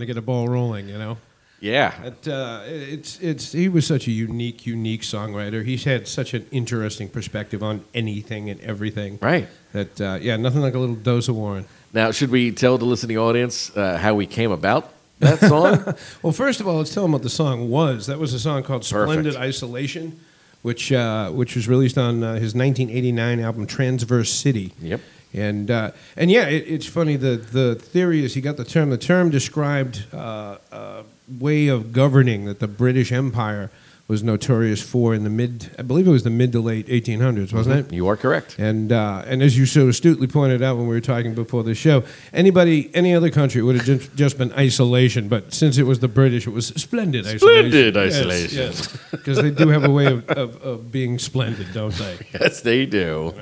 To 0.00 0.06
get 0.06 0.16
a 0.16 0.22
ball 0.22 0.48
rolling, 0.48 0.88
you 0.88 0.98
know. 0.98 1.18
Yeah. 1.60 2.02
It, 2.02 2.26
uh, 2.26 2.62
it's 2.64 3.20
it's 3.20 3.52
he 3.52 3.68
was 3.68 3.86
such 3.86 4.06
a 4.08 4.10
unique, 4.10 4.66
unique 4.66 5.02
songwriter. 5.02 5.64
He's 5.64 5.84
had 5.84 6.08
such 6.08 6.32
an 6.34 6.46
interesting 6.50 7.08
perspective 7.08 7.62
on 7.62 7.84
anything 7.94 8.48
and 8.48 8.60
everything. 8.62 9.18
Right. 9.20 9.46
That 9.72 10.00
uh, 10.00 10.18
yeah, 10.20 10.36
nothing 10.36 10.62
like 10.62 10.74
a 10.74 10.78
little 10.78 10.94
dose 10.94 11.28
of 11.28 11.36
Warren. 11.36 11.66
Now, 11.92 12.12
should 12.12 12.30
we 12.30 12.50
tell 12.50 12.78
the 12.78 12.84
listening 12.86 13.18
audience 13.18 13.76
uh, 13.76 13.98
how 13.98 14.14
we 14.14 14.26
came 14.26 14.50
about 14.50 14.92
that 15.18 15.38
song? 15.48 15.94
Well, 16.22 16.32
first 16.32 16.60
of 16.60 16.68
all, 16.68 16.78
let's 16.78 16.94
tell 16.94 17.02
them 17.02 17.12
what 17.12 17.22
the 17.22 17.30
song 17.30 17.68
was. 17.68 18.06
That 18.06 18.18
was 18.18 18.32
a 18.32 18.40
song 18.40 18.62
called 18.62 18.84
"Splendid 18.84 19.34
Perfect. 19.34 19.42
Isolation," 19.42 20.18
which 20.62 20.90
uh, 20.92 21.30
which 21.30 21.56
was 21.56 21.68
released 21.68 21.98
on 21.98 22.22
uh, 22.22 22.34
his 22.34 22.54
1989 22.54 23.40
album 23.40 23.66
"Transverse 23.66 24.32
City." 24.32 24.72
yep. 24.80 25.00
And 25.32 25.70
uh, 25.70 25.92
and 26.16 26.30
yeah, 26.30 26.46
it, 26.48 26.64
it's 26.66 26.86
funny. 26.86 27.16
The 27.16 27.36
the 27.36 27.74
theory 27.76 28.24
is 28.24 28.34
he 28.34 28.40
got 28.40 28.56
the 28.56 28.64
term. 28.64 28.90
The 28.90 28.98
term 28.98 29.30
described 29.30 30.04
uh, 30.12 30.56
a 30.72 31.04
way 31.38 31.68
of 31.68 31.92
governing 31.92 32.46
that 32.46 32.58
the 32.58 32.66
British 32.68 33.12
Empire 33.12 33.70
was 34.08 34.24
notorious 34.24 34.82
for 34.82 35.14
in 35.14 35.22
the 35.22 35.30
mid. 35.30 35.70
I 35.78 35.82
believe 35.82 36.08
it 36.08 36.10
was 36.10 36.24
the 36.24 36.30
mid 36.30 36.50
to 36.50 36.60
late 36.60 36.88
1800s, 36.88 37.52
wasn't 37.52 37.86
it? 37.86 37.94
You 37.94 38.08
are 38.08 38.16
correct. 38.16 38.56
And 38.58 38.90
uh, 38.90 39.22
and 39.24 39.40
as 39.40 39.56
you 39.56 39.66
so 39.66 39.86
astutely 39.88 40.26
pointed 40.26 40.62
out 40.62 40.76
when 40.76 40.88
we 40.88 40.96
were 40.96 41.00
talking 41.00 41.32
before 41.32 41.62
the 41.62 41.76
show, 41.76 42.02
anybody, 42.32 42.90
any 42.92 43.14
other 43.14 43.30
country 43.30 43.62
would 43.62 43.76
have 43.76 43.84
just, 43.86 44.12
just 44.16 44.36
been 44.36 44.52
isolation. 44.54 45.28
But 45.28 45.54
since 45.54 45.78
it 45.78 45.84
was 45.84 46.00
the 46.00 46.08
British, 46.08 46.48
it 46.48 46.50
was 46.50 46.66
splendid 46.74 47.24
isolation. 47.24 47.38
Splendid 47.70 47.94
Yes, 47.94 48.16
isolation. 48.16 48.58
yes, 48.58 48.98
because 49.12 49.40
they 49.40 49.52
do 49.52 49.68
have 49.68 49.84
a 49.84 49.90
way 49.92 50.06
of, 50.06 50.28
of, 50.28 50.60
of 50.60 50.90
being 50.90 51.16
splendid, 51.20 51.72
don't 51.72 51.94
they? 51.94 52.18
Yes, 52.40 52.62
they 52.62 52.86
do. 52.86 53.32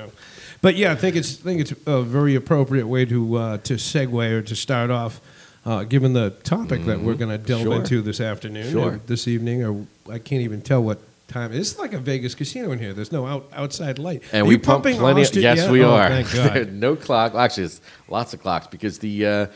But 0.61 0.75
yeah, 0.75 0.91
I 0.91 0.95
think 0.95 1.15
it's 1.15 1.39
I 1.39 1.43
think 1.43 1.61
it's 1.61 1.73
a 1.85 2.01
very 2.01 2.35
appropriate 2.35 2.87
way 2.87 3.05
to 3.05 3.35
uh, 3.35 3.57
to 3.59 3.73
segue 3.75 4.31
or 4.31 4.41
to 4.41 4.55
start 4.55 4.89
off, 4.91 5.21
uh, 5.65 5.83
given 5.83 6.13
the 6.13 6.31
topic 6.43 6.83
that 6.85 6.99
we're 6.99 7.13
going 7.15 7.31
to 7.31 7.37
delve 7.37 7.61
Mm-hmm. 7.61 7.69
Sure. 7.71 7.79
into 7.79 8.01
this 8.01 8.19
afternoon, 8.19 8.71
Sure. 8.71 8.91
or 8.93 8.99
this 9.07 9.27
evening, 9.27 9.63
or 9.63 9.85
I 10.11 10.19
can't 10.19 10.41
even 10.41 10.61
tell 10.61 10.83
what 10.83 10.99
time. 11.29 11.53
It's 11.53 11.77
like 11.79 11.93
a 11.93 11.99
Vegas 11.99 12.35
casino 12.35 12.71
in 12.71 12.79
here. 12.79 12.91
There's 12.93 13.11
no 13.11 13.25
out, 13.25 13.49
outside 13.53 13.99
light. 13.99 14.23
And 14.33 14.41
Are 14.41 14.45
we 14.45 14.55
you 14.55 14.59
pump 14.59 14.83
pumping 14.83 14.99
plenty. 14.99 15.21
Of, 15.21 15.27
Austin 15.27 15.41
yes, 15.43 15.57
yet? 15.59 15.71
we 15.71 15.83
Oh, 15.83 15.91
are. 15.91 16.09
Thank 16.09 16.27
There 16.31 16.65
God. 16.65 16.73
no 16.73 16.95
clock. 16.95 17.35
Actually, 17.35 17.65
it's 17.65 17.81
lots 18.09 18.33
of 18.33 18.41
clocks 18.41 18.67
because 18.67 18.97
the 18.99 19.25
uh, 19.25 19.47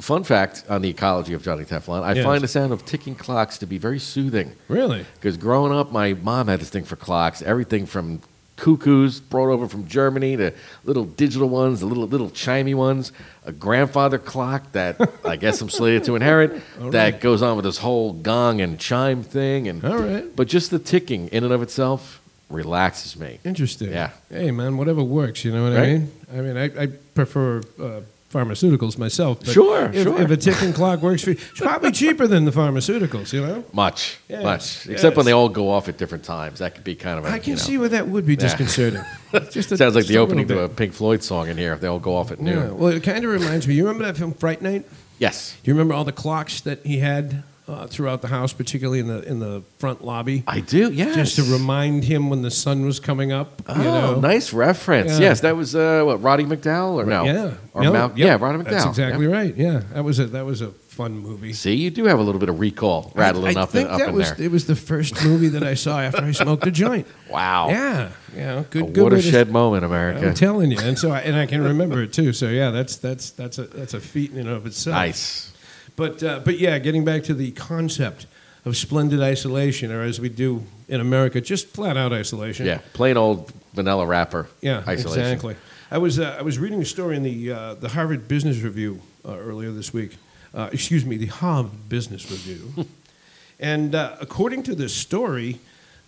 fun 0.00 0.24
fact 0.24 0.64
on 0.68 0.82
the 0.82 0.90
ecology 0.90 1.32
of 1.32 1.42
Johnny 1.42 1.64
Teflon, 1.64 2.02
I 2.02 2.12
Yes. 2.14 2.24
find 2.24 2.42
the 2.42 2.48
sound 2.48 2.72
of 2.72 2.84
ticking 2.84 3.14
clocks 3.14 3.56
to 3.58 3.66
be 3.66 3.78
very 3.78 4.00
soothing. 4.00 4.52
really? 4.68 5.06
Because 5.14 5.36
growing 5.36 5.72
up, 5.72 5.92
my 5.92 6.12
mom 6.14 6.48
had 6.48 6.60
this 6.60 6.70
thing 6.70 6.84
for 6.84 6.96
clocks. 6.96 7.40
Everything 7.40 7.86
from 7.86 8.20
cuckoos 8.62 9.18
brought 9.18 9.48
over 9.48 9.66
from 9.66 9.88
Germany 9.88 10.36
the 10.36 10.54
little 10.84 11.04
digital 11.04 11.48
ones, 11.48 11.80
the 11.80 11.86
little 11.86 12.06
little 12.06 12.30
chimey 12.30 12.76
ones. 12.76 13.10
A 13.44 13.50
grandfather 13.50 14.18
clock 14.18 14.70
that 14.72 15.00
I 15.24 15.34
guess 15.34 15.60
I'm 15.60 15.68
slated 15.68 16.04
to 16.04 16.14
inherit. 16.14 16.62
that 16.92 17.20
goes 17.20 17.42
on 17.42 17.56
with 17.56 17.64
this 17.64 17.78
whole 17.78 18.12
gong 18.12 18.60
and 18.60 18.78
chime 18.78 19.24
thing. 19.24 19.66
And 19.66 19.84
All 19.84 19.98
right. 19.98 20.24
but 20.36 20.46
just 20.46 20.70
the 20.70 20.78
ticking 20.78 21.26
in 21.28 21.42
and 21.42 21.52
of 21.52 21.60
itself 21.60 22.20
relaxes 22.50 23.18
me. 23.18 23.40
Interesting. 23.44 23.90
Yeah. 23.90 24.10
Hey, 24.28 24.52
man, 24.52 24.76
whatever 24.76 25.02
works. 25.02 25.44
You 25.44 25.50
know 25.52 25.64
what 25.64 25.72
I 25.76 25.86
mean? 25.86 26.12
I 26.32 26.36
mean, 26.36 26.56
I, 26.56 26.82
I 26.82 26.86
prefer 26.86 27.62
uh, 27.82 28.00
pharmaceuticals 28.32 28.98
myself. 28.98 29.40
But 29.40 29.48
Sure, 29.50 29.86
if, 29.92 30.02
sure. 30.04 30.20
If 30.20 30.30
a 30.30 30.36
ticking 30.36 30.72
clock 30.72 31.00
works 31.02 31.22
for 31.22 31.30
you, 31.30 31.36
it's 31.50 31.60
probably 31.60 31.92
cheaper 31.92 32.26
than 32.26 32.44
the 32.44 32.50
pharmaceuticals. 32.50 33.32
You 33.32 33.46
know? 33.46 33.64
Much, 33.72 34.18
Yes, 34.28 34.42
much. 34.42 34.88
Except 34.88 35.16
when 35.16 35.26
they 35.26 35.32
all 35.32 35.48
go 35.48 35.70
off 35.70 35.88
at 35.88 35.98
different 35.98 36.24
times. 36.24 36.58
That 36.60 36.74
could 36.74 36.84
be 36.84 36.94
kind 36.94 37.18
of 37.18 37.24
a. 37.26 37.28
I 37.28 37.38
can 37.38 37.50
you 37.50 37.56
know, 37.56 37.62
see 37.62 37.78
where 37.78 37.88
that 37.90 38.08
would 38.08 38.26
be 38.26 38.36
disconcerting. 38.36 39.02
Just 39.50 39.72
a- 39.72 39.76
Sounds 39.76 39.94
like 39.94 40.02
just 40.02 40.08
the 40.08 40.18
opening 40.18 40.48
to 40.48 40.60
a. 40.64 40.68
Pink 40.68 40.92
Floyd 40.94 41.22
song 41.22 41.48
in 41.48 41.56
here 41.56 41.72
if 41.72 41.80
they 41.80 41.88
all 41.88 41.98
go 42.00 42.16
off 42.16 42.30
at 42.32 42.40
noon. 42.40 42.56
Yeah. 42.58 42.70
Well, 42.70 42.92
it 42.92 43.02
kind 43.02 43.24
of 43.24 43.30
reminds 43.30 43.66
me. 43.68 43.74
You 43.74 43.86
remember 43.86 44.04
that 44.04 44.16
film 44.16 44.32
Fright 44.34 44.60
Night? 44.62 44.84
Yes. 45.18 45.56
Do 45.62 45.70
you 45.70 45.74
remember 45.74 45.94
all 45.94 46.04
the 46.04 46.12
clocks 46.12 46.60
that 46.62 46.84
he 46.84 46.98
had 46.98 47.42
uh, 47.72 47.86
throughout 47.86 48.22
the 48.22 48.28
house, 48.28 48.52
particularly 48.52 49.00
in 49.00 49.08
the 49.08 49.22
in 49.22 49.38
the 49.40 49.62
front 49.78 50.04
lobby? 50.04 50.44
I 50.46 50.60
do, 50.60 50.92
yes. 50.92 51.14
Just 51.14 51.36
to 51.36 51.42
remind 51.52 52.04
him 52.04 52.30
when 52.30 52.42
the 52.42 52.50
sun 52.50 52.84
was 52.84 53.00
coming 53.00 53.32
up. 53.32 53.62
Oh, 53.66 53.76
you 53.76 53.84
know? 53.84 54.20
nice 54.20 54.52
reference. 54.52 55.12
Yeah. 55.12 55.18
Yes, 55.20 55.40
that 55.40 55.56
was 55.56 55.74
uh, 55.74 56.02
what 56.04 56.22
Roddy 56.22 56.44
McDowall 56.44 56.94
or 56.94 57.04
no? 57.06 57.24
Yeah. 57.24 57.54
or 57.74 57.82
No, 57.82 57.92
Mal- 57.92 58.08
yep. 58.14 58.18
yeah, 58.18 58.36
Roddy 58.46 58.58
McDowall. 58.62 58.70
That's 58.70 58.84
exactly 58.86 59.26
Yep. 59.26 59.34
right. 59.34 59.56
Yeah, 59.56 59.82
that 59.94 60.04
was 60.04 60.18
a 60.18 60.26
that 60.26 60.44
was 60.44 60.60
a 60.60 60.70
fun 60.92 61.16
movie. 61.18 61.54
See, 61.54 61.74
you 61.74 61.90
do 61.90 62.04
have 62.04 62.18
a 62.18 62.22
little 62.22 62.38
bit 62.38 62.50
of 62.50 62.60
recall 62.60 63.12
rattling 63.14 63.56
I, 63.56 63.60
I 63.60 63.62
up, 63.62 63.70
think 63.70 63.88
in, 63.88 63.94
up 63.94 63.98
that 64.00 64.08
in 64.10 64.14
was 64.14 64.32
there. 64.34 64.46
it 64.46 64.50
was 64.50 64.66
the 64.66 64.76
first 64.76 65.24
movie 65.24 65.48
that 65.48 65.62
I 65.62 65.72
saw 65.72 65.98
after 66.00 66.22
I 66.22 66.32
smoked 66.32 66.66
a 66.66 66.70
joint. 66.70 67.06
Wow. 67.32 67.70
Yeah, 67.70 68.10
yeah, 68.36 68.64
good, 68.68 68.82
a 68.82 68.86
good 68.88 69.04
way 69.04 69.08
to- 69.08 69.16
watershed 69.16 69.50
moment, 69.50 69.86
America. 69.86 70.26
I'm 70.28 70.34
telling 70.34 70.70
you, 70.70 70.78
and 70.78 70.98
so 70.98 71.10
I, 71.12 71.20
and 71.20 71.34
I 71.34 71.46
can 71.46 71.62
remember 71.62 72.02
it 72.02 72.12
too. 72.12 72.34
So 72.34 72.48
yeah, 72.48 72.70
that's 72.70 72.96
that's 72.96 73.30
that's 73.30 73.56
a 73.56 73.62
that's 73.64 73.94
a 73.94 74.00
feat 74.00 74.32
in 74.32 74.40
and 74.40 74.48
of 74.50 74.66
itself. 74.66 74.94
nice. 74.96 75.51
But 75.96 76.22
uh, 76.22 76.40
but 76.44 76.58
yeah, 76.58 76.78
getting 76.78 77.04
back 77.04 77.24
to 77.24 77.34
the 77.34 77.52
concept 77.52 78.26
of 78.64 78.76
splendid 78.76 79.20
isolation, 79.20 79.90
or 79.90 80.02
as 80.02 80.20
we 80.20 80.28
do 80.28 80.64
in 80.88 81.00
America, 81.00 81.40
just 81.40 81.68
flat 81.68 81.96
out 81.96 82.12
isolation. 82.12 82.66
Yeah, 82.66 82.80
plain 82.92 83.16
old 83.16 83.52
vanilla 83.74 84.06
wrapper. 84.06 84.48
Yeah, 84.60 84.82
isolation. 84.86 85.22
exactly. 85.22 85.56
I 85.90 85.98
was 85.98 86.18
uh, 86.18 86.36
I 86.38 86.42
was 86.42 86.58
reading 86.58 86.80
a 86.80 86.86
story 86.86 87.16
in 87.16 87.22
the 87.22 87.52
uh, 87.52 87.74
the 87.74 87.88
Harvard 87.88 88.28
Business 88.28 88.60
Review 88.60 89.00
uh, 89.26 89.36
earlier 89.36 89.70
this 89.70 89.92
week. 89.92 90.16
Uh, 90.54 90.68
excuse 90.72 91.04
me, 91.04 91.16
the 91.16 91.26
Harvard 91.26 91.88
Business 91.88 92.30
Review. 92.30 92.86
and 93.60 93.94
uh, 93.94 94.16
according 94.20 94.62
to 94.64 94.74
this 94.74 94.94
story, 94.94 95.60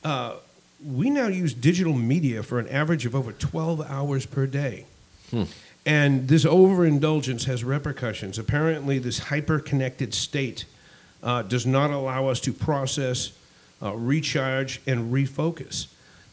uh, 0.03 0.37
we 0.85 1.11
now 1.11 1.29
use 1.29 1.55
digital 1.55 1.95
media 1.95 2.43
for 2.43 2.59
an 2.59 2.69
average 2.69 3.07
of 3.07 3.15
over 3.15 3.33
12 3.33 3.81
hours 3.83 4.27
per 4.27 4.47
day. 4.47 4.87
And 5.87 6.29
this 6.29 6.47
overindulgence 6.47 7.45
has 7.45 7.63
repercussions. 7.63 8.39
Apparently, 8.39 8.99
this 8.99 9.19
hyper 9.19 9.59
connected 9.59 10.15
state 10.15 10.65
uh, 11.23 11.43
does 11.43 11.67
not 11.67 11.91
allow 11.91 12.29
us 12.29 12.41
to 12.41 12.53
process, 12.53 13.33
uh, 13.83 13.95
recharge, 13.95 14.81
and 14.87 15.13
refocus. 15.13 15.89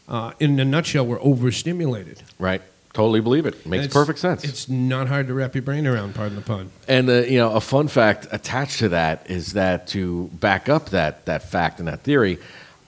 Uh, 0.08 0.32
in 0.40 0.60
a 0.60 0.66
nutshell, 0.66 1.06
we're 1.06 1.22
overstimulated. 1.22 2.22
Right. 2.40 2.62
Totally 2.94 3.22
believe 3.22 3.46
it. 3.46 3.66
Makes 3.66 3.86
It's- 3.86 3.94
perfect 3.94 4.20
sense. 4.20 4.44
It's 4.44 4.68
not 4.68 5.08
hard 5.08 5.28
to 5.28 5.34
wrap 5.34 5.56
your 5.56 5.62
brain 5.62 5.88
around, 5.88 6.14
pardon 6.16 6.36
the 6.36 6.42
pun. 6.42 6.72
And 6.90 7.10
uh, 7.10 7.14
you 7.22 7.38
know, 7.38 7.52
a 7.54 7.62
fun 7.62 7.88
fact 7.88 8.28
attached 8.32 8.80
to 8.80 8.90
that 8.90 9.26
is 9.30 9.54
that 9.54 9.88
to 9.88 10.30
back 10.34 10.68
up 10.68 10.90
that 10.90 11.26
that 11.26 11.50
fact 11.50 11.80
and 11.80 11.88
that 11.88 12.02
theory, 12.02 12.38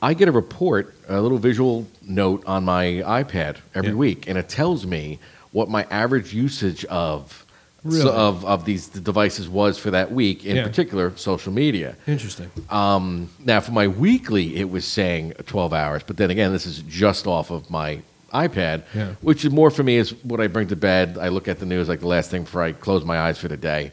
I 0.01 0.13
get 0.13 0.27
a 0.27 0.33
report, 0.33 0.93
a 1.07 1.21
little 1.21 1.37
visual 1.37 1.87
note 2.01 2.43
on 2.45 2.65
my 2.65 2.85
iPad 3.05 3.57
every 3.73 3.91
Yeah. 3.91 3.95
week, 3.95 4.27
and 4.27 4.37
it 4.37 4.49
tells 4.49 4.85
me 4.85 5.19
what 5.53 5.69
my 5.69 5.85
average 5.89 6.33
usage 6.33 6.83
of 6.85 7.45
Really? 7.83 8.01
so- 8.01 8.11
of 8.13 8.43
of 8.45 8.65
these 8.65 8.87
devices 8.87 9.47
was 9.49 9.77
for 9.77 9.91
that 9.91 10.11
week, 10.11 10.45
in 10.45 10.55
Yeah. 10.57 10.63
particular 10.63 11.11
social 11.15 11.51
media. 11.53 11.95
Interesting. 12.07 12.49
Um, 12.69 13.29
now, 13.43 13.59
for 13.61 13.71
my 13.71 13.87
weekly, 13.87 14.55
it 14.57 14.69
was 14.69 14.85
saying 14.85 15.33
12 15.45 15.73
hours, 15.73 16.01
but 16.05 16.17
then 16.17 16.29
again, 16.31 16.51
this 16.53 16.65
is 16.65 16.79
just 16.87 17.25
off 17.27 17.49
of 17.51 17.69
my 17.69 17.99
iPad, 18.33 18.81
Yeah. 18.95 19.09
which 19.21 19.45
is 19.45 19.51
more 19.51 19.69
for 19.69 19.83
me 19.83 19.97
is 19.97 20.11
what 20.23 20.39
I 20.41 20.47
bring 20.47 20.67
to 20.69 20.75
bed. 20.75 21.17
I 21.21 21.27
look 21.27 21.47
at 21.47 21.59
the 21.59 21.65
news 21.67 21.87
like 21.87 21.99
the 21.99 22.07
last 22.07 22.31
thing 22.31 22.43
before 22.43 22.63
I 22.63 22.71
close 22.71 23.05
my 23.05 23.19
eyes 23.19 23.37
for 23.37 23.47
the 23.47 23.57
day. 23.57 23.91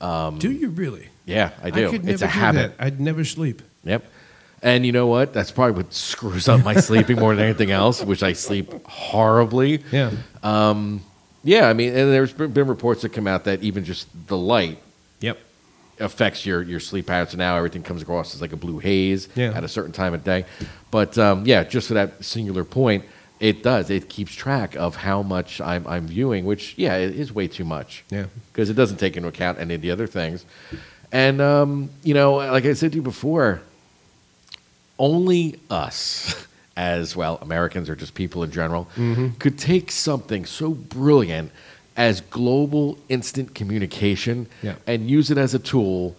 do 0.00 0.50
you 0.50 0.68
really? 0.70 1.08
Yeah, 1.24 1.50
I 1.62 1.70
do. 1.70 1.90
could 1.90 2.08
it's 2.08 2.22
a 2.22 2.26
habit. 2.26 2.76
that. 2.78 2.84
I'd 2.84 3.00
never 3.00 3.24
sleep. 3.24 3.62
Yep. 3.84 4.04
And 4.62 4.86
you 4.86 4.92
know 4.92 5.06
what? 5.06 5.32
That's 5.32 5.50
probably 5.50 5.82
what 5.82 5.92
screws 5.92 6.48
up 6.48 6.64
my 6.64 6.74
sleeping 6.74 7.16
more 7.18 7.34
than 7.34 7.44
anything 7.44 7.70
else, 7.70 8.02
which 8.02 8.22
I 8.22 8.32
sleep 8.32 8.72
horribly. 8.86 9.82
Yeah. 9.92 10.10
Yeah, 11.44 11.68
I 11.68 11.74
mean, 11.74 11.90
and 11.90 12.12
there's 12.12 12.32
been 12.32 12.50
been 12.52 12.66
reports 12.66 13.02
that 13.02 13.10
come 13.12 13.26
out 13.28 13.44
that 13.44 13.62
even 13.62 13.84
just 13.84 14.08
the 14.26 14.36
light 14.36 14.78
Yep. 15.20 15.38
affects 16.00 16.44
your, 16.44 16.60
your 16.62 16.80
sleep 16.80 17.06
patterns. 17.06 17.32
And 17.34 17.38
now 17.38 17.56
everything 17.56 17.82
comes 17.84 18.02
across 18.02 18.34
as 18.34 18.40
like 18.40 18.52
a 18.52 18.56
blue 18.56 18.78
haze 18.80 19.28
Yeah. 19.36 19.52
at 19.52 19.62
a 19.62 19.68
certain 19.68 19.92
time 19.92 20.12
of 20.12 20.24
day. 20.24 20.44
But 20.90 21.16
um, 21.18 21.46
yeah, 21.46 21.62
just 21.62 21.86
for 21.88 21.94
that 21.94 22.24
singular 22.24 22.64
point, 22.64 23.04
it 23.38 23.62
does. 23.62 23.90
It 23.90 24.08
keeps 24.08 24.34
track 24.34 24.74
of 24.74 24.96
how 24.96 25.22
much 25.22 25.60
I'm, 25.60 25.86
I'm 25.86 26.08
viewing, 26.08 26.46
which, 26.46 26.74
yeah, 26.76 26.96
it 26.96 27.14
is 27.14 27.32
way 27.32 27.46
too 27.48 27.64
much. 27.64 28.02
Yeah. 28.10 28.26
Because 28.52 28.68
it 28.68 28.74
doesn't 28.74 28.96
take 28.96 29.16
into 29.16 29.28
account 29.28 29.58
any 29.60 29.74
of 29.74 29.82
the 29.82 29.90
other 29.92 30.06
things. 30.08 30.44
And, 31.12 31.40
um, 31.40 31.90
you 32.02 32.14
know, 32.14 32.34
like 32.36 32.64
I 32.64 32.72
said 32.72 32.90
to 32.92 32.96
you 32.96 33.02
before, 33.02 33.60
only 34.98 35.58
us, 35.70 36.46
as 36.76 37.16
well, 37.16 37.38
Americans 37.40 37.88
or 37.88 37.96
just 37.96 38.14
people 38.14 38.42
in 38.42 38.50
general, 38.50 38.88
Mm-hmm. 38.96 39.28
could 39.38 39.58
take 39.58 39.90
something 39.90 40.44
so 40.44 40.70
brilliant 40.70 41.50
as 41.96 42.20
global 42.20 42.98
instant 43.08 43.54
communication 43.54 44.46
Yeah. 44.62 44.74
and 44.86 45.08
use 45.10 45.30
it 45.30 45.38
as 45.38 45.54
a 45.54 45.58
tool 45.58 46.14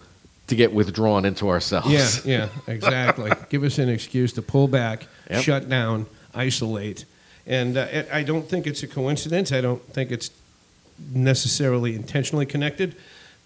to 0.48 0.56
get 0.56 0.72
withdrawn 0.72 1.24
into 1.24 1.48
ourselves. 1.48 1.88
Yeah, 2.26 2.48
yeah, 2.48 2.48
exactly. 2.74 3.30
Give 3.50 3.62
us 3.62 3.78
an 3.78 3.88
excuse 3.88 4.32
to 4.32 4.42
pull 4.42 4.66
back, 4.66 5.06
Yep. 5.30 5.42
shut 5.42 5.68
down, 5.68 6.06
isolate. 6.34 7.04
And 7.46 7.76
uh, 7.76 7.86
it- 7.92 8.08
I 8.12 8.22
don't 8.24 8.48
think 8.48 8.66
it's 8.66 8.82
a 8.82 8.86
coincidence. 8.88 9.52
I 9.52 9.60
don't 9.60 9.82
think 9.92 10.10
it's 10.10 10.30
necessarily 11.12 11.94
intentionally 11.94 12.46
connected. 12.46 12.96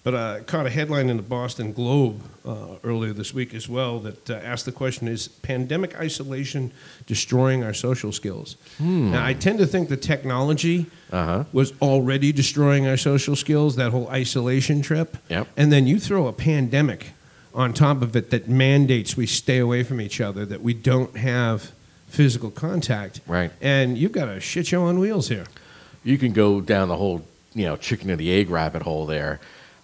But 0.05 0.15
uh, 0.15 0.37
I 0.39 0.41
caught 0.41 0.67
a 0.67 0.71
headline 0.71 1.09
in 1.11 1.17
the 1.17 1.23
Boston 1.23 1.73
Globe 1.73 2.21
uh, 2.45 2.77
earlier 2.83 3.13
this 3.13 3.33
week 3.33 3.55
as 3.55 3.69
well 3.69 4.01
that 4.01 4.31
uh, 4.31 4.35
asked 4.35 4.65
the 4.65 4.73
question: 4.73 5.07
Is 5.07 5.29
pandemic 5.29 5.95
isolation 5.97 6.73
destroying 7.07 7.63
our 7.63 7.73
social 7.73 8.11
skills? 8.11 8.57
Now, 8.81 9.25
I 9.25 9.33
tend 9.35 9.59
to 9.61 9.67
think 9.67 9.89
the 9.89 9.97
technology 9.97 10.87
Uh-huh. 11.13 11.45
was 11.53 11.73
already 11.81 12.33
destroying 12.33 12.87
our 12.89 12.97
social 12.97 13.37
skills. 13.37 13.77
That 13.77 13.93
whole 13.93 14.09
isolation 14.09 14.83
trip, 14.83 15.17
Yep. 15.29 15.47
and 15.57 15.71
then 15.71 15.87
you 15.87 16.01
throw 16.01 16.27
a 16.27 16.33
pandemic 16.33 17.13
on 17.55 17.73
top 17.73 18.03
of 18.03 18.17
it 18.17 18.31
that 18.31 18.49
mandates 18.49 19.17
we 19.17 19.27
stay 19.27 19.59
away 19.59 19.85
from 19.85 20.01
each 20.01 20.21
other, 20.21 20.45
that 20.47 20.63
we 20.63 20.73
don't 20.75 21.17
have 21.19 21.71
physical 22.09 22.51
contact, 22.51 23.21
Right. 23.27 23.53
And 23.61 23.97
you've 23.97 24.13
got 24.13 24.29
a 24.29 24.41
shit 24.41 24.67
show 24.67 24.83
on 24.85 24.99
wheels 24.99 25.29
here. 25.29 25.45
you 26.03 26.19
can 26.19 26.33
go 26.33 26.61
down 26.61 26.89
the 26.89 26.97
whole 26.97 27.23
you 27.55 27.67
know 27.67 27.77
chicken 27.77 28.11
and 28.11 28.19
the 28.19 28.33
egg 28.33 28.51
rabbit 28.51 28.83
hole 28.83 29.07
there. 29.07 29.39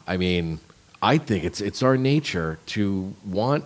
I 0.08 0.16
mean, 0.16 0.58
I 1.02 1.18
think 1.18 1.44
it's 1.44 1.60
it's 1.60 1.82
our 1.82 1.96
nature 1.96 2.58
to 2.74 3.14
want 3.24 3.64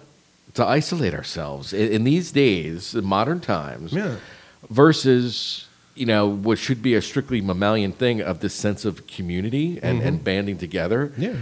to 0.55 0.67
isolate 0.67 1.15
ourselves 1.15 1.73
in, 1.73 1.93
in 1.93 2.05
these 2.05 2.33
days, 2.33 2.95
in 2.95 3.05
modern 3.05 3.41
times, 3.41 3.93
Yeah. 3.93 4.17
versus 4.77 5.67
you 5.95 6.07
know 6.07 6.27
what 6.27 6.59
should 6.59 6.83
be 6.83 6.95
a 6.95 7.03
strictly 7.03 7.41
mammalian 7.41 7.93
thing 7.93 8.21
of 8.23 8.41
this 8.41 8.55
sense 8.55 8.85
of 8.85 9.07
community 9.07 9.79
and, 9.83 9.99
Mm-hmm. 9.99 10.09
and 10.09 10.25
banding 10.25 10.59
together. 10.59 11.13
Yeah. 11.19 11.37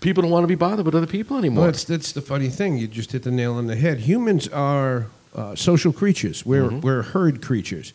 People 0.00 0.22
don't 0.22 0.32
want 0.32 0.42
to 0.44 0.48
be 0.48 0.56
bothered 0.56 0.84
with 0.84 0.94
other 0.96 1.06
people 1.06 1.36
anymore. 1.38 1.62
Well, 1.64 1.70
that's, 1.72 1.84
that's 1.84 2.12
the 2.12 2.20
funny 2.22 2.48
thing. 2.48 2.76
You 2.76 2.88
just 2.88 3.12
hit 3.12 3.22
the 3.22 3.30
nail 3.30 3.54
on 3.54 3.66
the 3.68 3.76
head. 3.76 4.00
Humans 4.00 4.48
are 4.48 5.06
uh, 5.34 5.54
social 5.54 5.92
creatures. 5.92 6.44
We're, 6.44 6.64
Mm-hmm. 6.64 6.80
we're 6.80 7.02
herd 7.02 7.40
creatures. 7.40 7.92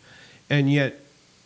And 0.50 0.72
yet, 0.72 1.00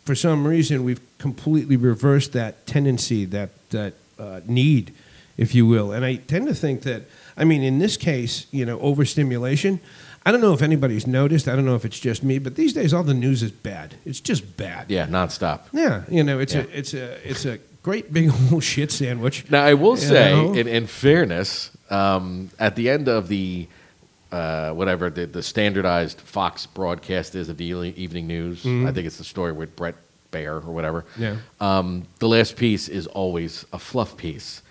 for 0.04 0.14
some 0.14 0.46
reason, 0.46 0.84
we've 0.84 1.00
completely 1.18 1.76
reversed 1.76 2.32
that 2.34 2.64
tendency, 2.66 3.24
that, 3.26 3.50
that 3.70 3.94
uh, 4.18 4.40
need, 4.46 4.92
if 5.36 5.54
you 5.54 5.66
will. 5.66 5.92
And 5.92 6.04
I 6.04 6.16
tend 6.16 6.46
to 6.48 6.54
think 6.54 6.82
that, 6.82 7.02
I 7.36 7.44
mean, 7.44 7.62
in 7.62 7.78
this 7.78 7.96
case, 7.96 8.46
you 8.50 8.64
know, 8.66 8.78
overstimulation, 8.80 9.80
I 10.24 10.30
don't 10.32 10.40
know 10.40 10.52
if 10.52 10.62
anybody's 10.62 11.06
noticed. 11.06 11.48
I 11.48 11.56
don't 11.56 11.64
know 11.64 11.74
if 11.74 11.84
it's 11.84 11.98
just 11.98 12.22
me, 12.22 12.38
but 12.38 12.54
these 12.54 12.72
days 12.72 12.94
all 12.94 13.02
the 13.02 13.14
news 13.14 13.42
is 13.42 13.50
bad. 13.50 13.96
It's 14.04 14.20
just 14.20 14.56
bad. 14.56 14.86
yeah, 14.88 15.06
nonstop. 15.06 15.60
Yeah, 15.72 16.04
you 16.08 16.22
know, 16.22 16.38
it's 16.38 16.54
Yeah. 16.54 16.62
a 16.62 16.78
it's 16.78 16.94
a 16.94 17.28
it's 17.28 17.44
a 17.44 17.58
great 17.82 18.12
big 18.12 18.30
old 18.52 18.62
shit 18.62 18.92
sandwich. 18.92 19.50
Now, 19.50 19.64
I 19.64 19.74
will 19.74 19.96
say, 19.96 20.32
know? 20.32 20.54
in, 20.54 20.68
in 20.68 20.86
fairness, 20.86 21.70
um, 21.90 22.50
at 22.60 22.76
the 22.76 22.88
end 22.88 23.08
of 23.08 23.26
the 23.26 23.66
uh, 24.30 24.70
whatever 24.72 25.10
the, 25.10 25.26
the 25.26 25.42
standardized 25.42 26.20
Fox 26.20 26.66
broadcast 26.66 27.34
is 27.34 27.48
of 27.48 27.56
the 27.58 27.64
evening- 27.66 27.94
evening 27.96 28.26
news, 28.28 28.64
I 28.64 28.92
think 28.92 29.06
it's 29.06 29.18
the 29.18 29.24
story 29.24 29.52
with 29.52 29.74
Bret 29.76 29.94
Baier 30.32 30.54
or 30.66 30.72
whatever. 30.72 31.04
Yeah. 31.16 31.36
Um, 31.60 32.04
the 32.18 32.26
last 32.28 32.56
piece 32.56 32.88
is 32.88 33.06
always 33.06 33.64
a 33.72 33.78
fluff 33.78 34.16
piece, 34.16 34.62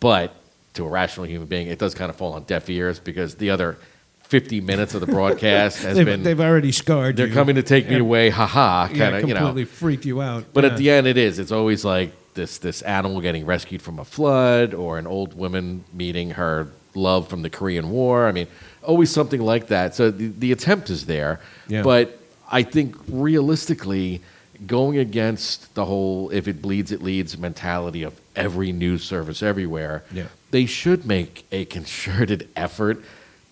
but 0.00 0.34
to 0.74 0.84
a 0.84 0.88
rational 0.88 1.26
human 1.26 1.46
being, 1.46 1.68
it 1.68 1.78
does 1.78 1.94
kind 1.94 2.10
of 2.10 2.16
fall 2.16 2.32
on 2.32 2.42
deaf 2.44 2.68
ears 2.68 2.98
because 2.98 3.36
the 3.36 3.50
other 3.50 3.76
50 4.24 4.60
minutes 4.62 4.94
of 4.94 5.00
the 5.00 5.06
broadcast 5.06 5.78
has 5.82 5.96
They've, 5.96 6.04
been 6.06 6.22
they've 6.24 6.40
already 6.40 6.72
scarred 6.72 7.16
they're 7.16 7.28
you. 7.28 7.34
coming 7.34 7.54
to 7.56 7.62
take 7.62 7.86
me 7.88 7.96
Yeah. 7.96 8.00
away, 8.00 8.30
haha, 8.30 8.86
kind 8.88 8.96
yeah, 8.98 9.08
of 9.18 9.28
you 9.28 9.34
know. 9.34 9.40
completely 9.40 9.64
freaked 9.66 10.04
you 10.04 10.20
out. 10.20 10.46
But 10.52 10.64
yeah. 10.64 10.70
at 10.70 10.76
the 10.78 10.90
end, 10.90 11.06
it 11.06 11.16
is. 11.16 11.38
It's 11.38 11.52
always 11.52 11.84
like 11.84 12.10
this 12.34 12.58
this 12.58 12.82
animal 12.82 13.20
getting 13.20 13.46
rescued 13.46 13.80
from 13.82 14.00
a 14.00 14.04
flood, 14.04 14.74
or 14.74 14.98
an 14.98 15.06
old 15.06 15.34
woman 15.36 15.84
meeting 15.92 16.30
her 16.30 16.66
love 16.96 17.28
from 17.28 17.42
the 17.42 17.50
Korean 17.50 17.90
War. 17.90 18.26
I 18.26 18.32
mean, 18.32 18.48
always 18.82 19.10
something 19.10 19.40
like 19.40 19.68
that. 19.68 19.94
So 19.94 20.10
the, 20.10 20.28
the 20.28 20.50
attempt 20.50 20.90
is 20.90 21.06
there. 21.06 21.38
Yeah. 21.68 21.82
But 21.82 22.18
I 22.50 22.62
think 22.64 22.96
realistically, 23.08 24.20
going 24.66 24.98
against 24.98 25.74
the 25.74 25.84
whole 25.84 26.30
"if 26.30 26.46
it 26.48 26.60
bleeds, 26.62 26.92
it 26.92 27.02
leads" 27.02 27.36
mentality 27.38 28.02
of 28.02 28.20
every 28.36 28.72
news 28.72 29.04
service 29.04 29.42
everywhere, 29.42 30.02
Yeah. 30.12 30.24
they 30.50 30.66
should 30.66 31.06
make 31.06 31.44
a 31.52 31.64
concerted 31.66 32.48
effort 32.56 33.02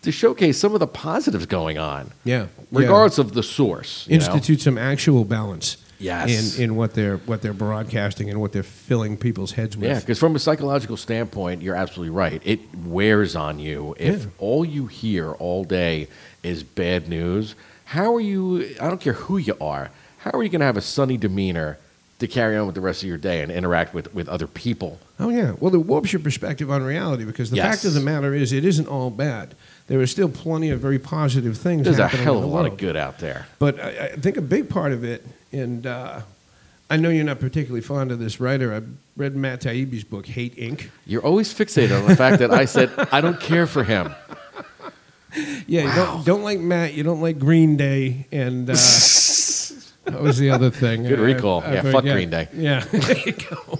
to 0.03 0.11
showcase 0.11 0.59
some 0.59 0.75
of 0.75 0.81
the 0.81 0.87
positives 0.87 1.47
going 1.47 1.79
on. 1.79 2.11
Yeah. 2.25 2.47
Regardless 2.73 3.19
of 3.19 3.35
the 3.35 3.43
source. 3.43 4.07
you 4.09 4.19
know? 4.19 4.25
institute 4.25 4.61
some 4.61 4.77
actual 4.79 5.25
balance. 5.25 5.77
Yes. 6.01 6.59
In 6.59 6.65
in 6.65 6.77
what 6.77 6.95
they're 6.95 7.19
what 7.19 7.43
they're 7.43 7.53
broadcasting 7.53 8.29
and 8.29 8.41
what 8.41 8.51
they're 8.53 8.65
filling 8.65 9.17
people's 9.17 9.53
heads 9.53 9.77
with. 9.77 9.89
Yeah, 9.89 10.01
because 10.01 10.19
from 10.19 10.35
a 10.35 10.41
psychological 10.41 10.97
standpoint, 10.97 11.63
you're 11.63 11.77
absolutely 11.77 12.11
right. 12.11 12.43
It 12.45 12.59
wears 12.85 13.37
on 13.37 13.61
you 13.61 13.95
if 14.01 14.23
Yeah. 14.23 14.31
all 14.39 14.65
you 14.65 14.87
hear 14.89 15.31
all 15.31 15.63
day 15.63 16.09
is 16.43 16.65
bad 16.65 17.09
news. 17.09 17.55
How 17.85 18.17
are 18.17 18.21
you? 18.21 18.75
I 18.81 18.89
don't 18.89 19.01
care 19.01 19.13
who 19.13 19.37
you 19.37 19.55
are. 19.61 19.91
How 20.23 20.31
are 20.33 20.43
you 20.43 20.49
going 20.49 20.61
to 20.61 20.67
have 20.67 20.77
a 20.77 20.81
sunny 20.83 21.17
demeanor 21.17 21.79
to 22.21 22.29
carry 22.29 22.57
on 22.57 22.67
with 22.67 22.75
the 22.77 22.81
rest 22.81 23.03
of 23.03 23.09
your 23.09 23.19
day 23.19 23.43
and 23.43 23.51
interact 23.51 23.93
with, 23.95 24.15
with 24.15 24.29
other 24.29 24.47
people? 24.47 24.99
Oh 25.19 25.29
yeah. 25.29 25.55
Well, 25.59 25.75
it 25.75 25.79
warps 25.79 26.13
your 26.13 26.21
perspective 26.21 26.71
on 26.71 26.83
reality 26.83 27.25
because 27.25 27.51
the 27.51 27.57
Yes. 27.57 27.67
fact 27.77 27.85
of 27.85 27.95
the 27.95 28.01
matter 28.01 28.33
is, 28.35 28.53
it 28.53 28.65
isn't 28.65 28.87
all 28.87 29.11
bad. 29.11 29.55
There 29.89 30.01
are 30.01 30.07
still 30.07 30.29
plenty 30.29 30.71
of 30.71 30.81
very 30.81 30.99
positive 30.99 31.59
things. 31.59 31.85
There's 31.85 31.99
a 31.99 32.05
happening 32.05 32.25
hell 32.25 32.39
of 32.39 32.45
a 32.45 32.47
lot 32.47 32.67
of 32.67 32.77
good 32.77 32.97
out 32.97 33.19
there. 33.19 33.47
But 33.59 33.81
I, 33.81 33.89
I 34.07 34.17
think 34.17 34.37
a 34.37 34.41
big 34.43 34.69
part 34.71 34.93
of 34.93 35.03
it, 35.05 35.27
and 35.51 35.87
uh, 35.87 36.21
I 36.89 36.97
know 36.97 37.09
you're 37.11 37.25
not 37.25 37.41
particularly 37.41 37.81
fond 37.83 38.13
of 38.13 38.19
this 38.21 38.39
writer. 38.41 38.73
I 38.75 38.83
read 39.17 39.35
Matt 39.35 39.61
Taibbi's 39.63 40.05
book, 40.05 40.27
Hate 40.27 40.57
Inc. 40.57 40.89
You're 41.07 41.25
always 41.25 41.53
fixated 41.53 41.99
on 42.01 42.07
the 42.09 42.15
fact 42.17 42.39
that 42.39 42.53
I 42.53 42.65
said 42.65 42.91
I 43.11 43.21
don't 43.21 43.41
care 43.41 43.67
for 43.67 43.83
him. 43.85 44.15
Yeah, 45.67 45.85
you 45.89 45.95
don't, 45.95 46.27
don't 46.27 46.43
like 46.43 46.61
Matt. 46.61 46.93
You 46.93 47.05
don't 47.05 47.23
like 47.23 47.39
Green 47.39 47.79
Day, 47.79 48.27
and 48.31 48.69
uh, 48.69 48.75
that 50.05 50.21
was 50.21 50.39
the 50.39 50.51
other 50.51 50.71
thing. 50.71 51.05
Good 51.05 51.19
I- 51.21 51.23
recall. 51.23 51.63
I 51.63 51.75
Yeah, 51.75 51.83
fuck 51.83 51.93
forget. 52.03 52.15
Green 52.15 52.31
Day. 52.31 52.49
Yeah, 52.55 52.81
there 52.91 53.19
you 53.19 53.33
go. 53.33 53.79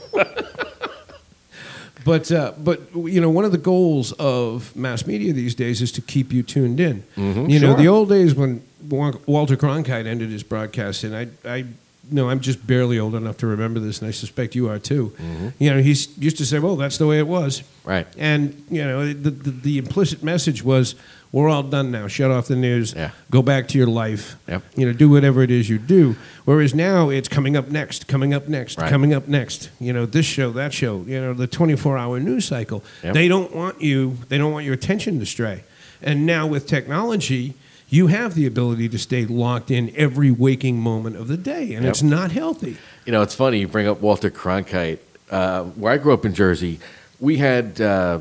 but 2.05 2.33
uh, 2.33 2.53
but 2.59 2.81
you 2.95 3.21
know, 3.21 3.31
one 3.31 3.45
of 3.45 3.53
the 3.53 3.59
goals 3.59 4.13
of 4.13 4.75
mass 4.75 5.07
media 5.07 5.33
these 5.33 5.55
days 5.55 5.81
is 5.81 5.93
to 5.93 6.01
keep 6.01 6.33
you 6.33 6.43
tuned 6.43 6.81
in. 6.81 7.05
you 7.17 7.61
know, 7.61 7.75
the 7.75 7.89
old 7.89 8.09
days 8.09 8.35
when 8.35 8.63
Walter 8.89 9.57
Cronkite 9.57 10.07
ended 10.07 10.31
his 10.31 10.43
broadcast, 10.43 11.05
and 11.05 11.17
I 11.17 11.29
I. 11.45 11.65
No, 12.11 12.29
I'm 12.29 12.41
just 12.41 12.67
barely 12.67 12.99
old 12.99 13.15
enough 13.15 13.39
to 13.39 13.47
remember 13.47 13.79
this, 13.79 14.01
and 14.01 14.09
I 14.09 14.11
suspect 14.11 14.57
you 14.57 14.69
are 14.69 14.81
too. 14.81 15.15
You 15.61 15.71
know, 15.71 15.81
he 15.81 15.91
used 15.91 16.37
to 16.39 16.45
say, 16.45 16.59
"Well, 16.59 16.75
that's 16.77 16.99
the 16.99 17.07
way 17.07 17.21
it 17.21 17.29
was." 17.29 17.63
Right. 17.85 18.07
And 18.19 18.65
you 18.69 18.85
know, 18.85 19.07
the, 19.13 19.31
the 19.31 19.51
the 19.51 19.79
implicit 19.79 20.23
message 20.23 20.65
was, 20.65 20.97
"We're 21.33 21.49
all 21.49 21.63
done 21.63 21.91
now. 21.91 22.07
Shut 22.07 22.31
off 22.31 22.47
the 22.47 22.57
news. 22.57 22.95
Yeah. 22.97 23.11
Go 23.31 23.43
back 23.43 23.67
to 23.69 23.79
your 23.79 23.87
life. 23.89 24.37
Yep. 24.49 24.63
You 24.77 24.87
know, 24.87 24.93
do 24.93 25.09
whatever 25.11 25.43
it 25.43 25.51
is 25.51 25.69
you 25.69 25.79
do." 25.79 26.15
Whereas 26.45 26.75
now 26.75 27.09
it's 27.09 27.29
coming 27.29 27.57
up 27.57 27.71
next, 27.71 28.07
coming 28.07 28.35
up 28.35 28.49
next, 28.49 28.79
Right. 28.79 28.91
coming 28.91 29.13
up 29.15 29.27
next. 29.29 29.71
You 29.81 29.93
know, 29.93 30.07
this 30.07 30.27
show, 30.27 30.51
that 30.53 30.73
show. 30.73 31.05
You 31.09 31.21
know, 31.21 31.35
the 31.35 31.47
24 31.47 31.97
hour 31.99 32.21
news 32.21 32.45
cycle. 32.45 32.85
Yep. 33.03 33.15
They 33.15 33.29
don't 33.29 33.55
want 33.55 33.81
you. 33.81 34.19
They 34.29 34.39
don't 34.39 34.53
want 34.53 34.65
your 34.65 34.75
attention 34.75 35.19
to 35.21 35.27
stray. 35.27 35.65
And 36.03 36.27
now 36.27 36.47
with 36.47 36.67
technology. 36.67 37.55
You 37.89 38.07
have 38.07 38.35
the 38.35 38.47
ability 38.47 38.89
to 38.89 38.99
stay 38.99 39.27
locked 39.27 39.71
in 39.71 39.93
every 39.95 40.31
waking 40.31 40.81
moment 40.81 41.15
of 41.17 41.29
the 41.29 41.37
day, 41.37 41.75
and 41.75 41.85
Yep. 41.85 41.91
it's 41.91 42.03
not 42.03 42.33
healthy. 42.33 42.79
You 43.05 43.13
know, 43.13 43.21
it's 43.21 43.35
funny 43.35 43.59
you 43.61 43.69
bring 43.69 43.87
up 43.87 44.01
Walter 44.01 44.31
Cronkite. 44.31 44.97
Uh, 45.31 45.65
where 45.65 45.93
I 45.93 45.99
grew 45.99 46.15
up 46.15 46.25
in 46.25 46.33
Jersey, 46.33 46.81
we 47.21 47.37
had 47.37 47.83
uh, 47.83 48.21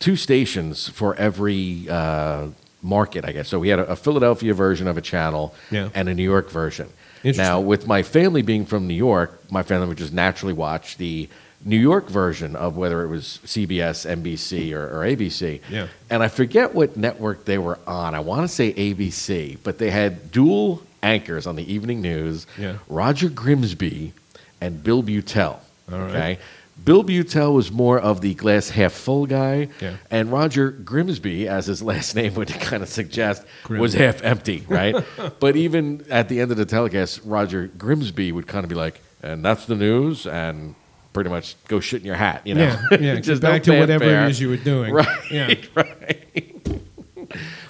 two 0.00 0.16
stations 0.16 0.88
for 0.88 1.14
every 1.14 1.86
uh, 1.88 2.48
market, 2.82 3.24
I 3.24 3.32
guess. 3.32 3.48
So 3.48 3.58
we 3.60 3.68
had 3.68 3.78
a, 3.78 3.90
a 3.92 3.96
Philadelphia 3.96 4.52
version 4.54 4.88
of 4.88 4.96
a 4.96 5.00
channel 5.02 5.54
Yeah. 5.70 5.90
and 5.94 6.08
a 6.08 6.14
New 6.14 6.24
York 6.24 6.50
version. 6.50 6.88
Now, 7.22 7.60
with 7.60 7.86
my 7.86 8.02
family 8.02 8.40
being 8.42 8.64
from 8.64 8.86
New 8.88 8.94
York, 8.94 9.38
my 9.50 9.62
family 9.62 9.86
would 9.88 9.98
just 9.98 10.12
naturally 10.14 10.54
watch 10.54 10.96
the 10.96 11.28
New 11.62 11.76
York 11.76 12.08
version 12.08 12.56
of 12.56 12.78
whether 12.78 13.02
it 13.04 13.08
was 13.08 13.38
CBS, 13.44 14.08
NBC, 14.08 14.72
or, 14.72 14.86
or 14.88 15.04
ABC. 15.04 15.60
Yeah. 15.68 15.88
And 16.08 16.22
I 16.22 16.28
forget 16.28 16.74
what 16.74 16.96
network 16.96 17.44
they 17.44 17.58
were 17.58 17.78
on. 17.86 18.14
I 18.14 18.20
want 18.20 18.48
to 18.48 18.48
say 18.48 18.72
ABC, 18.72 19.58
but 19.62 19.76
they 19.76 19.90
had 19.90 20.32
dual 20.32 20.82
anchors 21.02 21.46
on 21.46 21.56
the 21.56 21.70
evening 21.70 22.00
news 22.00 22.46
Yeah. 22.58 22.78
Roger 22.88 23.28
Grimsby 23.28 24.14
and 24.62 24.82
Bill 24.82 25.02
Beutel. 25.02 25.58
All 25.92 25.98
right. 25.98 26.38
Bill 26.84 27.04
Beutel 27.04 27.54
was 27.54 27.70
more 27.70 27.98
of 27.98 28.20
the 28.20 28.34
glass 28.34 28.70
half 28.70 28.92
full 28.92 29.26
guy, 29.26 29.68
Yeah. 29.80 29.96
and 30.10 30.32
Roger 30.32 30.70
Grimsby, 30.70 31.46
as 31.48 31.66
his 31.66 31.82
last 31.92 32.14
name 32.16 32.34
would 32.34 32.48
kind 32.48 32.82
of 32.82 32.88
suggest, 32.88 33.44
was 33.68 33.94
half 33.94 34.22
empty, 34.22 34.64
right? 34.68 34.96
but 35.40 35.56
even 35.56 36.04
at 36.10 36.28
the 36.28 36.40
end 36.40 36.50
of 36.50 36.56
the 36.56 36.64
telecast, 36.66 37.20
Roger 37.24 37.66
Grimsby 37.76 38.32
would 38.32 38.46
kind 38.46 38.64
of 38.64 38.68
be 38.70 38.74
like, 38.76 39.00
"And 39.22 39.44
that's 39.44 39.66
the 39.66 39.76
news," 39.76 40.26
and 40.26 40.74
pretty 41.12 41.28
much 41.30 41.56
go 41.68 41.80
shit 41.80 42.00
in 42.00 42.06
your 42.06 42.14
hat, 42.16 42.46
you 42.46 42.54
know? 42.54 42.78
Yeah, 42.92 42.98
yeah. 43.00 43.14
Just 43.20 43.42
back 43.42 43.66
no 43.66 43.74
to 43.74 43.80
whatever 43.80 44.04
it 44.04 44.30
is 44.30 44.40
you 44.40 44.48
were 44.48 44.56
doing. 44.56 44.94
Right, 44.94 45.30
Yeah. 45.30 45.54
right. 45.74 46.24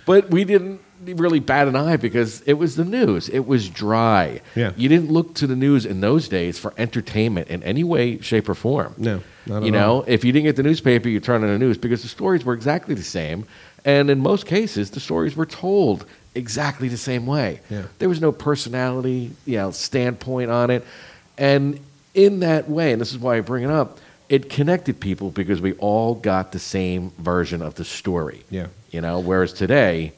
but 0.06 0.30
we 0.30 0.44
didn't 0.44 0.80
really 1.14 1.40
bat 1.40 1.68
an 1.68 1.76
eye 1.76 1.96
because 1.96 2.40
it 2.42 2.54
was 2.54 2.76
the 2.76 2.84
news. 2.84 3.28
It 3.28 3.46
was 3.46 3.68
dry. 3.68 4.40
Yeah. 4.54 4.72
You 4.76 4.88
didn't 4.88 5.10
look 5.10 5.34
to 5.36 5.46
the 5.46 5.56
news 5.56 5.84
in 5.86 6.00
those 6.00 6.28
days 6.28 6.58
for 6.58 6.72
entertainment 6.78 7.48
in 7.48 7.62
any 7.62 7.84
way, 7.84 8.20
shape, 8.20 8.48
or 8.48 8.54
form. 8.54 8.94
No, 8.98 9.22
not 9.46 9.62
you 9.62 9.68
at 9.68 9.72
know, 9.72 9.92
all. 9.96 10.04
if 10.06 10.24
you 10.24 10.32
didn't 10.32 10.46
get 10.46 10.56
the 10.56 10.62
newspaper, 10.62 11.08
you 11.08 11.20
turn 11.20 11.42
on 11.42 11.48
the 11.50 11.58
news 11.58 11.78
because 11.78 12.02
the 12.02 12.08
stories 12.08 12.44
were 12.44 12.54
exactly 12.54 12.94
the 12.94 13.02
same, 13.02 13.44
and 13.84 14.10
in 14.10 14.20
most 14.20 14.46
cases, 14.46 14.90
the 14.90 15.00
stories 15.00 15.36
were 15.36 15.46
told 15.46 16.04
exactly 16.34 16.88
the 16.88 16.96
same 16.96 17.26
way. 17.26 17.60
Yeah. 17.70 17.82
There 17.98 18.08
was 18.08 18.20
no 18.20 18.32
personality, 18.32 19.32
you 19.46 19.56
know, 19.56 19.70
standpoint 19.72 20.50
on 20.50 20.70
it, 20.70 20.84
and 21.38 21.80
in 22.14 22.40
that 22.40 22.68
way, 22.68 22.92
and 22.92 23.00
this 23.00 23.10
is 23.12 23.18
why 23.18 23.36
I 23.36 23.40
bring 23.40 23.64
it 23.64 23.70
up. 23.70 23.98
it 24.30 24.48
connected 24.48 25.00
people 25.00 25.30
because 25.30 25.60
we 25.60 25.72
all 25.74 26.14
got 26.14 26.52
the 26.52 26.58
same 26.58 27.10
version 27.18 27.60
of 27.60 27.74
the 27.74 27.84
story. 27.84 28.44
Yeah. 28.48 28.68
You 28.92 29.00
know, 29.00 29.18
whereas 29.18 29.52
today, 29.52 30.12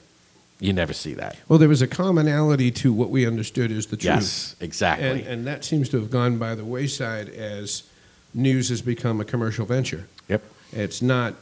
you 0.62 0.73
never 0.73 0.92
see 0.92 1.14
that. 1.14 1.37
Well, 1.49 1.59
there 1.59 1.69
was 1.69 1.83
a 1.83 1.87
commonality 1.87 2.71
to 2.71 2.92
what 2.92 3.11
we 3.11 3.26
understood 3.26 3.73
as 3.73 3.87
the 3.87 3.97
truth. 3.97 4.14
Yes, 4.14 4.57
exactly. 4.61 5.09
And, 5.09 5.21
and 5.21 5.47
that 5.47 5.64
seems 5.64 5.88
to 5.90 5.99
have 5.99 6.11
gone 6.11 6.38
by 6.38 6.54
the 6.54 6.64
wayside 6.64 7.28
as 7.28 7.83
news 8.33 8.69
has 8.69 8.81
become 8.81 9.21
a 9.21 9.25
commercial 9.25 9.66
venture. 9.66 10.07
Yep. 10.28 10.42
It's 10.73 11.02
not 11.02 11.35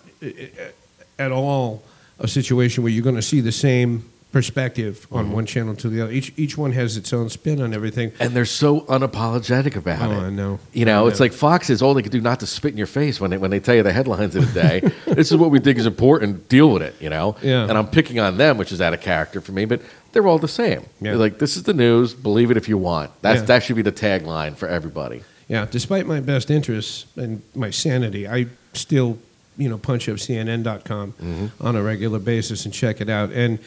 at 1.18 1.32
all 1.32 1.82
a 2.18 2.26
situation 2.26 2.82
where 2.82 2.92
you're 2.92 3.04
going 3.04 3.16
to 3.16 3.22
see 3.22 3.40
the 3.40 3.52
same 3.52 4.10
perspective 4.32 5.06
on 5.10 5.24
Mm-hmm. 5.26 5.34
one 5.34 5.46
channel 5.46 5.74
to 5.76 5.88
the 5.88 6.00
other. 6.02 6.12
Each 6.12 6.32
each 6.36 6.56
one 6.56 6.72
has 6.72 6.96
its 6.96 7.12
own 7.12 7.28
spin 7.30 7.60
on 7.60 7.74
everything. 7.74 8.12
and 8.20 8.32
they're 8.34 8.44
so 8.44 8.80
unapologetic 8.82 9.76
about 9.76 10.00
Oh, 10.02 10.12
it. 10.12 10.26
I 10.26 10.30
know. 10.30 10.58
You 10.72 10.84
know, 10.84 11.06
it's 11.08 11.20
like 11.20 11.32
Fox 11.32 11.68
is 11.70 11.82
all 11.82 11.94
they 11.94 12.02
can 12.02 12.12
do 12.12 12.20
not 12.20 12.40
to 12.40 12.46
spit 12.46 12.72
in 12.72 12.78
your 12.78 12.86
face 12.86 13.20
when 13.20 13.30
they, 13.30 13.38
when 13.38 13.50
they 13.50 13.60
tell 13.60 13.74
you 13.74 13.82
the 13.82 13.92
headlines 13.92 14.36
of 14.36 14.52
the 14.54 14.60
day. 14.60 14.80
this 15.06 15.30
is 15.30 15.36
what 15.36 15.50
we 15.50 15.58
think 15.58 15.78
is 15.78 15.86
important. 15.86 16.48
Deal 16.48 16.72
with 16.72 16.82
it. 16.82 16.94
You 17.00 17.10
know. 17.10 17.36
Yeah. 17.42 17.62
And 17.68 17.72
I'm 17.72 17.88
picking 17.88 18.18
on 18.20 18.36
them, 18.38 18.56
which 18.58 18.72
is 18.72 18.80
out 18.80 18.94
of 18.94 19.00
character 19.00 19.40
for 19.40 19.52
me, 19.52 19.64
but 19.64 19.80
they're 20.12 20.26
all 20.26 20.38
the 20.38 20.48
same. 20.48 20.80
Yeah. 21.00 21.10
They're 21.12 21.16
like, 21.16 21.38
this 21.38 21.56
is 21.56 21.64
the 21.64 21.74
news. 21.74 22.14
Believe 22.14 22.50
it 22.50 22.56
if 22.56 22.68
you 22.68 22.78
want. 22.78 23.10
That's 23.22 23.40
Yeah. 23.40 23.46
that 23.46 23.62
should 23.64 23.76
be 23.76 23.82
the 23.82 23.92
tagline 23.92 24.56
for 24.56 24.68
everybody. 24.68 25.22
Yeah, 25.48 25.66
despite 25.68 26.06
my 26.06 26.20
best 26.20 26.48
interests 26.50 27.06
and 27.16 27.42
my 27.56 27.70
sanity, 27.70 28.28
I 28.28 28.46
still, 28.72 29.18
you 29.58 29.68
know, 29.68 29.78
punch 29.78 30.08
up 30.08 30.16
CNN.com 30.18 31.12
Mm-hmm. 31.20 31.66
on 31.66 31.74
a 31.76 31.82
regular 31.82 32.20
basis 32.20 32.64
and 32.64 32.72
check 32.72 33.00
it 33.00 33.08
out. 33.08 33.30
And 33.32 33.58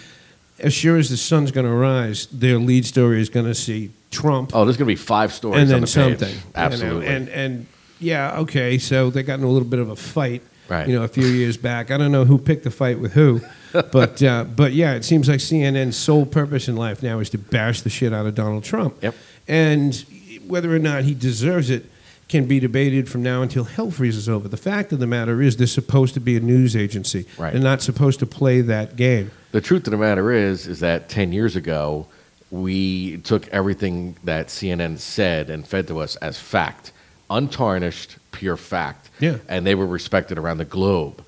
as 0.60 0.74
sure 0.74 0.98
as 0.98 1.10
the 1.10 1.18
sun's 1.18 1.52
going 1.52 1.66
to 1.66 1.74
rise, 1.74 2.28
their 2.28 2.58
lead 2.58 2.86
story 2.86 3.22
is 3.22 3.30
going 3.30 3.46
to 3.46 3.56
see 3.56 3.92
Trump 4.12 4.52
Oh, 4.54 4.64
there's 4.66 4.78
going 4.78 4.88
to 4.88 4.92
be 4.92 4.96
five 4.96 5.34
stories 5.34 5.62
and 5.62 5.70
then 5.70 5.76
on 5.78 5.82
the 5.82 5.88
something. 5.88 6.18
page. 6.30 6.36
you 6.36 6.42
know, 6.44 6.52
Absolutely. 6.56 7.08
And 7.08 7.30
and 7.30 7.66
yeah, 8.00 8.40
okay. 8.40 8.78
So 8.78 9.10
they 9.10 9.24
got 9.24 9.40
in 9.40 9.46
a 9.46 9.50
little 9.50 9.68
bit 9.68 9.80
of 9.80 9.90
a 9.90 9.96
fight, 9.96 10.42
Right. 10.70 10.88
you 10.88 10.96
know, 10.96 11.04
a 11.04 11.08
few 11.08 11.26
years 11.26 11.58
back. 11.58 11.90
I 11.92 11.98
don't 11.98 12.12
know 12.12 12.26
who 12.26 12.38
picked 12.38 12.64
the 12.64 12.72
fight 12.72 13.00
with 13.00 13.14
who, 13.14 13.42
but 13.92 14.22
uh, 14.22 14.44
but 14.44 14.74
yeah, 14.74 14.94
it 14.94 15.04
seems 15.04 15.28
like 15.28 15.40
CNN's 15.40 15.96
sole 15.98 16.26
purpose 16.26 16.68
in 16.68 16.76
life 16.76 17.02
now 17.04 17.20
is 17.20 17.30
to 17.32 17.38
bash 17.38 17.82
the 17.82 17.90
shit 17.90 18.14
out 18.14 18.26
of 18.26 18.36
Donald 18.36 18.64
Trump. 18.64 18.96
Yep. 19.02 19.16
And 19.48 20.06
whether 20.48 20.74
or 20.74 20.80
not 20.80 21.04
he 21.04 21.14
deserves 21.14 21.70
it 21.70 21.86
can 22.28 22.46
be 22.46 22.60
debated 22.60 23.10
from 23.10 23.22
now 23.22 23.42
until 23.42 23.64
hell 23.66 23.92
freezes 23.92 24.28
over. 24.28 24.48
The 24.48 24.58
fact 24.58 24.92
of 24.92 25.00
the 25.00 25.08
matter 25.08 25.42
is, 25.42 25.58
they're 25.58 25.68
supposed 25.68 26.14
to 26.16 26.20
be 26.20 26.38
a 26.38 26.40
news 26.40 26.76
agency. 26.76 27.26
Right. 27.38 27.54
They're 27.54 27.62
not 27.62 27.82
supposed 27.82 28.20
to 28.20 28.26
play 28.26 28.62
that 28.62 28.96
game. 28.96 29.32
The 29.52 29.62
truth 29.62 29.86
of 29.88 29.92
the 29.92 29.98
matter 29.98 30.32
is, 30.32 30.68
is 30.68 30.80
that 30.80 31.10
ten 31.10 31.32
years 31.32 31.56
ago, 31.56 32.08
we 32.50 33.18
took 33.18 33.48
everything 33.50 34.16
that 34.24 34.48
CNN 34.48 35.00
said 35.00 35.50
and 35.50 35.68
fed 35.68 35.88
to 35.88 36.00
us 36.00 36.16
as 36.18 36.40
fact, 36.40 36.92
untarnished, 37.30 38.18
pure 38.32 38.58
fact. 38.58 39.10
Yeah. 39.20 39.38
And 39.48 39.66
they 39.66 39.76
were 39.76 39.88
respected 39.88 40.38
around 40.38 40.60
the 40.60 40.66
globe. 40.66 41.24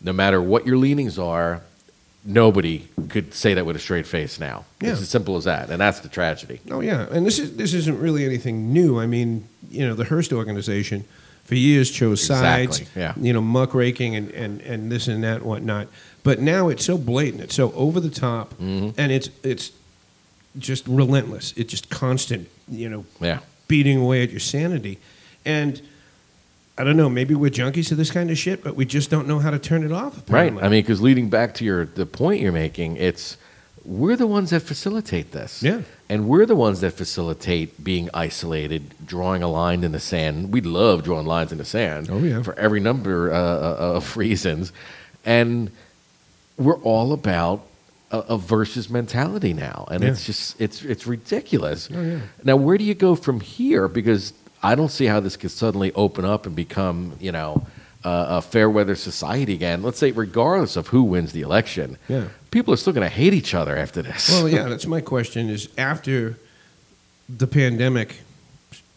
No 0.00 0.12
matter 0.12 0.40
what 0.40 0.66
your 0.66 0.76
leanings 0.76 1.18
are, 1.18 1.62
nobody 2.24 2.88
could 3.08 3.32
say 3.34 3.54
that 3.54 3.64
with 3.66 3.76
a 3.76 3.78
straight 3.78 4.06
face 4.06 4.38
now. 4.38 4.64
Yeah. 4.80 4.92
It's 4.92 5.00
as 5.02 5.08
simple 5.10 5.36
as 5.36 5.44
that, 5.44 5.70
and 5.70 5.80
that's 5.80 6.00
the 6.00 6.08
tragedy. 6.08 6.60
Oh 6.70 6.80
yeah, 6.80 7.06
and 7.10 7.26
this 7.26 7.38
is 7.38 7.56
this 7.56 7.74
isn't 7.74 7.98
really 8.00 8.24
anything 8.24 8.72
new. 8.72 8.98
I 9.00 9.06
mean, 9.06 9.46
you 9.70 9.86
know, 9.86 9.94
the 9.94 10.04
Hearst 10.04 10.32
organization 10.32 11.04
for 11.44 11.54
years 11.54 11.90
chose 11.90 12.22
sides. 12.24 12.78
Exactly, 12.80 13.00
yeah. 13.02 13.14
You 13.16 13.32
know, 13.32 13.40
muckraking 13.40 14.14
and, 14.16 14.30
and, 14.32 14.60
and 14.60 14.92
this 14.92 15.08
and 15.08 15.24
that 15.24 15.36
and 15.38 15.44
whatnot. 15.46 15.88
But 16.22 16.38
now 16.40 16.68
it's 16.68 16.84
so 16.84 16.98
blatant, 16.98 17.42
it's 17.42 17.54
so 17.54 17.72
over 17.72 17.98
the 18.00 18.10
top, 18.10 18.54
Mm-hmm. 18.54 19.00
and 19.00 19.10
it's 19.12 19.30
it's 19.42 19.72
just 20.58 20.86
relentless. 20.86 21.52
It's 21.56 21.70
just 21.70 21.88
constant. 21.90 22.48
You 22.68 22.88
know, 22.88 23.04
Yeah. 23.20 23.40
beating 23.68 23.98
away 23.98 24.22
at 24.22 24.30
your 24.30 24.40
sanity, 24.40 24.98
and. 25.44 25.80
I 26.80 26.84
don't 26.84 26.96
know. 26.96 27.10
Maybe 27.10 27.34
we're 27.34 27.50
junkies 27.50 27.88
to 27.88 27.94
this 27.94 28.10
kind 28.10 28.30
of 28.30 28.38
shit, 28.38 28.64
but 28.64 28.74
we 28.74 28.86
just 28.86 29.10
don't 29.10 29.28
know 29.28 29.38
how 29.38 29.50
to 29.50 29.58
turn 29.58 29.84
it 29.84 29.92
off. 29.92 30.22
Right. 30.30 30.50
I 30.50 30.68
mean, 30.70 30.82
because 30.82 31.02
leading 31.02 31.28
back 31.28 31.52
to 31.56 31.64
your 31.64 31.84
the 31.84 32.06
point 32.06 32.40
you're 32.40 32.52
making, 32.52 32.96
it's 32.96 33.36
we're 33.84 34.16
the 34.16 34.26
ones 34.26 34.50
that 34.50 34.60
facilitate 34.60 35.32
this. 35.32 35.62
Yeah. 35.62 35.82
And 36.08 36.26
we're 36.26 36.46
the 36.46 36.56
ones 36.56 36.80
that 36.80 36.92
facilitate 36.92 37.84
being 37.84 38.08
isolated, 38.14 38.94
drawing 39.06 39.42
a 39.42 39.48
line 39.48 39.84
in 39.84 39.92
the 39.92 40.00
sand. 40.00 40.52
We 40.52 40.60
love 40.62 41.04
drawing 41.04 41.26
lines 41.26 41.52
in 41.52 41.58
the 41.58 41.64
sand. 41.64 42.08
Oh, 42.10 42.18
yeah. 42.18 42.42
For 42.42 42.58
every 42.58 42.80
number 42.80 43.32
uh, 43.32 43.36
uh, 43.36 43.76
of 43.96 44.16
reasons, 44.24 44.72
and 45.24 45.70
we're 46.56 46.78
all 46.80 47.12
about 47.12 47.62
a, 48.10 48.18
a 48.20 48.38
versus 48.38 48.88
mentality 48.90 49.52
now, 49.52 49.86
and 49.90 50.02
Yeah. 50.02 50.10
it's 50.10 50.24
just 50.24 50.60
it's 50.60 50.82
it's 50.82 51.06
ridiculous. 51.06 51.88
Oh, 51.94 52.00
yeah. 52.02 52.20
Now, 52.42 52.56
where 52.56 52.76
do 52.78 52.84
you 52.84 52.94
go 52.94 53.14
from 53.14 53.40
here? 53.40 53.86
Because 53.86 54.32
I 54.62 54.74
don't 54.74 54.90
see 54.90 55.06
how 55.06 55.20
this 55.20 55.36
could 55.36 55.50
suddenly 55.50 55.92
open 55.94 56.24
up 56.24 56.46
and 56.46 56.54
become, 56.54 57.14
you 57.20 57.32
know, 57.32 57.66
uh, 58.04 58.26
a 58.38 58.42
fair 58.42 58.68
weather 58.70 58.94
society 58.94 59.54
again. 59.54 59.82
Let's 59.82 59.98
say, 59.98 60.10
regardless 60.10 60.76
of 60.76 60.88
who 60.88 61.02
wins 61.02 61.32
the 61.32 61.42
election, 61.42 61.96
Yeah. 62.08 62.24
people 62.50 62.72
are 62.74 62.76
still 62.76 62.92
going 62.92 63.08
to 63.08 63.14
hate 63.14 63.34
each 63.34 63.54
other 63.54 63.76
after 63.76 64.02
this. 64.02 64.30
Well, 64.30 64.48
yeah, 64.48 64.68
that's 64.68 64.86
my 64.86 65.00
question. 65.00 65.48
Is 65.50 65.68
after 65.78 66.36
the 67.28 67.46
pandemic 67.46 68.20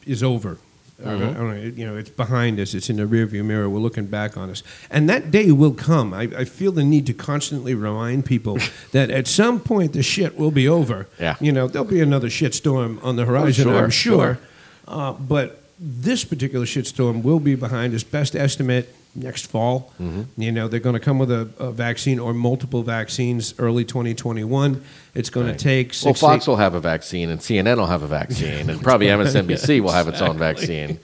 is 0.05 0.23
over, 0.23 0.57
uh, 1.03 1.17
don't 1.17 1.77
you 1.77 1.85
know, 1.85 1.97
it's 1.97 2.09
behind 2.09 2.59
us. 2.59 2.73
It's 2.73 2.89
in 2.89 2.95
the 2.97 3.03
rearview 3.03 3.43
mirror. 3.43 3.69
We're 3.69 3.79
looking 3.79 4.05
back 4.07 4.37
on 4.37 4.49
us, 4.49 4.63
and 4.89 5.09
that 5.09 5.31
day 5.31 5.51
will 5.51 5.73
come. 5.73 6.13
I, 6.13 6.23
I 6.37 6.45
feel 6.45 6.71
the 6.71 6.83
need 6.83 7.05
to 7.07 7.13
constantly 7.13 7.73
remind 7.75 8.25
people 8.25 8.57
that 8.91 9.09
at 9.11 9.27
some 9.27 9.59
point 9.59 9.91
the 9.93 10.03
shit 10.03 10.37
will 10.37 10.51
be 10.51 10.67
over. 10.67 11.07
Yeah. 11.19 11.35
you 11.41 11.51
know, 11.51 11.67
there'll 11.67 11.87
be 11.87 11.99
another 12.01 12.29
shitstorm 12.29 13.03
on 13.03 13.15
the 13.17 13.25
horizon. 13.25 13.65
sure, 13.65 13.75
I'm 13.83 13.89
sure, 13.89 14.35
sure. 14.35 14.39
Uh, 14.87 15.13
but 15.13 15.63
this 15.79 16.23
particular 16.23 16.65
shitstorm 16.65 17.23
will 17.23 17.39
be 17.39 17.55
behind 17.55 17.93
us. 17.93 18.03
Best 18.03 18.35
estimate 18.35 18.93
next 19.15 19.45
fall. 19.47 19.93
Mm-hmm. 20.01 20.41
You 20.41 20.51
know, 20.51 20.67
they're 20.67 20.79
going 20.79 20.93
to 20.93 20.99
come 20.99 21.19
with 21.19 21.31
a, 21.31 21.47
a 21.59 21.71
vaccine 21.71 22.19
or 22.19 22.33
multiple 22.33 22.81
vaccines 22.83 23.53
early 23.59 23.85
2021. 23.85 24.83
It's 25.13 25.29
going 25.29 25.47
Right. 25.47 25.57
to 25.57 25.63
take 25.63 25.93
well. 26.03 26.13
Fox 26.13 26.43
eight- 26.43 26.47
will 26.49 26.57
have 26.57 26.73
a 26.73 26.79
vaccine, 26.79 27.29
and 27.29 27.39
CNN 27.39 27.77
will 27.77 27.85
have 27.87 28.01
a 28.01 28.07
vaccine, 28.07 28.69
and 28.69 28.81
probably 28.81 29.07
MSNBC 29.19 29.81
will 29.81 29.91
have 29.91 30.07
its 30.07 30.21
own 30.21 30.37
vaccine. 30.37 30.99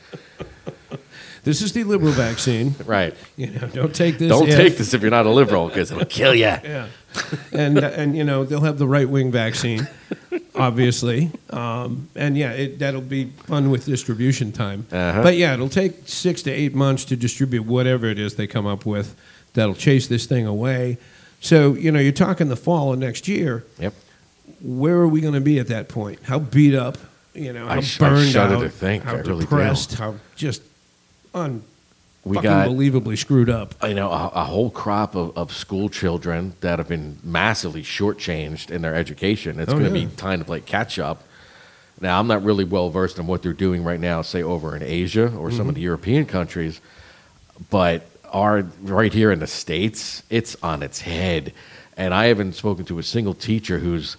This 1.49 1.63
is 1.63 1.73
the 1.73 1.83
liberal 1.83 2.12
vaccine. 2.27 2.75
Right. 2.85 3.15
You 3.35 3.47
know, 3.47 3.67
don't 3.67 3.95
take 3.95 4.19
this. 4.19 4.29
Don't 4.29 4.47
if- 4.47 4.55
take 4.55 4.77
this 4.77 4.93
if 4.93 5.01
you're 5.01 5.09
not 5.09 5.25
a 5.25 5.31
liberal, 5.31 5.67
because 5.67 5.91
it'll 5.91 6.05
kill 6.05 6.35
you. 6.35 6.39
Yeah, 6.63 6.88
and 7.51 7.79
uh, 7.83 7.88
and 7.88 8.15
you 8.15 8.23
know 8.23 8.45
they'll 8.45 8.62
have 8.62 8.77
the 8.77 8.88
right 8.88 9.09
wing 9.09 9.31
vaccine, 9.31 9.88
obviously, 10.55 11.31
um, 11.49 12.07
and 12.15 12.38
yeah, 12.38 12.51
it, 12.51 12.77
that'll 12.77 13.01
be 13.01 13.25
fun 13.47 13.71
with 13.71 13.85
distribution 13.85 14.51
time. 14.51 14.85
Uh-huh. 14.91 15.23
But 15.23 15.35
yeah, 15.35 15.55
it'll 15.55 15.69
take 15.69 16.07
six 16.07 16.43
to 16.43 16.51
eight 16.51 16.75
months 16.75 17.05
to 17.05 17.15
distribute 17.15 17.63
whatever 17.63 18.05
it 18.05 18.19
is 18.19 18.35
they 18.35 18.45
come 18.45 18.67
up 18.67 18.85
with 18.85 19.15
that'll 19.53 19.73
chase 19.73 20.07
this 20.07 20.27
thing 20.27 20.45
away. 20.45 20.97
So 21.41 21.73
you 21.73 21.91
know, 21.91 21.99
you're 21.99 22.12
talking 22.12 22.47
the 22.49 22.55
fall 22.55 22.93
of 22.93 22.99
next 22.99 23.27
year. 23.27 23.65
Yep. 23.79 23.93
Where 24.62 24.95
are 24.97 25.07
we 25.07 25.21
going 25.21 25.33
to 25.33 25.41
be 25.41 25.57
at 25.57 25.67
that 25.67 25.89
point? 25.89 26.19
How 26.23 26.38
beat 26.38 26.75
up? 26.75 26.97
You 27.33 27.53
know, 27.53 27.65
how 27.65 27.79
I 27.79 27.83
burned 27.97 28.29
shudder 28.31 28.55
out? 28.55 28.62
to 28.62 28.69
think. 28.69 29.03
How 29.03 29.13
I 29.13 29.19
really 29.19 29.33
do. 29.35 29.41
depressed? 29.41 29.93
How 29.93 30.15
just 30.35 30.62
un 31.33 31.63
We 32.23 32.35
fucking 32.35 32.49
got 32.49 32.67
believably 32.67 33.17
screwed 33.17 33.49
up. 33.49 33.75
you 33.87 33.93
know 33.93 34.11
a, 34.11 34.27
a 34.35 34.43
whole 34.45 34.69
crop 34.69 35.15
of, 35.15 35.37
of 35.37 35.51
school 35.53 35.89
children 35.89 36.53
that 36.61 36.79
have 36.79 36.87
been 36.87 37.17
massively 37.23 37.83
shortchanged 37.83 38.71
in 38.71 38.81
their 38.81 38.95
education. 38.95 39.59
It's 39.59 39.71
Oh, 39.71 39.79
going 39.79 39.91
to 39.93 39.99
yeah. 39.99 40.05
be 40.07 40.15
time 40.15 40.39
to 40.39 40.45
play 40.45 40.59
catch 40.61 40.99
up. 40.99 41.23
Now, 42.01 42.17
I'm 42.19 42.27
not 42.27 42.43
really 42.43 42.63
well 42.63 42.89
versed 42.89 43.19
in 43.19 43.27
what 43.27 43.41
they're 43.43 43.51
doing 43.51 43.83
right 43.83 43.99
now, 43.99 44.21
say 44.21 44.41
over 44.41 44.73
in 44.75 44.81
Asia 44.83 45.33
or 45.35 45.51
some 45.51 45.61
of 45.61 45.65
Mm-hmm. 45.67 45.73
the 45.75 45.81
European 45.81 46.25
countries, 46.25 46.79
but 47.69 48.07
our 48.31 48.61
right 48.81 49.11
here 49.13 49.31
in 49.31 49.39
the 49.39 49.47
states, 49.47 50.23
it's 50.29 50.55
on 50.63 50.81
its 50.83 51.01
head. 51.01 51.51
And 51.97 52.13
I 52.13 52.25
haven't 52.27 52.53
spoken 52.53 52.85
to 52.85 52.99
a 52.99 53.03
single 53.03 53.33
teacher 53.33 53.79
who's 53.79 54.15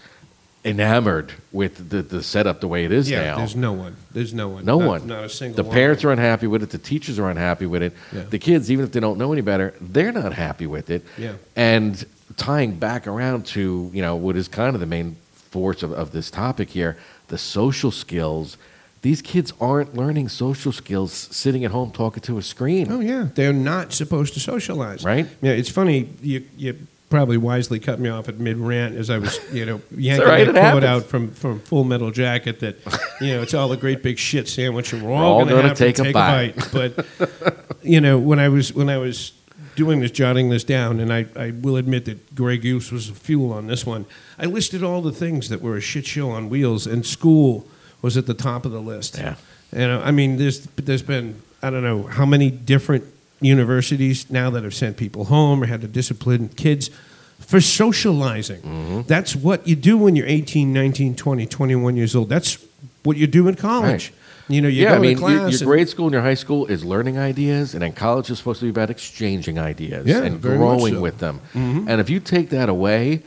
enamored 0.65 1.33
with 1.53 1.89
the, 1.91 2.03
the 2.03 2.23
setup 2.23 2.61
the 2.61 2.69
way 2.69 2.85
it 2.85 2.93
is 2.93 3.09
Yeah, 3.11 3.23
now. 3.25 3.37
there's 3.39 3.57
no 3.57 3.73
one. 3.73 3.97
There's 4.13 4.35
no 4.35 4.49
one. 4.49 4.65
No 4.65 4.79
Not- 4.79 4.89
one. 4.89 5.07
Not 5.07 5.25
a 5.25 5.29
single. 5.29 5.57
The 5.57 5.65
one. 5.65 5.75
parents 5.75 6.05
are 6.05 6.11
unhappy 6.13 6.47
with 6.47 6.63
it. 6.63 6.71
The 6.71 6.79
teachers 6.79 7.19
are 7.19 7.31
unhappy 7.31 7.67
with 7.67 7.83
it. 7.83 7.93
Yeah. 8.13 8.25
The 8.25 8.39
kids, 8.39 8.71
even 8.71 8.85
if 8.85 8.93
they 8.93 9.01
don't 9.01 9.19
know 9.19 9.33
any 9.33 9.41
better, 9.43 9.75
they're 9.81 10.13
not 10.13 10.33
happy 10.35 10.67
with 10.67 10.91
it. 10.91 11.05
Yeah. 11.17 11.35
And 11.57 12.05
tying 12.37 12.75
back 12.79 13.07
around 13.07 13.47
to 13.47 13.91
you 13.93 14.03
know 14.03 14.17
what 14.17 14.37
is 14.37 14.49
kind 14.49 14.75
of 14.75 14.81
the 14.81 14.87
main 14.87 15.17
force 15.33 15.83
of, 15.83 15.93
of 15.93 16.13
this 16.13 16.31
topic 16.31 16.71
here, 16.71 16.97
the 17.29 17.39
social 17.39 17.91
skills. 17.91 18.57
These 19.03 19.23
kids 19.23 19.55
aren't 19.63 19.97
learning 19.97 20.29
social 20.29 20.73
skills 20.73 21.11
sitting 21.13 21.65
at 21.65 21.71
home 21.71 21.91
talking 21.91 22.23
to 22.25 22.37
a 22.37 22.43
screen. 22.43 22.93
Oh 22.93 23.01
yeah, 23.01 23.29
they're 23.35 23.53
not 23.55 23.95
supposed 23.95 24.35
to 24.35 24.41
socialize. 24.41 25.03
Right. 25.05 25.27
Yeah, 25.41 25.53
it's 25.53 25.71
funny. 25.71 26.11
You 26.21 26.45
you 26.59 26.77
probably 27.11 27.37
wisely 27.37 27.79
cut 27.81 28.01
me 28.01 28.09
off 28.09 28.29
at 28.29 28.39
mid 28.39 28.57
rant 28.57 28.97
as 28.97 29.11
I 29.11 29.19
was 29.19 29.39
you 29.53 29.67
know 29.67 29.83
yanking 29.91 30.27
right, 30.27 30.45
quote 30.45 30.57
happens. 30.57 30.85
out 30.85 31.05
from 31.05 31.33
from 31.33 31.61
Full 31.61 31.85
Metal 31.85 32.11
Jacket 32.11 32.61
that 32.61 32.77
you 33.21 33.35
know 33.35 33.43
it's 33.43 33.53
all 33.53 33.71
a 33.73 33.77
great 33.77 34.03
big 34.03 34.19
shit 34.19 34.49
sandwich 34.49 34.93
and 34.93 35.03
we're, 35.03 35.11
We're 35.11 35.17
all, 35.17 35.45
gonna 35.45 35.63
have 35.69 35.77
take 35.77 35.97
to 35.97 36.03
a 36.03 36.05
take 36.07 36.15
bite. 36.15 36.57
a 36.57 36.71
bite. 36.71 36.95
But 37.19 37.67
you 37.83 38.01
know 38.01 38.19
when 38.19 38.39
I 38.39 38.49
was 38.49 38.73
when 38.73 38.89
I 38.89 38.99
was 38.99 39.33
doing 39.77 40.01
this, 40.01 40.11
jotting 40.11 40.51
this 40.51 40.65
down, 40.65 41.01
and 41.01 41.13
I, 41.13 41.27
I 41.37 41.53
will 41.53 41.77
admit 41.77 42.05
that 42.05 42.35
Grey 42.35 42.59
Goose 42.59 42.93
was 42.93 43.09
fuel 43.09 43.53
on 43.53 43.67
this 43.67 43.87
one. 43.87 44.05
I 44.39 44.47
listed 44.47 44.83
all 44.83 45.01
the 45.01 45.13
things 45.13 45.49
that 45.49 45.63
were 45.63 45.77
a 45.77 45.81
shit 45.81 46.07
show 46.07 46.31
on 46.31 46.49
wheels, 46.49 46.87
and 46.87 47.05
school 47.07 47.67
was 48.03 48.17
at 48.17 48.27
the 48.27 48.35
top 48.35 48.65
of 48.65 48.73
the 48.73 48.81
list. 48.81 49.17
Yeah. 49.17 49.37
You 49.73 49.85
uh, 49.85 49.87
know, 49.87 50.03
I 50.03 50.11
mean, 50.11 50.37
there's 50.37 50.61
there's 50.77 51.03
been 51.03 51.43
I 51.63 51.71
don't 51.71 51.83
know 51.83 52.03
how 52.05 52.27
many 52.27 52.51
different 52.51 53.05
universities 53.41 54.31
now 54.31 54.51
that 54.51 54.65
have 54.65 54.75
sent 54.75 54.97
people 54.97 55.25
home 55.27 55.63
or 55.63 55.67
had 55.67 55.81
to 55.81 55.89
discipline 55.89 56.49
kids 56.51 56.91
for 57.39 57.61
socializing. 57.61 58.61
Mm-hmm. 58.61 59.01
That's 59.03 59.35
what 59.35 59.67
you 59.67 59.77
do 59.77 59.97
when 59.99 60.15
you're 60.17 60.27
18, 60.27 60.73
19, 60.73 61.17
20, 61.17 61.47
21 61.47 61.97
years 61.97 62.15
old. 62.15 62.29
That's 62.29 62.59
what 63.03 63.17
you 63.17 63.27
do 63.27 63.49
in 63.49 63.55
college. 63.57 64.11
Right. 64.11 64.17
You 64.55 64.61
know, 64.61 64.69
you 64.69 64.83
yeah, 64.83 64.91
go 64.91 64.95
I 64.97 64.99
mean, 64.99 65.17
to 65.17 65.21
your, 65.23 65.39
class. 65.41 65.61
your 65.61 65.69
grade 65.69 65.89
school 65.89 66.07
and 66.07 66.13
your 66.13 66.23
high 66.23 66.35
school 66.35 66.67
is 66.67 66.85
learning 66.85 67.17
ideas, 67.19 67.73
and 67.73 67.83
then 67.83 67.93
college 67.93 68.31
is 68.31 68.39
supposed 68.39 68.59
to 68.61 68.67
be 68.67 68.71
about 68.71 68.91
exchanging 68.91 69.61
ideas 69.61 70.07
Yeah, 70.07 70.23
and 70.25 70.43
growing 70.43 70.95
so. 70.95 71.01
with 71.01 71.19
them. 71.19 71.41
And 71.55 72.01
if 72.01 72.11
you 72.11 72.19
take 72.19 72.51
that 72.51 72.69
away, 72.69 73.23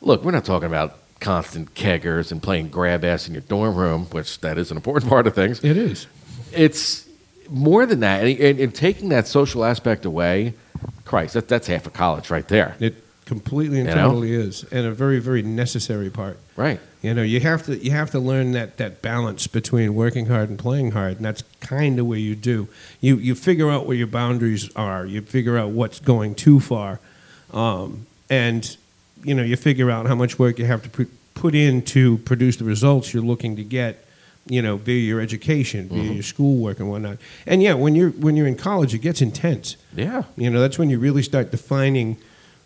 look, 0.00 0.22
we're 0.24 0.30
not 0.30 0.44
talking 0.44 0.68
about 0.68 0.98
constant 1.18 1.74
keggers 1.74 2.30
and 2.30 2.40
playing 2.40 2.68
grab 2.68 3.04
ass 3.04 3.26
in 3.26 3.34
your 3.34 3.40
dorm 3.40 3.74
room, 3.74 4.04
which 4.12 4.40
that 4.40 4.56
is 4.56 4.70
an 4.70 4.76
important 4.76 5.10
part 5.10 5.26
of 5.26 5.34
things. 5.34 5.64
it 5.64 5.76
is. 5.76 6.06
It's 6.52 7.07
more 7.48 7.86
than 7.86 8.00
that, 8.00 8.24
and, 8.24 8.38
and, 8.38 8.60
and 8.60 8.74
taking 8.74 9.08
that 9.10 9.26
social 9.26 9.64
aspect 9.64 10.04
away, 10.04 10.54
Christ, 11.04 11.34
that, 11.34 11.48
that's 11.48 11.66
half 11.66 11.86
of 11.86 11.92
college 11.92 12.30
right 12.30 12.46
there. 12.48 12.76
It 12.80 12.96
completely 13.28 13.78
and 13.80 13.88
You 13.88 13.94
know? 13.94 14.08
totally 14.08 14.32
is, 14.32 14.64
and 14.64 14.86
a 14.86 14.92
very, 14.92 15.18
very 15.20 15.42
necessary 15.42 16.10
part. 16.10 16.38
Right. 16.56 16.80
You 17.02 17.14
know, 17.14 17.22
you 17.22 17.40
have 17.40 17.64
to 17.66 17.76
you 17.76 17.92
have 17.92 18.10
to 18.10 18.18
learn 18.18 18.52
that 18.52 18.78
that 18.78 19.02
balance 19.02 19.46
between 19.46 19.94
working 19.94 20.26
hard 20.26 20.48
and 20.48 20.58
playing 20.58 20.92
hard, 20.92 21.18
and 21.18 21.24
that's 21.24 21.44
kind 21.60 21.98
of 22.00 22.06
where 22.06 22.18
you 22.18 22.34
do. 22.34 22.68
You 23.00 23.16
you 23.16 23.34
figure 23.36 23.70
out 23.70 23.86
where 23.86 23.96
your 23.96 24.08
boundaries 24.08 24.68
are. 24.74 25.06
You 25.06 25.20
figure 25.20 25.56
out 25.56 25.70
what's 25.70 26.00
going 26.00 26.34
too 26.34 26.58
far, 26.58 26.98
um, 27.52 28.06
and 28.28 28.76
you 29.22 29.34
know 29.34 29.44
you 29.44 29.56
figure 29.56 29.90
out 29.90 30.06
how 30.06 30.16
much 30.16 30.38
work 30.38 30.58
you 30.58 30.64
have 30.64 30.82
to 30.82 30.88
put 30.88 31.08
put 31.34 31.54
in 31.54 31.82
to 31.82 32.18
produce 32.18 32.56
the 32.56 32.64
results 32.64 33.14
you're 33.14 33.22
looking 33.22 33.54
to 33.56 33.64
get. 33.64 34.04
You 34.48 34.62
know, 34.62 34.76
via 34.76 35.00
your 35.00 35.20
education, 35.20 35.88
via 35.88 35.98
mm-hmm. 35.98 36.12
your 36.14 36.22
schoolwork 36.22 36.80
and 36.80 36.90
whatnot. 36.90 37.18
And 37.46 37.62
yeah, 37.62 37.74
when 37.74 37.94
you're 37.94 38.10
when 38.10 38.36
you're 38.36 38.46
in 38.46 38.56
college, 38.56 38.94
it 38.94 38.98
gets 38.98 39.20
intense. 39.22 39.76
Yeah. 39.94 40.24
You 40.36 40.50
know, 40.50 40.60
that's 40.60 40.78
when 40.78 40.90
you 40.90 40.98
really 40.98 41.22
start 41.22 41.50
defining 41.50 42.16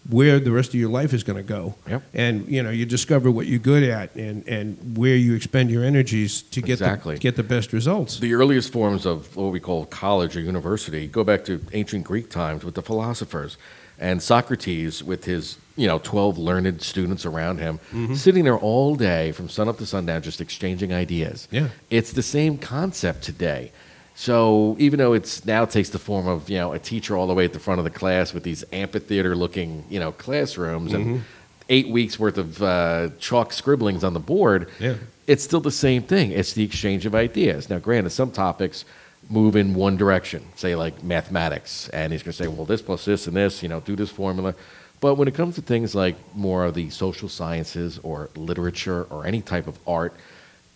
where 0.09 0.41
the 0.41 0.51
rest 0.51 0.71
of 0.71 0.75
your 0.75 0.91
life 0.91 1.15
is 1.15 1.23
going 1.23 1.37
to 1.37 1.43
go. 1.43 1.75
Yep. 1.89 2.03
And 2.15 2.49
you 2.49 2.63
know, 2.63 2.71
you 2.71 2.87
discover 2.87 3.31
what 3.31 3.47
you're 3.47 3.59
good 3.59 3.83
at 3.83 4.15
and, 4.17 4.47
and 4.49 4.97
where 4.97 5.15
you 5.17 5.35
expend 5.35 5.71
your 5.71 5.85
energies 5.85 6.43
to 6.43 6.61
get 6.61 6.73
Exactly. 6.73 7.15
the, 7.15 7.21
get 7.21 7.37
the 7.37 7.43
best 7.43 7.73
results. 7.73 8.19
The 8.19 8.35
earliest 8.35 8.73
forms 8.73 9.07
of 9.07 9.37
what 9.37 9.53
we 9.53 9.61
call 9.61 9.87
college 9.87 10.37
or 10.37 10.41
university 10.41 11.07
go 11.07 11.23
back 11.23 11.45
to 11.45 11.65
ancient 11.73 12.05
Greek 12.05 12.31
times 12.31 12.65
with 12.65 12.75
the 12.75 12.83
philosophers 12.83 13.57
and 14.03 14.21
Socrates 14.23 15.03
with 15.03 15.25
his, 15.25 15.57
you 15.77 15.87
know, 15.87 15.99
12 16.01 16.37
learned 16.37 16.83
students 16.83 17.25
around 17.25 17.59
him, 17.59 17.79
Mm-hmm. 17.93 18.15
sitting 18.15 18.45
there 18.45 18.59
all 18.59 18.97
day 18.97 19.33
from 19.33 19.49
sun 19.49 19.69
up 19.69 19.79
to 19.79 19.87
sundown 19.87 20.21
just 20.23 20.41
exchanging 20.41 20.93
ideas. 20.93 21.47
Yeah. 21.51 21.69
It's 21.89 22.13
the 22.13 22.23
same 22.23 22.59
concept 22.59 23.23
today. 23.23 23.71
So 24.15 24.77
even 24.79 24.99
though 24.99 25.15
it's 25.15 25.45
now 25.47 25.65
takes 25.65 25.89
the 25.91 25.99
form 25.99 26.27
of, 26.27 26.51
you 26.51 26.59
know, 26.59 26.73
a 26.73 26.79
teacher 26.79 27.17
all 27.17 27.27
the 27.27 27.35
way 27.35 27.45
at 27.47 27.53
the 27.53 27.59
front 27.59 27.79
of 27.79 27.85
the 27.85 27.91
class 27.91 28.35
with 28.35 28.43
these 28.43 28.65
amphitheater 28.73 29.35
looking, 29.35 29.85
you 29.89 30.01
know, 30.01 30.13
classrooms 30.13 30.93
Mm-hmm. 30.93 31.11
and 31.15 31.25
eight 31.69 31.89
weeks 31.89 32.19
worth 32.19 32.39
of 32.39 32.63
uh, 32.63 33.09
chalk 33.21 33.53
scribblings 33.53 34.05
on 34.05 34.13
the 34.13 34.21
board, 34.21 34.69
Yeah. 34.81 34.97
it's 35.27 35.43
still 35.45 35.61
the 35.61 35.71
same 35.71 36.03
thing. 36.03 36.33
It's 36.33 36.53
the 36.53 36.65
exchange 36.65 37.07
of 37.07 37.15
ideas. 37.15 37.71
Now, 37.71 37.79
granted, 37.79 38.11
some 38.11 38.31
topics 38.33 38.85
move 39.31 39.57
in 39.57 39.75
one 39.75 39.97
direction, 39.97 40.45
say 40.57 40.75
like 40.75 41.03
mathematics, 41.03 41.89
and 41.91 42.13
he's 42.13 42.23
going 42.23 42.33
to 42.33 42.43
say, 42.43 42.49
well, 42.49 42.67
this 42.67 42.83
plus 42.83 43.05
this 43.05 43.27
and 43.27 43.37
this, 43.37 43.63
you 43.63 43.69
know, 43.69 43.81
do 43.81 43.97
this 43.97 44.11
formula. 44.11 44.55
But 45.01 45.17
when 45.17 45.27
it 45.27 45.35
comes 45.35 45.57
to 45.57 45.63
things 45.63 45.95
like 45.95 46.17
more 46.35 46.65
of 46.65 46.75
the 46.75 46.91
social 46.91 47.29
sciences 47.29 47.99
or 48.03 48.31
literature 48.37 49.05
or 49.11 49.27
any 49.27 49.41
type 49.41 49.67
of 49.67 49.79
art, 49.87 50.15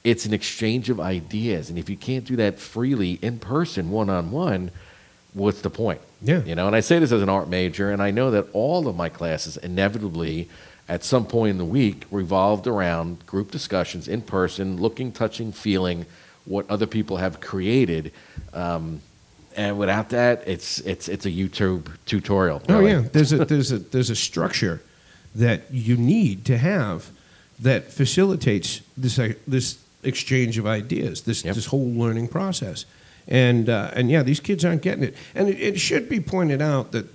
it's 0.03 0.27
an 0.27 0.33
exchange 0.33 0.91
of 0.91 1.01
ideas. 1.01 1.71
And 1.71 1.79
if 1.79 1.89
you 1.89 1.97
can't 1.97 2.25
do 2.25 2.37
that 2.37 2.59
freely 2.59 3.19
in 3.23 3.39
person, 3.39 3.91
one 3.91 4.09
on 4.09 4.31
one, 4.31 4.71
what's 5.35 5.61
the 5.61 5.71
point? 5.71 6.01
Yeah. 6.23 6.43
You 6.43 6.55
know, 6.55 6.67
and 6.67 6.75
I 6.75 6.81
say 6.81 6.99
this 6.99 7.13
as 7.13 7.23
an 7.23 7.29
art 7.29 7.49
major, 7.49 7.91
and 7.91 8.03
I 8.03 8.11
know 8.11 8.31
that 8.31 8.47
all 8.53 8.89
of 8.89 8.97
my 8.97 9.09
classes 9.09 9.57
inevitably, 9.57 10.49
at 10.89 11.05
some 11.05 11.27
point 11.27 11.51
in 11.51 11.59
the 11.59 11.65
week, 11.65 12.05
revolved 12.11 12.67
around 12.67 13.27
group 13.27 13.51
discussions 13.51 14.09
in 14.09 14.23
person, 14.23 14.81
looking, 14.81 15.13
touching, 15.13 15.53
feeling 15.53 16.07
what 16.47 16.69
other 16.71 16.87
people 16.87 17.19
have 17.19 17.41
created. 17.41 18.13
Um, 18.55 19.01
and 19.57 19.79
without 19.79 20.11
that, 20.11 20.43
it's 20.47 20.81
it's 20.81 21.09
it's 21.09 21.25
a 21.27 21.31
YouTube 21.31 21.89
tutorial. 22.07 22.63
Oh 22.69 22.79
really. 22.79 22.91
yeah, 22.93 23.01
there's 23.13 23.33
a 23.33 23.45
there's 23.45 23.73
a 23.73 23.79
there's 23.79 24.11
a 24.11 24.17
structure 24.17 24.83
that 25.35 25.63
you 25.71 25.97
need 25.97 26.45
to 26.47 26.59
have 26.59 27.11
that 27.61 27.91
facilitates 27.91 28.81
this 28.97 29.19
uh, 29.19 29.33
this 29.49 29.79
exchange 30.03 30.59
of 30.59 30.67
ideas, 30.67 31.23
this 31.23 31.45
Yep. 31.45 31.55
this 31.55 31.67
whole 31.67 31.91
learning 31.91 32.29
process, 32.29 32.85
and 33.27 33.69
uh, 33.71 33.91
and 33.95 34.11
yeah, 34.11 34.23
these 34.23 34.41
kids 34.41 34.65
aren't 34.65 34.83
getting 34.83 35.05
it, 35.05 35.15
and 35.35 35.49
it, 35.49 35.59
it 35.61 35.81
should 35.81 36.09
be 36.09 36.21
pointed 36.21 36.61
out 36.61 36.93
that 36.93 37.07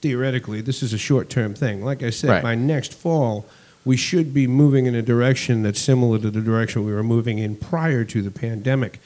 theoretically 0.00 0.60
this 0.60 0.82
is 0.82 0.92
a 0.92 0.98
short 0.98 1.30
term 1.30 1.54
thing. 1.54 1.84
Like 1.84 2.02
I 2.02 2.10
said, 2.10 2.30
Right. 2.30 2.42
by 2.42 2.54
next 2.56 2.92
fall. 2.92 3.46
We 3.84 3.96
should 3.96 4.32
be 4.32 4.46
moving 4.46 4.86
in 4.86 4.94
a 4.94 5.02
direction 5.02 5.62
that's 5.62 5.80
similar 5.80 6.18
to 6.18 6.30
the 6.30 6.40
direction 6.40 6.84
we 6.86 6.92
were 6.92 7.02
moving 7.02 7.38
in 7.38 7.56
prior 7.56 8.04
to 8.04 8.22
the 8.22 8.30
pandemic, 8.30 8.98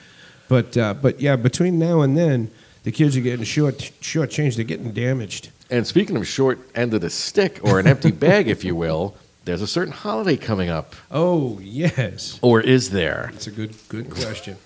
but 0.48 0.76
uh, 0.76 0.94
but 0.94 1.20
yeah, 1.20 1.36
between 1.36 1.78
now 1.78 2.00
and 2.02 2.16
then, 2.16 2.50
the 2.84 2.92
kids 2.92 3.16
are 3.16 3.20
getting 3.20 3.44
short 3.44 3.90
short 4.00 4.30
change. 4.30 4.56
They're 4.56 4.64
getting 4.64 4.92
damaged. 4.92 5.50
And 5.70 5.86
speaking 5.86 6.16
of 6.16 6.26
short 6.26 6.58
end 6.74 6.94
of 6.94 7.00
the 7.02 7.10
stick 7.10 7.60
or 7.62 7.78
an 7.80 7.86
empty 7.86 8.10
bag, 8.26 8.48
if 8.48 8.64
you 8.64 8.74
will, 8.76 9.16
there's 9.44 9.60
a 9.62 9.66
certain 9.66 9.92
holiday 9.92 10.36
coming 10.36 10.68
up, 10.70 10.94
Oh 11.10 11.58
yes, 11.60 12.38
or 12.40 12.60
is 12.60 12.90
there? 12.90 13.30
that's 13.32 13.46
a 13.48 13.50
good 13.50 13.74
good 13.88 14.10
question. 14.10 14.56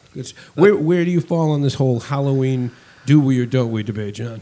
Where 0.54 0.76
where 0.76 1.04
do 1.06 1.10
you 1.10 1.22
fall 1.22 1.52
on 1.52 1.62
this 1.62 1.74
whole 1.74 2.00
Halloween 2.00 2.70
do 3.06 3.20
we 3.20 3.38
or 3.40 3.46
don't 3.46 3.70
we 3.72 3.82
debate, 3.82 4.14
John? 4.14 4.40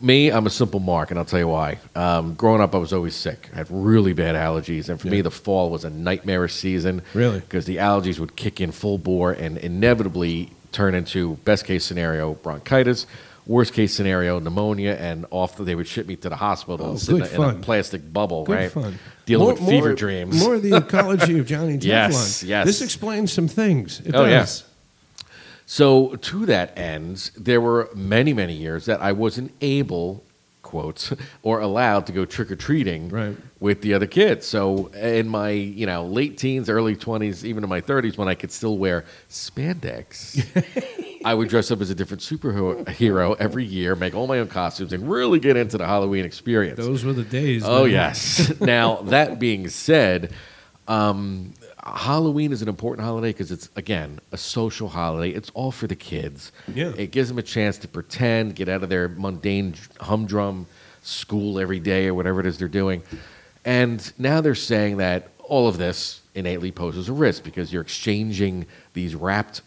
Me, 0.00 0.30
I'm 0.30 0.46
a 0.46 0.50
simple 0.50 0.80
mark, 0.80 1.10
and 1.10 1.18
I'll 1.18 1.24
tell 1.24 1.38
you 1.38 1.48
why. 1.48 1.78
Um, 1.94 2.34
growing 2.34 2.60
up, 2.60 2.74
I 2.74 2.78
was 2.78 2.92
always 2.92 3.14
sick. 3.14 3.48
I 3.52 3.56
had 3.58 3.66
really 3.70 4.12
bad 4.12 4.34
allergies, 4.34 4.88
and 4.88 5.00
for 5.00 5.08
me, 5.08 5.20
the 5.20 5.30
fall 5.30 5.70
was 5.70 5.84
a 5.84 5.90
nightmarish 5.90 6.54
season. 6.54 7.02
Really? 7.14 7.40
Because 7.40 7.66
the 7.66 7.76
allergies 7.76 8.18
would 8.18 8.36
kick 8.36 8.60
in 8.60 8.72
full 8.72 8.98
bore 8.98 9.32
and 9.32 9.56
inevitably 9.58 10.50
turn 10.72 10.94
into 10.94 11.36
best 11.44 11.64
case 11.64 11.84
scenario 11.84 12.34
bronchitis, 12.34 13.06
worst 13.46 13.72
case 13.72 13.94
scenario 13.94 14.38
pneumonia, 14.40 14.94
and 15.00 15.24
off 15.30 15.56
they 15.56 15.74
would 15.74 15.86
ship 15.86 16.06
me 16.06 16.16
to 16.16 16.28
the 16.28 16.36
hospital 16.36 16.86
Oh, 16.92 16.96
sit 16.96 17.14
in 17.14 17.20
good 17.22 17.32
a, 17.32 17.42
in 17.50 17.56
a 17.56 17.60
plastic 17.60 18.12
bubble, 18.12 18.44
Good 18.44 18.52
right? 18.56 18.70
fun. 18.72 18.98
Dealing 19.24 19.44
More- 19.46 19.54
with 19.54 19.68
fever 19.68 19.86
more- 19.88 19.94
dreams. 19.94 20.38
More 20.40 20.54
of 20.56 20.62
the 20.62 20.76
ecology 20.76 21.38
of 21.38 21.46
Johnny 21.46 21.74
Teflon. 21.78 21.84
Yes, 21.86 22.42
yes. 22.42 22.66
This 22.66 22.82
explains 22.82 23.32
some 23.32 23.48
things. 23.48 24.00
It 24.00 24.14
Oh, 24.14 24.24
yeah. 24.24 24.46
So 25.68 26.14
to 26.14 26.46
that 26.46 26.78
end, 26.78 27.32
there 27.36 27.60
were 27.60 27.90
many, 27.94 28.32
many 28.32 28.54
years 28.54 28.84
that 28.86 29.00
I 29.02 29.10
wasn't 29.12 29.52
able, 29.60 30.22
quotes, 30.62 31.12
or 31.42 31.60
allowed 31.60 32.06
to 32.06 32.12
go 32.12 32.24
trick 32.24 32.50
or 32.52 32.56
treating 32.56 33.08
Right. 33.08 33.36
with 33.58 33.82
the 33.82 33.92
other 33.92 34.06
kids. 34.06 34.46
So 34.46 34.86
in 34.88 35.28
my, 35.28 35.50
you 35.50 35.84
know, 35.86 36.04
late 36.06 36.38
teens, 36.38 36.70
early 36.70 36.94
twenties, 36.94 37.44
even 37.44 37.64
in 37.64 37.68
my 37.68 37.80
thirties, 37.80 38.16
when 38.16 38.28
I 38.28 38.34
could 38.34 38.52
still 38.52 38.78
wear 38.78 39.04
spandex, 39.28 40.44
I 41.24 41.34
would 41.34 41.48
dress 41.48 41.72
up 41.72 41.80
as 41.80 41.90
a 41.90 41.94
different 41.96 42.22
superhero 42.22 43.36
every 43.40 43.64
year, 43.64 43.96
make 43.96 44.14
all 44.14 44.28
my 44.28 44.38
own 44.38 44.46
costumes, 44.48 44.92
and 44.92 45.10
really 45.10 45.40
get 45.40 45.56
into 45.56 45.76
the 45.78 45.86
Halloween 45.86 46.24
experience. 46.24 46.78
Those 46.78 47.04
were 47.04 47.12
the 47.12 47.24
days. 47.24 47.64
Oh 47.66 47.82
man. 47.82 47.90
yes. 47.92 48.52
now 48.60 48.96
that 49.02 49.40
being 49.40 49.68
said, 49.68 50.32
um, 50.86 51.54
Halloween 51.94 52.52
is 52.52 52.62
an 52.62 52.68
important 52.68 53.06
holiday 53.06 53.30
because 53.30 53.50
it's 53.52 53.68
again 53.76 54.18
a 54.32 54.36
social 54.36 54.88
holiday. 54.88 55.30
It's 55.30 55.50
all 55.50 55.70
for 55.70 55.86
the 55.86 55.96
kids. 55.96 56.52
Yeah. 56.72 56.92
It 56.96 57.10
gives 57.12 57.28
them 57.28 57.38
a 57.38 57.42
chance 57.42 57.78
to 57.78 57.88
pretend, 57.88 58.56
get 58.56 58.68
out 58.68 58.82
of 58.82 58.88
their 58.88 59.08
mundane 59.08 59.74
humdrum 60.00 60.66
school 61.02 61.58
every 61.60 61.78
day 61.80 62.06
or 62.08 62.14
whatever 62.14 62.40
it 62.40 62.46
is 62.46 62.58
they're 62.58 62.66
doing. 62.68 63.02
And 63.64 64.12
now 64.18 64.40
they're 64.40 64.54
saying 64.54 64.96
that 64.98 65.28
all 65.44 65.68
of 65.68 65.78
this 65.78 66.20
innately 66.34 66.72
poses 66.72 67.08
a 67.08 67.12
risk 67.12 67.44
because 67.44 67.72
you're 67.72 67.82
exchanging 67.82 68.66
these 68.94 69.14
wrapped 69.14 69.62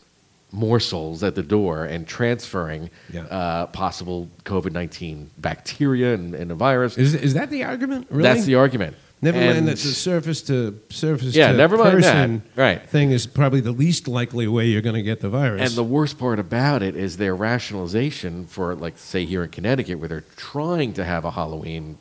morsels 0.52 1.22
at 1.24 1.36
the 1.36 1.44
door 1.44 1.86
and 1.86 2.08
transferring 2.08 2.90
Yeah. 3.14 3.22
uh, 3.26 3.66
possible 3.68 4.30
COVID 4.46 4.72
19 4.72 5.30
bacteria 5.38 6.14
and, 6.16 6.34
and 6.36 6.52
a 6.52 6.56
virus. 6.56 6.98
Is 6.98 7.14
is 7.14 7.34
that 7.36 7.50
the 7.50 7.64
argument? 7.64 8.08
Really? 8.10 8.24
That's 8.24 8.46
the 8.46 8.56
argument. 8.56 8.96
Never 9.22 9.38
And- 9.38 9.54
mind 9.54 9.68
that 9.68 9.78
the 9.78 9.90
surface 9.94 10.42
to 10.44 10.80
surface 10.90 11.36
Yeah, 11.36 11.52
to 11.52 11.58
never 11.58 11.76
mind 11.78 11.90
that. 12.04 12.14
person 12.14 12.42
Right. 12.56 12.82
thing 12.90 13.12
is 13.12 13.28
probably 13.28 13.60
the 13.60 13.74
least 13.74 14.08
likely 14.08 14.48
way 14.48 14.68
you're 14.68 14.82
going 14.82 14.96
to 14.96 15.02
get 15.02 15.20
the 15.20 15.28
virus. 15.30 15.62
And 15.62 15.72
the 15.78 15.84
worst 15.84 16.18
part 16.18 16.40
about 16.40 16.82
it 16.82 16.96
is 16.96 17.18
their 17.18 17.36
rationalization 17.36 18.46
for, 18.48 18.76
like, 18.76 18.98
say, 18.98 19.26
here 19.26 19.44
in 19.44 19.50
Connecticut, 19.50 20.00
where 20.00 20.08
they're 20.08 20.24
trying 20.38 20.94
to 20.94 21.04
have 21.04 21.26
a 21.26 21.32
Halloween 21.32 21.98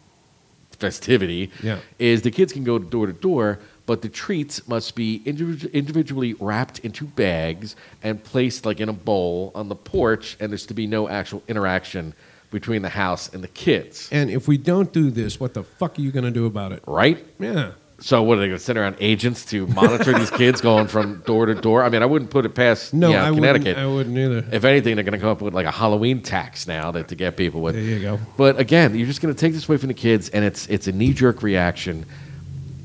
festivity, 0.78 1.50
Yeah. 1.60 1.78
is 1.98 2.22
the 2.22 2.30
kids 2.30 2.52
can 2.52 2.62
go 2.62 2.78
door 2.78 3.06
to 3.08 3.12
door, 3.12 3.58
but 3.84 4.02
the 4.02 4.08
treats 4.08 4.68
must 4.68 4.94
be 4.94 5.20
individ- 5.26 5.72
individually 5.72 6.34
wrapped 6.38 6.78
into 6.80 7.04
bags 7.04 7.74
and 8.00 8.22
placed, 8.22 8.64
like, 8.64 8.78
in 8.80 8.88
a 8.88 8.92
bowl 8.92 9.50
on 9.56 9.68
the 9.68 9.74
porch, 9.74 10.36
and 10.38 10.52
there's 10.52 10.66
to 10.66 10.74
be 10.74 10.86
no 10.86 11.08
actual 11.08 11.42
interaction 11.48 12.14
between 12.50 12.82
the 12.82 12.88
house 12.88 13.32
and 13.32 13.42
the 13.44 13.48
kids. 13.48 14.08
and 14.10 14.30
if 14.30 14.48
we 14.48 14.56
don't 14.56 14.92
do 14.92 15.10
this, 15.10 15.38
what 15.38 15.54
the 15.54 15.62
fuck 15.62 15.98
are 15.98 16.02
you 16.02 16.10
going 16.10 16.24
to 16.24 16.30
do 16.30 16.46
about 16.46 16.72
it? 16.72 16.82
Right? 16.86 17.24
Yeah. 17.38 17.72
So 18.00 18.22
what 18.22 18.38
are 18.38 18.40
they 18.42 18.46
going 18.46 18.58
to 18.58 18.64
send 18.64 18.78
around 18.78 18.94
agents 19.00 19.44
to 19.46 19.66
monitor 19.66 20.16
these 20.16 20.30
kids 20.30 20.60
going 20.60 20.86
from 20.86 21.20
door 21.26 21.46
to 21.46 21.54
door? 21.56 21.82
I 21.82 21.88
mean, 21.88 22.00
I 22.00 22.06
wouldn't 22.06 22.30
put 22.30 22.46
it 22.46 22.50
past 22.54 22.94
No, 22.94 23.08
you 23.08 23.14
know, 23.16 23.24
I 23.24 23.30
Connecticut. 23.30 23.76
wouldn't. 23.76 23.78
I 23.78 23.86
wouldn't 23.92 24.16
either. 24.16 24.44
If 24.56 24.64
anything, 24.64 24.94
they're 24.94 25.04
going 25.04 25.14
to 25.14 25.18
come 25.18 25.30
up 25.30 25.42
with 25.42 25.52
like 25.52 25.66
a 25.66 25.72
Halloween 25.72 26.22
tax 26.22 26.68
now 26.68 26.92
that 26.92 27.08
to 27.08 27.16
get 27.16 27.36
people 27.36 27.60
with. 27.60 27.74
There 27.74 27.82
you 27.82 27.98
go. 28.00 28.20
But 28.36 28.58
again, 28.60 28.94
you're 28.96 29.08
just 29.08 29.20
going 29.20 29.34
to 29.34 29.38
take 29.38 29.52
this 29.52 29.68
away 29.68 29.78
from 29.78 29.88
the 29.88 29.94
kids, 29.94 30.28
and 30.28 30.44
it's 30.44 30.68
it's 30.68 30.86
a 30.86 30.92
knee 30.92 31.12
jerk 31.12 31.42
reaction. 31.42 32.06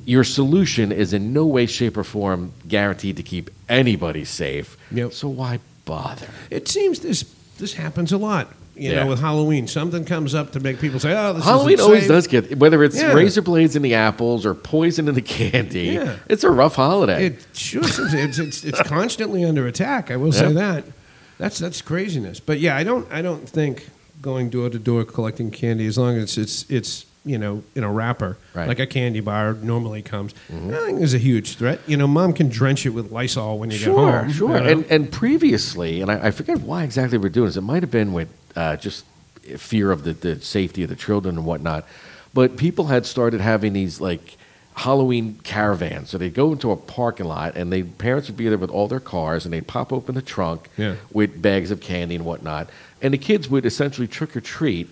Your 0.06 0.23
solution 0.23 0.91
is 0.91 1.13
in 1.13 1.32
no 1.32 1.45
way, 1.45 1.67
shape, 1.67 1.95
or 1.95 2.04
form 2.04 2.52
guaranteed 2.67 3.17
to 3.17 3.23
keep 3.23 3.52
anybody 3.69 4.26
safe. 4.26 4.78
Yep. 4.91 5.13
So 5.13 5.30
why 5.30 5.60
bother? 5.86 6.28
It 6.49 6.67
seems 6.67 7.02
this 7.02 7.23
this 7.60 7.76
happens 7.76 8.12
a 8.12 8.17
lot. 8.17 8.52
You 8.76 8.92
Yeah. 8.92 9.04
know, 9.04 9.10
with 9.10 9.20
Halloween, 9.20 9.68
something 9.68 10.04
comes 10.04 10.34
up 10.34 10.52
to 10.54 10.60
make 10.60 10.80
people 10.80 11.00
say, 11.00 11.14
"Oh, 11.16 11.34
this 11.34 11.44
Halloween 11.44 11.80
always 11.80 12.08
does 12.08 12.26
get 12.28 12.58
whether 12.58 12.84
it's 12.84 12.96
Yeah. 13.00 13.14
razor 13.14 13.42
blades 13.44 13.76
in 13.76 13.82
the 13.84 13.94
apples 13.94 14.46
or 14.46 14.54
poison 14.56 15.08
in 15.08 15.14
the 15.14 15.22
candy. 15.38 15.90
Yeah. 15.94 16.16
It's 16.28 16.44
a 16.44 16.50
rough 16.50 16.76
holiday. 16.76 17.28
It 17.28 17.46
sure 17.54 17.84
seems 17.84 18.14
it's 18.14 18.40
it's, 18.40 18.64
it's 18.64 18.82
constantly 18.82 19.44
under 19.44 19.68
attack. 19.68 20.10
I 20.10 20.16
will 20.18 20.32
say 20.32 20.52
that. 20.54 20.86
That's 21.38 21.60
that's 21.60 21.82
craziness. 21.82 22.40
But 22.40 22.60
yeah, 22.60 22.76
I 22.76 22.84
don't 22.84 23.08
I 23.12 23.22
don't 23.22 23.48
think 23.48 23.90
going 24.22 24.50
door 24.50 24.70
to 24.70 24.80
door 24.80 25.04
collecting 25.04 25.52
candy 25.52 25.86
as 25.86 25.98
long 25.98 26.16
as 26.18 26.38
it's 26.38 26.66
it's 26.70 27.06
you 27.26 27.38
know 27.38 27.64
in 27.76 27.84
a 27.84 27.92
wrapper 27.92 28.38
Right. 28.54 28.68
like 28.68 28.80
a 28.80 28.88
candy 28.88 29.20
bar 29.20 29.54
normally 29.62 30.02
comes. 30.02 30.34
Mm-hmm. 30.52 30.70
I 30.70 30.72
don't 30.74 30.86
think 30.86 30.98
there's 31.00 31.14
a 31.14 31.18
huge 31.20 31.56
threat. 31.58 31.80
You 31.88 31.98
know, 31.98 32.08
mom 32.08 32.34
can 32.34 32.50
drench 32.50 32.86
it 32.86 32.90
with 32.92 33.12
Lysol 33.12 33.58
when 33.60 33.70
you 33.72 33.78
sure, 33.78 34.12
get 34.12 34.22
home. 34.24 34.32
sure. 34.32 34.58
you 34.58 34.64
know? 34.64 34.70
And 34.70 34.86
and 34.90 35.12
previously, 35.12 36.02
and 36.02 36.10
I, 36.12 36.28
I 36.28 36.32
forget 36.32 36.62
why 36.62 36.84
exactly 36.84 37.18
we're 37.18 37.30
doing 37.30 37.48
this. 37.48 37.58
It 37.58 37.62
might 37.62 37.84
have 37.84 37.92
been 37.92 38.14
with 38.14 38.30
uh, 38.56 38.76
just 38.78 39.06
fear 39.58 39.92
of 39.92 40.04
the, 40.04 40.13
the 40.13 40.39
safety 40.42 40.84
of 40.84 40.89
the 40.89 40.96
children 40.96 41.38
and 41.38 41.46
whatnot. 41.46 41.86
But 42.34 42.58
people 42.58 42.86
had 42.86 43.06
started 43.06 43.42
having 43.42 43.74
these 43.74 44.00
like 44.02 44.38
Halloween 44.76 45.39
caravans. 45.44 46.10
So 46.10 46.18
they'd 46.18 46.34
go 46.34 46.52
into 46.52 46.72
a 46.72 46.76
parking 46.76 47.28
lot, 47.28 47.56
and 47.56 47.72
they 47.72 47.84
parents 47.84 48.28
would 48.28 48.38
be 48.38 48.50
there 48.50 48.58
with 48.58 48.72
all 48.72 48.88
their 48.88 49.00
cars, 49.00 49.46
and 49.46 49.54
they'd 49.54 49.68
pop 49.68 49.94
open 49.94 50.16
the 50.16 50.22
trunk 50.22 50.68
Yeah. 50.78 50.96
with 51.12 51.42
bags 51.42 51.70
of 51.72 51.80
candy 51.80 52.16
and 52.16 52.26
whatnot, 52.26 52.70
and 53.02 53.13
the 53.13 53.18
kids 53.20 53.48
would 53.50 53.66
essentially 53.66 54.08
trick 54.08 54.36
or 54.36 54.42
treat. 54.42 54.89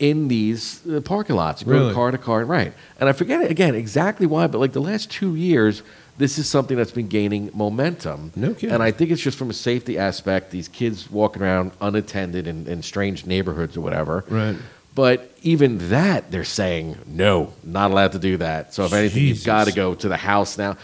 In 0.00 0.26
these 0.26 0.84
uh, 0.88 1.00
parking 1.00 1.36
lots, 1.36 1.62
go 1.62 1.70
Really? 1.70 1.94
car 1.94 2.10
to 2.10 2.18
car, 2.18 2.44
right? 2.44 2.72
And 2.98 3.08
I 3.08 3.12
forget 3.12 3.48
again 3.48 3.76
exactly 3.76 4.26
why, 4.26 4.48
but 4.48 4.58
like 4.58 4.72
the 4.72 4.80
last 4.80 5.08
two 5.08 5.36
years, 5.36 5.82
this 6.16 6.38
is 6.38 6.48
something 6.48 6.76
that's 6.76 6.92
been 6.92 7.08
gaining 7.08 7.50
momentum. 7.54 8.32
No 8.36 8.54
kidding. 8.54 8.70
And 8.70 8.82
I 8.82 8.90
think 8.90 9.10
it's 9.10 9.22
just 9.22 9.36
from 9.36 9.50
a 9.50 9.54
safety 9.54 9.98
aspect. 9.98 10.50
These 10.50 10.68
kids 10.68 11.10
walking 11.10 11.42
around 11.42 11.72
unattended 11.80 12.46
in, 12.46 12.66
in 12.68 12.82
strange 12.82 13.26
neighborhoods 13.26 13.76
or 13.76 13.80
whatever. 13.80 14.24
Right. 14.28 14.56
But 14.94 15.32
even 15.42 15.90
that, 15.90 16.30
they're 16.30 16.44
saying 16.44 16.96
no, 17.06 17.52
not 17.64 17.90
allowed 17.90 18.12
to 18.12 18.20
do 18.20 18.36
that. 18.36 18.74
So 18.74 18.84
if 18.84 18.92
anything, 18.92 19.22
Jesus. 19.22 19.38
you've 19.40 19.46
got 19.46 19.66
to 19.66 19.72
go 19.72 19.94
to 19.94 20.08
the 20.08 20.16
house 20.16 20.56
now. 20.56 20.76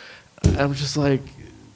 I'm 0.42 0.74
just 0.74 0.96
like, 0.96 1.20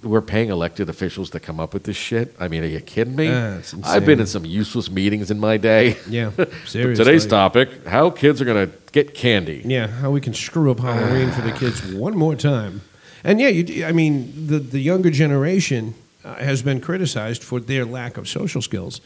we're 0.03 0.21
paying 0.21 0.51
elected 0.51 0.89
officials 0.89 1.31
to 1.31 1.41
come 1.41 1.61
up 1.61 1.73
with 1.73 1.85
this 1.85 1.97
shit. 1.97 2.35
I 2.41 2.49
mean, 2.49 2.63
are 2.65 2.69
you 2.69 2.81
kidding 2.81 3.15
me? 3.15 3.29
That's 3.29 3.75
I've 3.85 4.05
been 4.05 4.21
in 4.21 4.27
some 4.27 4.45
useless 4.45 4.91
meetings 4.91 5.31
in 5.31 5.39
my 5.39 5.57
day. 5.57 5.97
Yeah, 6.09 6.31
seriously. 6.67 7.05
Today's 7.05 7.27
topic: 7.27 7.87
how 7.87 8.11
kids 8.11 8.41
are 8.41 8.45
going 8.45 8.69
to 8.69 8.77
get 8.93 9.15
candy. 9.15 9.63
Yeah, 9.65 9.87
how 9.87 10.11
we 10.11 10.21
can 10.21 10.35
screw 10.35 10.71
up 10.71 10.81
Halloween 10.81 11.31
for 11.31 11.43
the 11.43 11.53
kids 11.59 11.85
one 11.93 12.17
more 12.17 12.35
time. 12.35 12.83
And 13.25 13.41
yeah, 13.41 13.49
you, 13.49 13.87
I 13.87 13.93
mean, 13.93 14.47
the, 14.47 14.59
the 14.59 14.81
younger 14.81 15.11
generation 15.11 15.95
uh, 16.25 16.35
has 16.35 16.63
been 16.63 16.81
criticized 16.81 17.43
for 17.43 17.59
their 17.61 17.85
lack 17.85 18.17
of 18.17 18.29
social 18.29 18.61
skills. 18.63 19.01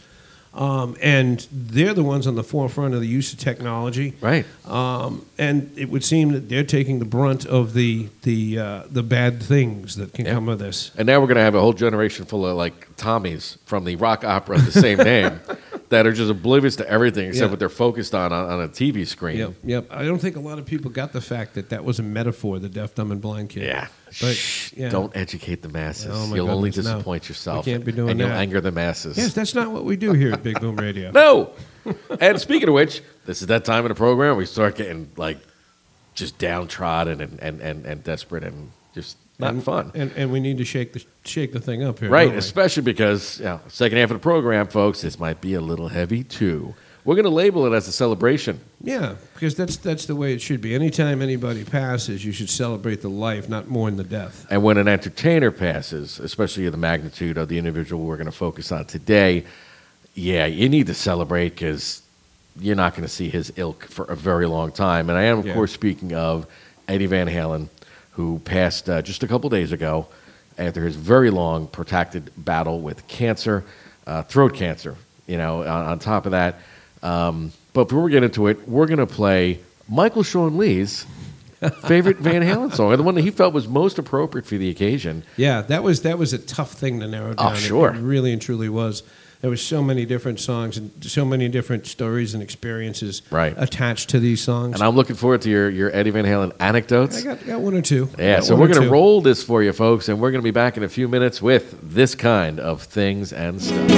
Um, 0.55 0.97
and 1.03 1.47
they're 1.53 1.95
the 1.95 2.03
ones 2.03 2.27
on 2.27 2.35
the 2.35 2.43
forefront 2.43 2.95
of 2.95 3.01
the 3.01 3.07
use 3.07 3.33
of 3.33 3.39
technology. 3.39 4.15
Right. 4.21 4.45
Um, 4.67 5.25
and 5.37 5.71
it 5.77 5.89
would 5.91 6.03
seem 6.03 6.33
that 6.33 6.49
they're 6.49 6.65
taking 6.65 6.99
the 6.99 7.05
brunt 7.05 7.45
of 7.47 7.75
the 7.75 8.09
the 8.23 8.59
uh, 8.59 8.83
the 8.91 9.03
bad 9.03 9.43
things 9.43 9.97
that 9.97 10.15
can 10.15 10.25
Yeah. 10.25 10.33
come 10.33 10.49
of 10.49 10.59
this. 10.59 10.91
And 10.97 11.07
now 11.07 11.21
we're 11.21 11.27
going 11.27 11.37
to 11.37 11.43
have 11.43 11.55
a 11.55 11.61
whole 11.61 11.75
generation 11.75 12.25
full 12.25 12.47
of 12.47 12.57
like 12.57 12.97
Tommies 12.97 13.59
from 13.67 13.85
the 13.85 13.95
rock 13.97 14.25
opera 14.25 14.57
of 14.57 14.65
the 14.65 14.73
same 14.73 14.99
name 15.15 15.39
that 15.91 16.07
are 16.07 16.13
just 16.13 16.31
oblivious 16.31 16.77
to 16.77 16.89
everything 16.89 17.29
except 17.29 17.45
Yeah. 17.47 17.51
what 17.51 17.59
they're 17.59 17.69
focused 17.69 18.15
on, 18.15 18.33
on 18.33 18.47
on 18.51 18.61
a 18.61 18.69
TV 18.69 19.07
screen. 19.07 19.39
Yep, 19.39 19.53
yep. 19.65 19.87
I 19.91 20.05
don't 20.05 20.19
think 20.19 20.37
a 20.37 20.41
lot 20.41 20.59
of 20.59 20.67
people 20.67 20.91
got 20.91 21.13
the 21.13 21.21
fact 21.21 21.55
that 21.55 21.71
that 21.71 21.85
was 21.85 21.99
a 21.99 22.03
metaphor, 22.03 22.59
the 22.59 22.69
deaf, 22.69 22.95
dumb, 22.95 23.11
and 23.11 23.21
blind 23.21 23.49
kid. 23.51 23.63
Yeah. 23.65 23.89
But, 24.21 24.35
Shh, 24.37 24.73
yeah. 24.75 24.89
Don't 24.91 25.15
educate 25.17 25.63
the 25.63 25.69
masses. 25.69 26.11
Oh, 26.13 26.27
my 26.27 26.37
you'll 26.37 26.51
only 26.51 26.71
goodness, 26.71 26.87
no. 26.87 26.95
disappoint 26.95 27.29
yourself. 27.29 27.67
We 27.67 27.73
can't 27.73 27.85
be 27.85 27.93
doing 27.93 28.11
and 28.11 28.21
you'll 28.21 28.29
that. 28.29 28.39
anger 28.39 28.61
the 28.61 28.73
masses. 28.73 29.17
Yes, 29.17 29.33
that's 29.35 29.55
not 29.55 29.71
what 29.71 29.85
we 29.85 29.97
do 29.97 30.13
here 30.13 30.33
at 30.33 30.43
Big 30.43 30.61
Boom 30.61 30.77
Radio. 30.89 31.11
no. 31.11 31.53
and 32.21 32.39
speaking 32.41 32.69
of 32.69 32.75
which, 32.75 33.01
this 33.25 33.41
is 33.41 33.47
that 33.49 33.65
time 33.65 33.85
of 33.85 33.89
the 33.89 33.95
program 33.95 34.37
we 34.37 34.45
start 34.47 34.77
getting 34.77 35.11
like 35.17 35.39
just 36.15 36.37
downtrodden 36.39 37.21
and, 37.21 37.39
and, 37.41 37.61
and, 37.61 37.87
and 37.87 38.05
desperate 38.05 38.45
and 38.45 38.71
just 38.95 39.17
not 39.39 39.55
and, 39.55 39.63
fun. 39.63 39.93
And, 39.95 40.13
and 40.17 40.33
we 40.33 40.41
need 40.41 40.59
to 40.59 40.65
shake 40.65 40.93
the 40.93 41.05
shake 41.25 41.53
the 41.53 41.61
thing 41.61 41.85
up 41.85 41.99
here. 42.01 42.11
Right, 42.11 42.35
especially 42.35 42.83
because 42.83 43.39
you 43.39 43.45
know, 43.45 43.61
second 43.69 43.99
half 43.99 44.11
of 44.11 44.17
the 44.17 44.23
program, 44.23 44.67
folks, 44.67 45.03
this 45.03 45.19
might 45.19 45.41
be 45.41 45.55
a 45.55 45.61
little 45.61 45.89
heavy 45.89 46.25
too. 46.25 46.75
We're 47.05 47.15
going 47.15 47.25
to 47.25 47.31
label 47.31 47.65
it 47.65 47.75
as 47.75 47.89
a 47.89 47.93
celebration. 47.93 48.61
Yeah, 48.83 49.15
because 49.33 49.55
that's 49.55 49.77
that's 49.77 50.05
the 50.05 50.17
way 50.17 50.35
it 50.35 50.43
should 50.43 50.61
be. 50.61 50.75
Anytime 50.75 51.23
anybody 51.23 51.65
passes, 51.65 52.25
you 52.25 52.33
should 52.33 52.51
celebrate 52.51 53.01
the 53.01 53.09
life, 53.09 53.49
not 53.49 53.69
mourn 53.69 53.97
the 53.97 54.05
death. 54.05 54.47
And 54.51 54.63
when 54.63 54.77
an 54.77 54.89
entertainer 54.89 55.51
passes, 55.51 56.19
especially 56.19 56.69
the 56.69 56.77
magnitude 56.77 57.39
of 57.39 57.49
the 57.49 57.57
individual 57.57 58.05
we're 58.05 58.17
going 58.17 58.27
to 58.27 58.33
focus 58.33 58.73
on 58.73 58.85
today, 58.85 59.45
yeah, 60.15 60.45
you 60.47 60.69
need 60.69 60.89
to 60.89 60.95
celebrate 60.95 61.51
because 61.51 62.03
you're 62.61 62.77
not 62.77 62.93
going 62.93 63.05
to 63.05 63.09
see 63.09 63.31
his 63.31 63.53
ilk 63.57 63.87
for 63.87 64.05
a 64.07 64.17
very 64.17 64.47
long 64.47 64.73
time. 64.73 65.09
And 65.09 65.17
I 65.19 65.23
am, 65.23 65.39
of 65.39 65.47
Yeah. 65.47 65.55
course, 65.55 65.73
speaking 65.73 66.13
of 66.13 66.47
Eddie 66.89 67.07
Van 67.07 67.29
Halen, 67.29 67.69
who 68.19 68.41
passed 68.41 68.91
uh, 68.91 69.01
just 69.01 69.23
a 69.23 69.29
couple 69.29 69.49
days 69.49 69.71
ago 69.71 70.09
after 70.59 70.85
his 70.85 70.97
very 70.97 71.31
long, 71.31 71.69
protracted 71.69 72.33
battle 72.37 72.81
with 72.81 73.07
cancer, 73.07 73.63
uh, 74.09 74.25
throat 74.25 74.55
cancer. 74.55 74.97
You 75.29 75.39
know, 75.39 75.61
on, 75.63 75.69
on 75.87 75.99
top 76.01 76.27
of 76.27 76.33
that. 76.33 76.57
Um, 77.01 77.53
but 77.75 77.85
before 77.85 78.03
we 78.03 78.11
get 78.11 78.25
into 78.25 78.49
it, 78.49 78.67
we're 78.69 78.87
going 78.87 78.99
to 78.99 79.07
play 79.07 79.61
Michael 79.89 80.25
Sean 80.25 80.59
Lee's 80.59 81.07
favorite 81.87 82.17
Van 82.17 82.43
Halen 82.43 82.75
song, 82.75 82.91
or 82.93 82.97
the 82.97 83.03
one 83.05 83.15
that 83.15 83.21
he 83.23 83.31
felt 83.31 83.55
was 83.55 83.69
most 83.69 83.99
appropriate 84.01 84.47
for 84.47 84.57
the 84.57 84.69
occasion. 84.71 85.23
Yeah, 85.37 85.61
that 85.63 85.85
was 85.85 86.03
that 86.03 86.19
was 86.19 86.33
a 86.33 86.39
tough 86.39 86.73
thing 86.73 86.99
to 87.01 87.07
narrow 87.07 87.31
Oh, 87.33 87.35
down. 87.35 87.53
It- 87.55 87.59
sure. 87.59 87.95
it 87.95 88.01
really 88.01 88.33
and 88.33 88.43
truly 88.43 88.69
was. 88.69 89.05
There 89.41 89.51
was 89.51 89.63
so 89.63 89.83
many 89.85 90.05
different 90.05 90.41
songs 90.41 90.77
and 90.77 90.91
so 91.05 91.25
many 91.25 91.49
different 91.49 91.87
stories 91.87 92.35
and 92.35 92.43
experiences 92.43 93.23
Right. 93.31 93.55
attached 93.57 94.09
to 94.11 94.19
these 94.19 94.41
songs. 94.43 94.75
And 94.75 94.83
I'm 94.83 94.97
looking 94.97 95.15
forward 95.15 95.43
to 95.43 95.51
your, 95.51 95.71
your 95.71 95.95
Eddie 95.95 96.11
Van 96.11 96.25
Halen 96.25 96.53
anecdotes. 96.59 97.19
I 97.21 97.23
got, 97.23 97.47
got 97.47 97.61
one 97.61 97.75
or 97.75 97.83
two. 97.83 98.09
yeah, 98.19 98.41
so 98.41 98.57
we're 98.57 98.67
going 98.67 98.83
to 98.83 98.91
roll 98.91 99.21
this 99.21 99.43
for 99.45 99.63
you, 99.63 99.73
folks, 99.73 100.09
and 100.09 100.21
we're 100.21 100.33
going 100.33 100.41
to 100.43 100.45
be 100.45 100.51
back 100.51 100.77
in 100.77 100.83
a 100.83 100.89
few 100.89 101.07
minutes 101.07 101.41
with 101.41 101.79
this 101.83 102.17
kind 102.17 102.59
of 102.59 102.83
things 102.83 103.33
and 103.33 103.63
stuff. 103.63 103.89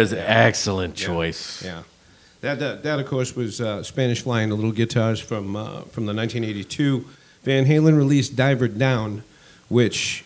Is 0.00 0.12
an 0.12 0.18
excellent 0.18 0.94
choice. 0.94 1.62
Yeah. 1.64 1.82
That, 2.40 2.58
that, 2.58 2.82
that 2.84 2.98
of 3.00 3.06
course, 3.06 3.36
was 3.36 3.60
uh, 3.60 3.82
Spanish 3.82 4.22
Fly 4.22 4.40
and 4.42 4.50
the 4.50 4.56
Little 4.56 4.72
Guitars 4.72 5.20
from, 5.20 5.56
uh, 5.56 5.82
from 5.82 6.06
the 6.06 6.14
1982 6.14 7.04
Van 7.44 7.64
Halen 7.66 7.96
released 7.96 8.34
Diver 8.36 8.68
Down, 8.68 9.22
which, 9.68 10.24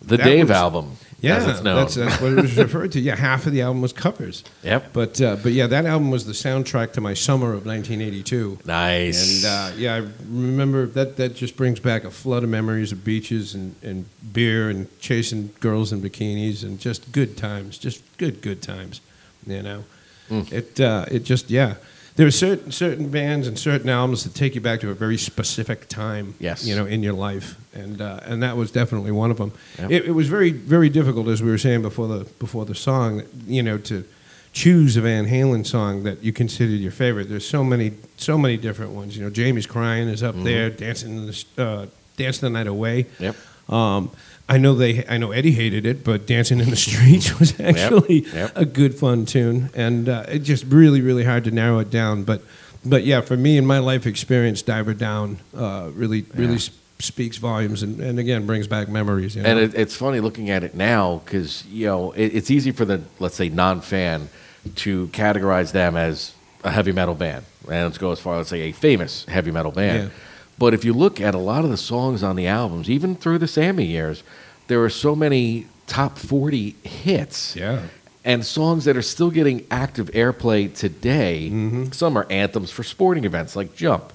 The 0.00 0.16
Dave 0.16 0.48
was- 0.48 0.56
album. 0.56 0.96
yeah, 1.20 1.36
as 1.36 1.46
it's 1.46 1.62
known. 1.62 1.76
that's, 1.76 1.94
that's 1.94 2.20
what 2.20 2.32
it 2.32 2.42
was 2.42 2.56
referred 2.56 2.90
to. 2.92 3.00
Yeah, 3.00 3.14
half 3.16 3.46
of 3.46 3.52
the 3.52 3.62
album 3.62 3.80
was 3.82 3.92
covers. 3.92 4.42
Yep. 4.64 4.92
But, 4.92 5.20
uh, 5.20 5.36
but 5.36 5.52
yeah, 5.52 5.66
that 5.68 5.86
album 5.86 6.10
was 6.10 6.26
the 6.26 6.32
soundtrack 6.32 6.92
to 6.94 7.00
my 7.00 7.14
summer 7.14 7.48
of 7.52 7.64
1982. 7.66 8.58
nice. 8.64 9.44
And 9.44 9.52
uh, 9.52 9.76
yeah, 9.76 9.94
I 9.94 9.98
remember 10.28 10.86
that. 10.86 11.16
That 11.16 11.34
just 11.36 11.56
brings 11.56 11.78
back 11.80 12.02
a 12.04 12.10
flood 12.10 12.42
of 12.42 12.48
memories 12.50 12.90
of 12.92 13.04
beaches 13.04 13.54
and, 13.54 13.76
and 13.82 14.06
beer 14.32 14.68
and 14.68 14.86
chasing 15.00 15.50
girls 15.60 15.92
in 15.92 16.00
bikinis 16.02 16.64
and 16.64 16.80
just 16.80 17.12
good 17.12 17.36
times. 17.36 17.78
Just 17.78 18.02
good, 18.18 18.40
good 18.42 18.62
times. 18.62 19.00
You 19.46 19.62
know, 19.62 19.84
it 20.30 20.80
uh, 20.80 21.06
it 21.10 21.24
just 21.24 21.50
yeah. 21.50 21.74
There 22.14 22.26
are 22.26 22.30
certain 22.30 22.72
certain 22.72 23.08
bands 23.08 23.46
and 23.48 23.58
certain 23.58 23.88
albums 23.88 24.24
that 24.24 24.34
take 24.34 24.54
you 24.54 24.60
back 24.60 24.80
to 24.80 24.90
a 24.90 24.94
very 24.94 25.16
specific 25.16 25.88
time. 25.88 26.34
Yes. 26.38 26.66
you 26.66 26.76
know, 26.76 26.84
in 26.84 27.02
your 27.02 27.14
life, 27.14 27.56
and 27.74 28.00
uh, 28.00 28.20
and 28.24 28.42
that 28.42 28.56
was 28.56 28.70
definitely 28.70 29.12
one 29.12 29.30
of 29.30 29.38
them. 29.38 29.52
It, 29.78 30.04
it 30.04 30.12
was 30.12 30.28
very 30.28 30.52
very 30.52 30.90
difficult, 30.90 31.28
as 31.28 31.42
we 31.42 31.50
were 31.50 31.58
saying 31.58 31.82
before 31.82 32.08
the 32.08 32.24
before 32.38 32.66
the 32.66 32.74
song. 32.74 33.22
You 33.46 33.62
know, 33.62 33.78
to 33.78 34.04
choose 34.52 34.98
a 34.98 35.00
Van 35.00 35.26
Halen 35.26 35.66
song 35.66 36.02
that 36.02 36.22
you 36.22 36.32
considered 36.32 36.80
your 36.80 36.92
favorite. 36.92 37.28
There's 37.30 37.48
so 37.48 37.64
many, 37.64 37.92
so 38.18 38.36
many 38.36 38.58
different 38.58 38.92
ones. 38.92 39.16
You 39.16 39.24
know, 39.24 39.30
Jamie's 39.30 39.66
crying 39.66 40.08
is 40.08 40.22
up 40.22 40.34
there, 40.36 40.68
dancing 40.70 41.16
in 41.16 41.26
the 41.26 41.44
uh, 41.56 41.86
dancing 42.16 42.46
the 42.52 42.58
night 42.58 42.66
away. 42.66 43.06
Yep. 43.18 43.36
Um, 43.68 44.10
I 44.48 44.58
know 44.58 44.74
they, 44.74 45.06
I 45.06 45.18
know 45.18 45.32
Eddie 45.32 45.52
hated 45.52 45.86
it, 45.86 46.04
but 46.04 46.26
"Dancing 46.26 46.60
in 46.60 46.70
the 46.70 46.76
Streets" 46.76 47.38
was 47.38 47.58
actually 47.60 48.26
yep. 48.32 48.52
a 48.54 48.64
good 48.64 48.94
fun 48.94 49.24
tune, 49.24 49.70
and 49.74 50.08
uh, 50.08 50.24
it 50.28 50.40
just 50.40 50.64
really, 50.64 51.00
really 51.00 51.24
hard 51.24 51.44
to 51.44 51.50
narrow 51.50 51.78
it 51.78 51.90
down. 51.90 52.24
But, 52.24 52.42
but 52.84 53.04
yeah, 53.04 53.20
for 53.20 53.36
me 53.36 53.56
in 53.56 53.64
my 53.64 53.78
life 53.78 54.06
experience, 54.06 54.60
"Diver 54.62 54.94
Down" 54.94 55.38
uh, 55.56 55.90
really, 55.94 56.26
really 56.34 56.56
s- 56.56 56.70
speaks 56.98 57.36
volumes, 57.36 57.82
and, 57.82 58.00
and 58.00 58.18
again 58.18 58.44
brings 58.44 58.66
back 58.66 58.88
memories. 58.88 59.36
You 59.36 59.42
know? 59.42 59.48
And 59.48 59.58
it, 59.58 59.74
it's 59.74 59.96
funny 59.96 60.20
looking 60.20 60.50
at 60.50 60.64
it 60.64 60.74
now 60.74 61.22
because 61.24 61.64
you 61.66 61.86
know 61.86 62.12
it, 62.12 62.34
it's 62.34 62.50
easy 62.50 62.72
for 62.72 62.84
the 62.84 63.00
let's 63.20 63.36
say 63.36 63.48
non-fan 63.48 64.28
to 64.76 65.06
categorize 65.08 65.72
them 65.72 65.96
as 65.96 66.34
a 66.64 66.70
heavy 66.70 66.92
metal 66.92 67.14
band, 67.14 67.44
and 67.62 67.84
let's 67.84 67.98
go 67.98 68.12
as 68.12 68.20
far 68.20 68.38
as 68.40 68.48
say 68.48 68.62
a 68.62 68.72
famous 68.72 69.24
heavy 69.26 69.50
metal 69.50 69.72
band. 69.72 70.10
Yeah. 70.10 70.18
But 70.62 70.74
if 70.74 70.84
you 70.84 70.92
look 70.92 71.20
at 71.20 71.34
a 71.34 71.38
lot 71.38 71.64
of 71.64 71.70
the 71.70 71.76
songs 71.76 72.22
on 72.22 72.36
the 72.36 72.46
albums, 72.46 72.88
even 72.88 73.16
through 73.16 73.38
the 73.38 73.48
Sammy 73.48 73.84
years, 73.84 74.22
there 74.68 74.80
are 74.84 74.88
so 74.88 75.16
many 75.16 75.66
top 75.88 76.16
forty 76.16 76.76
hits. 76.84 77.56
Yeah. 77.56 77.88
And 78.24 78.46
songs 78.46 78.84
that 78.84 78.96
are 78.96 79.02
still 79.02 79.32
getting 79.32 79.66
active 79.72 80.06
airplay 80.12 80.72
today. 80.72 81.50
Mm-hmm. 81.50 81.90
Some 81.90 82.16
are 82.16 82.28
anthems 82.30 82.70
for 82.70 82.84
sporting 82.84 83.24
events 83.24 83.56
like 83.56 83.74
Jump. 83.74 84.12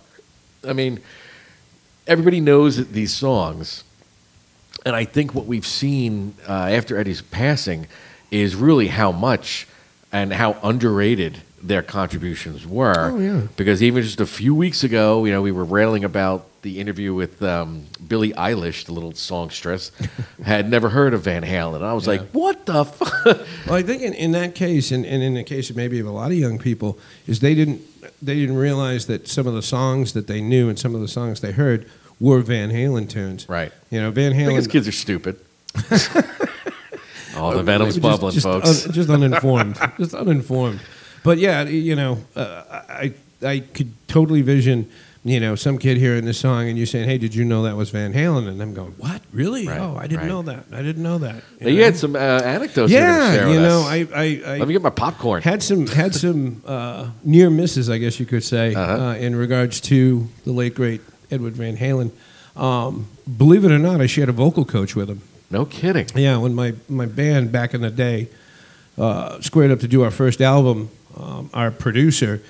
I 0.65 0.71
mean, 0.71 1.01
everybody 2.07 2.39
knows 2.39 2.91
these 2.91 3.13
songs. 3.13 3.83
And 4.85 4.95
I 4.95 5.03
think 5.03 5.35
what 5.35 5.47
we've 5.47 5.67
seen 5.67 6.33
uh, 6.47 6.53
after 6.53 6.97
Eddie's 6.97 7.23
passing 7.23 7.87
is 8.31 8.55
really 8.55 8.87
how 8.87 9.11
much 9.11 9.67
and 10.13 10.31
how 10.31 10.55
underrated 10.63 11.39
their 11.61 11.81
contributions 11.81 12.65
were. 12.67 13.11
Oh, 13.11 13.19
yeah. 13.19 13.41
Because 13.55 13.81
even 13.81 14.03
just 14.03 14.19
a 14.19 14.25
few 14.27 14.53
weeks 14.53 14.83
ago, 14.83 15.25
you 15.25 15.31
know, 15.31 15.41
we 15.41 15.51
were 15.51 15.65
railing 15.65 16.03
about 16.03 16.45
the 16.61 16.79
interview 16.79 17.13
with 17.13 17.41
um, 17.41 17.85
Billie 18.07 18.33
Eilish, 18.33 18.85
the 18.85 18.91
little 18.93 19.13
songstress, 19.13 19.91
had 20.43 20.69
never 20.69 20.89
heard 20.89 21.13
of 21.13 21.21
Van 21.21 21.43
Halen. 21.43 21.81
I 21.81 21.93
was 21.93 22.07
like, 22.07 22.21
what 22.31 22.65
the 22.65 22.85
fuck? 22.85 23.25
Well, 23.65 23.75
I 23.75 23.81
think 23.81 24.01
in, 24.01 24.13
in 24.13 24.31
that 24.33 24.53
case, 24.55 24.91
and, 24.91 25.05
and 25.05 25.23
in 25.23 25.33
the 25.33 25.43
case 25.43 25.69
of 25.69 25.75
maybe 25.75 25.99
of 25.99 26.05
a 26.05 26.11
lot 26.11 26.31
of 26.31 26.37
young 26.37 26.59
people, 26.59 26.99
is 27.25 27.39
they 27.39 27.55
didn't 27.55 27.81
they 28.21 28.35
didn't 28.35 28.57
realize 28.57 29.05
that 29.07 29.27
some 29.27 29.45
of 29.47 29.53
the 29.53 29.61
songs 29.61 30.13
that 30.13 30.27
they 30.27 30.41
knew 30.41 30.69
and 30.69 30.79
some 30.79 30.95
of 30.95 31.01
the 31.01 31.07
songs 31.07 31.41
they 31.41 31.51
heard 31.51 31.87
were 32.19 32.41
Van 32.41 32.69
Halen 32.71 33.09
tunes. 33.09 33.47
Right. 33.47 33.71
You 33.91 34.01
know, 34.01 34.11
Van 34.11 34.33
I 34.33 34.35
think 34.35 34.53
his 34.57 34.67
kids 34.67 34.87
are 34.87 34.91
stupid. 34.91 35.39
oh, 37.35 37.53
the 37.55 37.63
venom's 37.63 37.95
Just- 37.95 38.01
bubbling, 38.01 38.33
just 38.33 38.43
folks. 38.45 38.85
un- 38.87 38.91
just 38.93 39.09
uninformed. 39.09 39.77
just 39.97 40.13
uninformed. 40.13 40.79
But 41.27 41.37
yeah, 41.39 41.63
you 41.63 41.95
know, 41.95 42.13
uh, 42.35 42.63
I 43.03 43.13
I 43.43 43.59
could 43.75 43.91
totally 44.07 44.41
vision. 44.41 44.87
You 45.23 45.41
know, 45.41 45.55
some 45.55 45.77
kid 45.77 45.97
hearing 45.97 46.23
this 46.23 46.39
song 46.39 46.69
and 46.69 46.77
you 46.77 46.85
saying, 46.85 47.09
"Hey, 47.09 47.17
did 47.17 47.35
you 47.35 47.43
know 47.43 47.63
that 47.63 47.75
was 47.75 47.89
Van 47.89 48.13
Halen?" 48.13 48.47
And 48.47 48.61
I'm 48.61 48.73
going, 48.73 48.93
"What? 48.97 49.21
Really? 49.33 49.67
Right, 49.67 49.77
oh, 49.81 49.97
I 49.99 50.07
didn't 50.07 50.19
right. 50.21 50.27
know 50.29 50.41
that. 50.43 50.63
I 50.71 50.81
didn't 50.81 51.03
know 51.03 51.17
that." 51.17 51.43
Now, 51.59 51.67
you 51.67 51.83
had 51.83 51.97
some 51.97 52.15
uh, 52.15 52.19
anecdotes 52.55 52.91
you 52.93 52.97
yeah, 52.99 53.49
you 53.53 53.59
know. 53.59 53.81
I, 53.81 54.07
I, 54.15 54.23
I 54.53 54.57
Let 54.59 54.67
me 54.69 54.73
get 54.73 54.81
my 54.81 54.89
popcorn. 55.05 55.41
had 55.41 55.61
some 55.61 55.85
had 55.87 56.15
some 56.15 56.61
uh, 56.65 57.09
near 57.25 57.49
misses, 57.49 57.89
I 57.89 57.97
guess 57.97 58.21
you 58.21 58.25
could 58.25 58.43
say, 58.43 58.73
uh 58.73 58.79
Uh-huh. 58.79 59.25
in 59.25 59.35
regards 59.35 59.81
to 59.81 60.29
the 60.45 60.53
late 60.53 60.75
great 60.75 61.01
Edward 61.29 61.55
Van 61.57 61.75
Halen. 61.75 62.11
Um, 62.55 63.07
believe 63.37 63.65
it 63.65 63.71
or 63.71 63.79
not, 63.79 63.99
I 63.99 64.07
shared 64.07 64.29
a 64.29 64.37
vocal 64.45 64.63
coach 64.63 64.95
with 64.95 65.09
him. 65.09 65.19
no 65.51 65.65
kidding. 65.65 66.07
Yeah, 66.15 66.37
when 66.37 66.53
my 66.55 66.73
my 66.87 67.05
band 67.05 67.51
back 67.51 67.73
in 67.73 67.81
the 67.81 67.91
day 67.91 68.29
uh, 68.97 69.41
squared 69.41 69.71
up 69.71 69.79
to 69.81 69.87
do 69.89 70.03
our 70.03 70.11
first 70.11 70.39
album, 70.41 70.89
um, 71.19 71.49
our 71.53 71.71
producer 71.71 72.41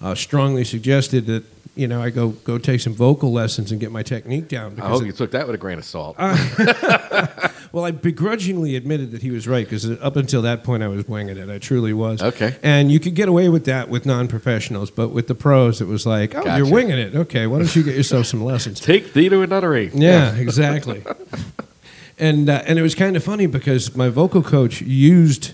uh, 0.00 0.14
strongly 0.14 0.64
suggested 0.64 1.26
that 1.26 1.44
you 1.76 1.86
know 1.86 2.02
I 2.02 2.10
go 2.10 2.30
go 2.30 2.58
take 2.58 2.80
some 2.80 2.94
vocal 2.94 3.32
lessons 3.32 3.70
and 3.70 3.80
get 3.80 3.90
my 3.92 4.02
technique 4.02 4.48
down. 4.48 4.72
I 4.72 4.74
because 4.76 4.90
hope 4.90 5.02
it- 5.02 5.06
you 5.06 5.12
took 5.12 5.30
that 5.32 5.46
with 5.46 5.54
a 5.54 5.58
grain 5.58 5.78
of 5.78 5.84
salt. 5.84 6.16
well, 7.72 7.84
I 7.84 7.90
begrudgingly 7.92 8.76
admitted 8.76 9.12
that 9.12 9.22
he 9.22 9.30
was 9.30 9.46
right 9.46 9.64
because 9.64 9.88
up 10.00 10.16
until 10.16 10.42
that 10.42 10.64
point 10.64 10.82
I 10.82 10.88
was 10.88 11.06
winging 11.06 11.36
it. 11.38 11.48
I 11.48 11.58
truly 11.58 11.92
was. 11.92 12.22
Okay. 12.22 12.56
And 12.62 12.90
you 12.90 12.98
could 13.00 13.14
get 13.14 13.28
away 13.28 13.48
with 13.48 13.64
that 13.66 13.88
with 13.88 14.04
non-professionals, 14.06 14.90
but 14.90 15.08
with 15.10 15.28
the 15.28 15.34
pros, 15.34 15.80
it 15.80 15.86
was 15.86 16.06
like, 16.06 16.34
oh, 16.34 16.42
Gotcha. 16.42 16.58
you're 16.64 16.72
winging 16.72 16.98
it. 16.98 17.14
Okay, 17.14 17.46
why 17.46 17.58
don't 17.58 17.74
you 17.76 17.82
get 17.82 17.94
yourself 17.94 18.26
some 18.26 18.42
lessons? 18.42 18.80
Take 18.92 19.12
thee 19.12 19.28
to 19.28 19.42
a 19.42 19.46
nunnery. 19.46 19.90
Yeah, 19.94 20.34
exactly. 20.34 21.04
and 22.18 22.48
uh, 22.50 22.62
and 22.66 22.78
it 22.78 22.82
was 22.82 22.94
kind 22.94 23.16
of 23.16 23.22
funny 23.24 23.46
because 23.46 23.94
my 23.96 24.08
vocal 24.08 24.42
coach 24.42 24.82
used 24.82 25.52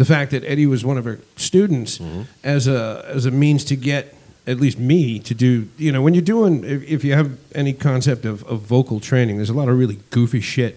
the 0.00 0.04
fact 0.06 0.30
that 0.30 0.42
Eddie 0.52 0.66
was 0.74 0.82
one 0.90 0.98
of 0.98 1.04
her 1.04 1.18
students 1.36 1.98
Mm-hmm. 1.98 2.22
as 2.56 2.66
a 2.66 3.04
as 3.16 3.26
a 3.26 3.30
means 3.30 3.64
to 3.64 3.76
get 3.76 4.02
at 4.46 4.58
least 4.64 4.78
me 4.78 5.18
to 5.18 5.34
do 5.34 5.50
you 5.86 5.92
know 5.92 6.00
when 6.04 6.14
you're 6.14 6.30
doing 6.36 6.64
if, 6.74 6.80
if 6.96 7.00
you 7.04 7.12
have 7.20 7.28
any 7.54 7.72
concept 7.74 8.24
of, 8.24 8.42
of 8.52 8.60
vocal 8.76 8.98
training 9.00 9.36
there's 9.36 9.50
a 9.56 9.58
lot 9.62 9.68
of 9.68 9.78
really 9.78 9.98
goofy 10.10 10.40
shit 10.40 10.74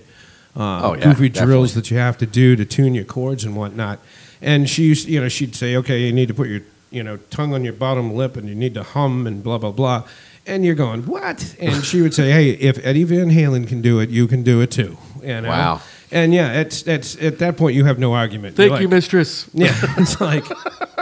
uh, 0.55 0.81
Oh, 0.83 0.93
yeah, 0.93 1.03
goofy 1.05 1.29
definitely. 1.29 1.45
drills 1.47 1.73
that 1.77 1.85
you 1.91 1.97
have 2.07 2.17
to 2.17 2.25
do 2.41 2.55
to 2.61 2.65
tune 2.65 2.93
your 2.99 3.05
chords 3.05 3.43
and 3.45 3.55
whatnot 3.55 3.97
and 4.41 4.69
she 4.69 4.83
used 4.91 5.07
you 5.07 5.19
know 5.21 5.29
she'd 5.29 5.55
say 5.55 5.75
okay 5.77 5.99
you 6.05 6.11
need 6.13 6.27
to 6.27 6.33
put 6.41 6.47
your 6.49 6.61
you 6.91 7.03
know 7.07 7.15
tongue 7.29 7.53
on 7.53 7.63
your 7.63 7.73
bottom 7.85 8.13
lip 8.19 8.35
and 8.37 8.47
you 8.49 8.55
need 8.55 8.73
to 8.73 8.83
hum 8.83 9.25
and 9.27 9.41
blah 9.43 9.57
blah 9.57 9.71
blah 9.71 10.03
and 10.45 10.65
you're 10.65 10.75
going 10.85 11.01
what 11.05 11.55
and 11.59 11.83
she 11.85 12.01
would 12.03 12.13
say 12.13 12.27
hey 12.37 12.49
if 12.69 12.75
Eddie 12.85 13.05
Van 13.05 13.29
Halen 13.31 13.65
can 13.67 13.81
do 13.81 13.99
it 14.03 14.09
you 14.09 14.27
can 14.27 14.43
do 14.43 14.59
it 14.61 14.69
too 14.71 14.97
you 15.21 15.39
know? 15.41 15.49
Wow. 15.49 15.81
And 16.13 16.33
yeah 16.33 16.61
it's 16.61 16.83
that's 16.83 17.21
at 17.21 17.39
that 17.39 17.57
point 17.57 17.75
you 17.75 17.85
have 17.85 17.99
no 17.99 18.13
argument 18.13 18.55
Thank 18.55 18.71
You're 18.71 18.81
you, 18.81 18.87
like, 18.87 18.95
mistress. 18.95 19.49
yeah 19.53 19.73
it's 19.97 20.21
like 20.21 20.45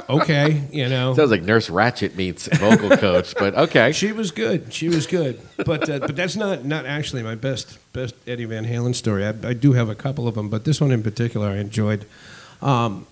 okay 0.10 0.64
you 0.72 0.88
know 0.90 1.14
Sounds 1.14 1.32
like 1.32 1.44
Nurse 1.44 1.70
Ratched 1.70 2.16
meets 2.16 2.48
vocal 2.58 2.90
coach, 3.08 3.36
but 3.36 3.56
okay. 3.56 3.92
she 3.92 4.12
was 4.12 4.32
good. 4.32 4.74
She 4.74 4.90
was 4.90 5.06
good. 5.08 5.40
But 5.58 5.90
uh, 5.90 6.00
but 6.00 6.16
that's 6.16 6.36
not 6.36 6.66
not 6.66 6.86
actually 6.86 7.24
my 7.24 7.36
best 7.36 7.78
best 7.94 8.16
Eddie 8.26 8.46
Van 8.46 8.66
Halen 8.66 8.96
story. 8.96 9.26
I, 9.26 9.30
I 9.30 9.54
do 9.54 9.74
have 9.74 9.90
a 9.90 9.96
couple 9.96 10.28
of 10.28 10.36
them, 10.36 10.50
but 10.50 10.64
this 10.66 10.80
one 10.82 10.92
in 10.92 11.04
particular 11.04 11.50
I 11.50 11.58
enjoyed. 11.58 12.06
Um, 12.62 13.06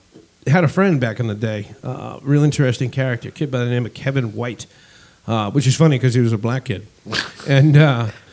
had 0.48 0.64
a 0.64 0.68
friend 0.68 1.00
back 1.02 1.20
in 1.20 1.28
the 1.28 1.36
day, 1.36 1.68
uh, 1.84 2.20
real 2.24 2.44
interesting 2.44 2.90
character, 2.90 3.30
kid 3.30 3.52
by 3.52 3.60
the 3.60 3.70
name 3.70 3.86
of 3.86 3.94
Kevin 3.94 4.34
White, 4.34 4.66
uh, 5.28 5.52
which 5.52 5.68
is 5.68 5.76
funny 5.76 5.98
because 5.98 6.14
he 6.14 6.22
was 6.22 6.34
a 6.34 6.38
black 6.38 6.66
kid, 6.66 6.88
and. 7.48 7.76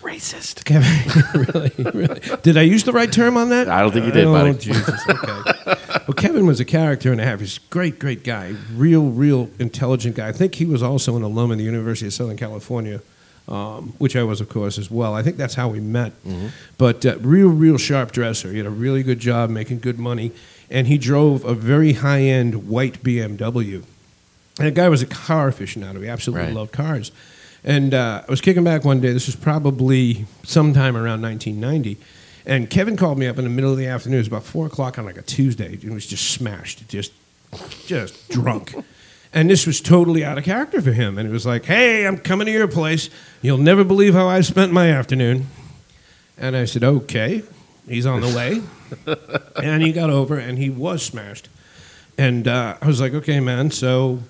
Racist. 0.06 0.64
Kevin, 0.64 1.52
really, 1.54 1.90
really. 2.06 2.20
Did 2.42 2.56
I 2.56 2.62
use 2.62 2.84
the 2.84 2.92
right 2.92 3.10
term 3.12 3.36
on 3.36 3.48
that? 3.50 3.68
I 3.68 3.80
don't 3.80 3.92
think 3.92 4.06
you 4.06 4.12
did, 4.12 4.24
oh, 4.26 4.32
buddy. 4.32 4.54
Jesus. 4.56 5.00
Okay. 5.08 5.74
well, 6.06 6.14
Kevin 6.16 6.46
was 6.46 6.60
a 6.60 6.64
character 6.64 7.10
and 7.10 7.20
a 7.20 7.24
half. 7.24 7.40
He's 7.40 7.56
a 7.56 7.60
great, 7.70 7.98
great 7.98 8.22
guy. 8.22 8.54
Real, 8.74 9.06
real 9.10 9.50
intelligent 9.58 10.14
guy. 10.16 10.28
I 10.28 10.32
think 10.32 10.54
he 10.56 10.64
was 10.64 10.82
also 10.82 11.16
an 11.16 11.22
alum 11.22 11.50
of 11.50 11.58
the 11.58 11.64
University 11.64 12.06
of 12.06 12.12
Southern 12.12 12.36
California, 12.36 13.00
um, 13.48 13.94
which 13.98 14.14
I 14.14 14.22
was, 14.22 14.40
of 14.40 14.48
course, 14.48 14.78
as 14.78 14.90
well. 14.90 15.12
I 15.14 15.22
think 15.22 15.36
that's 15.38 15.54
how 15.54 15.68
we 15.68 15.80
met. 15.80 16.12
Mm-hmm. 16.24 16.48
But 16.78 17.04
uh, 17.04 17.18
real, 17.18 17.48
real 17.48 17.76
sharp 17.78 18.12
dresser. 18.12 18.50
He 18.52 18.58
had 18.58 18.66
a 18.66 18.70
really 18.70 19.02
good 19.02 19.18
job 19.18 19.50
making 19.50 19.80
good 19.80 19.98
money, 19.98 20.30
and 20.70 20.86
he 20.86 20.98
drove 20.98 21.44
a 21.44 21.54
very 21.54 21.94
high-end 21.94 22.68
white 22.68 23.02
BMW. 23.02 23.82
And 24.58 24.68
the 24.68 24.70
guy 24.70 24.88
was 24.88 25.02
a 25.02 25.06
car 25.06 25.50
aficionado. 25.50 26.00
He 26.02 26.08
absolutely 26.08 26.46
Right. 26.46 26.54
loved 26.54 26.72
cars. 26.72 27.10
And 27.66 27.92
uh, 27.92 28.22
I 28.26 28.30
was 28.30 28.40
kicking 28.40 28.64
back 28.64 28.84
one 28.84 29.00
day. 29.00 29.12
This 29.12 29.26
was 29.26 29.36
probably 29.36 30.24
sometime 30.44 30.96
around 30.96 31.20
1990. 31.20 31.98
And 32.46 32.70
Kevin 32.70 32.96
called 32.96 33.18
me 33.18 33.26
up 33.26 33.38
in 33.38 33.44
the 33.44 33.50
middle 33.50 33.72
of 33.72 33.76
the 33.76 33.88
afternoon. 33.88 34.18
It 34.18 34.20
was 34.20 34.28
about 34.28 34.44
four 34.44 34.66
o'clock 34.66 34.98
on 34.98 35.04
like 35.04 35.18
a 35.18 35.22
Tuesday. 35.22 35.74
It 35.82 35.90
was 35.90 36.06
just 36.06 36.30
smashed, 36.30 36.88
just, 36.88 37.12
just 37.86 38.28
drunk. 38.28 38.74
And 39.34 39.50
this 39.50 39.66
was 39.66 39.80
totally 39.80 40.24
out 40.24 40.38
of 40.38 40.44
character 40.44 40.80
for 40.80 40.92
him. 40.92 41.18
And 41.18 41.28
it 41.28 41.32
was 41.32 41.44
like, 41.44 41.64
"Hey, 41.64 42.06
I'm 42.06 42.16
coming 42.18 42.46
to 42.46 42.52
your 42.52 42.68
place. 42.68 43.10
You'll 43.42 43.58
never 43.58 43.82
believe 43.82 44.14
how 44.14 44.28
I 44.28 44.40
spent 44.42 44.72
my 44.72 44.90
afternoon." 44.90 45.48
And 46.38 46.56
I 46.56 46.64
said, 46.64 46.84
"Okay." 46.84 47.42
He's 47.88 48.06
on 48.06 48.20
the 48.20 48.34
way. 48.34 48.62
and 49.62 49.82
he 49.82 49.92
got 49.92 50.10
over, 50.10 50.38
and 50.38 50.58
he 50.58 50.70
was 50.70 51.02
smashed. 51.02 51.48
And 52.18 52.48
uh, 52.48 52.76
I 52.80 52.86
was 52.86 53.00
like, 53.00 53.14
okay, 53.14 53.40
man, 53.40 53.70
so 53.70 54.20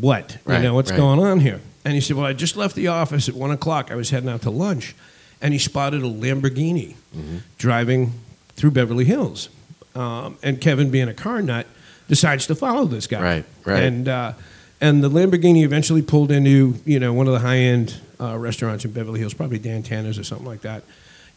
what? 0.00 0.38
Right, 0.44 0.56
you 0.56 0.62
know, 0.62 0.74
what's 0.74 0.90
right. 0.90 0.96
going 0.96 1.20
on 1.20 1.40
here? 1.40 1.60
And 1.84 1.94
he 1.94 2.00
said, 2.00 2.16
well, 2.16 2.26
I 2.26 2.32
just 2.34 2.56
left 2.56 2.74
the 2.74 2.88
office 2.88 3.28
at 3.28 3.34
one 3.34 3.50
o'clock. 3.50 3.90
I 3.90 3.94
was 3.94 4.10
heading 4.10 4.28
out 4.28 4.42
to 4.42 4.50
lunch. 4.50 4.94
And 5.40 5.54
he 5.54 5.58
spotted 5.58 6.02
a 6.02 6.06
Lamborghini 6.08 6.94
Mm-hmm. 7.16 7.38
driving 7.58 8.12
through 8.54 8.70
Beverly 8.70 9.04
Hills. 9.04 9.48
Um, 9.96 10.38
and 10.44 10.60
Kevin, 10.60 10.90
being 10.90 11.08
a 11.08 11.14
car 11.14 11.42
nut, 11.42 11.66
decides 12.06 12.46
to 12.46 12.54
follow 12.54 12.84
this 12.84 13.08
guy. 13.08 13.20
Right, 13.22 13.44
right. 13.64 13.82
And, 13.82 14.06
uh, 14.08 14.32
and 14.80 15.02
the 15.02 15.10
Lamborghini 15.10 15.64
eventually 15.64 16.02
pulled 16.02 16.30
into, 16.30 16.76
you 16.84 17.00
know, 17.00 17.12
one 17.12 17.26
of 17.26 17.32
the 17.32 17.40
high-end 17.40 17.96
uh, 18.20 18.38
restaurants 18.38 18.84
in 18.84 18.92
Beverly 18.92 19.18
Hills, 19.18 19.34
probably 19.34 19.58
Dan 19.58 19.82
Tana's 19.82 20.18
or 20.20 20.24
something 20.24 20.46
like 20.46 20.60
that. 20.60 20.84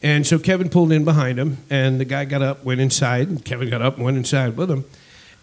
And 0.04 0.28
so 0.28 0.38
Kevin 0.38 0.70
pulled 0.70 0.92
in 0.92 1.04
behind 1.06 1.40
him, 1.40 1.58
and 1.70 2.00
the 2.00 2.06
guy 2.06 2.26
got 2.26 2.42
up, 2.44 2.64
went 2.64 2.82
inside, 2.82 3.30
and 3.30 3.44
Kevin 3.44 3.70
got 3.70 3.82
up 3.82 3.96
and 3.96 4.06
went 4.06 4.18
inside 4.18 4.56
with 4.58 4.70
him. 4.70 4.86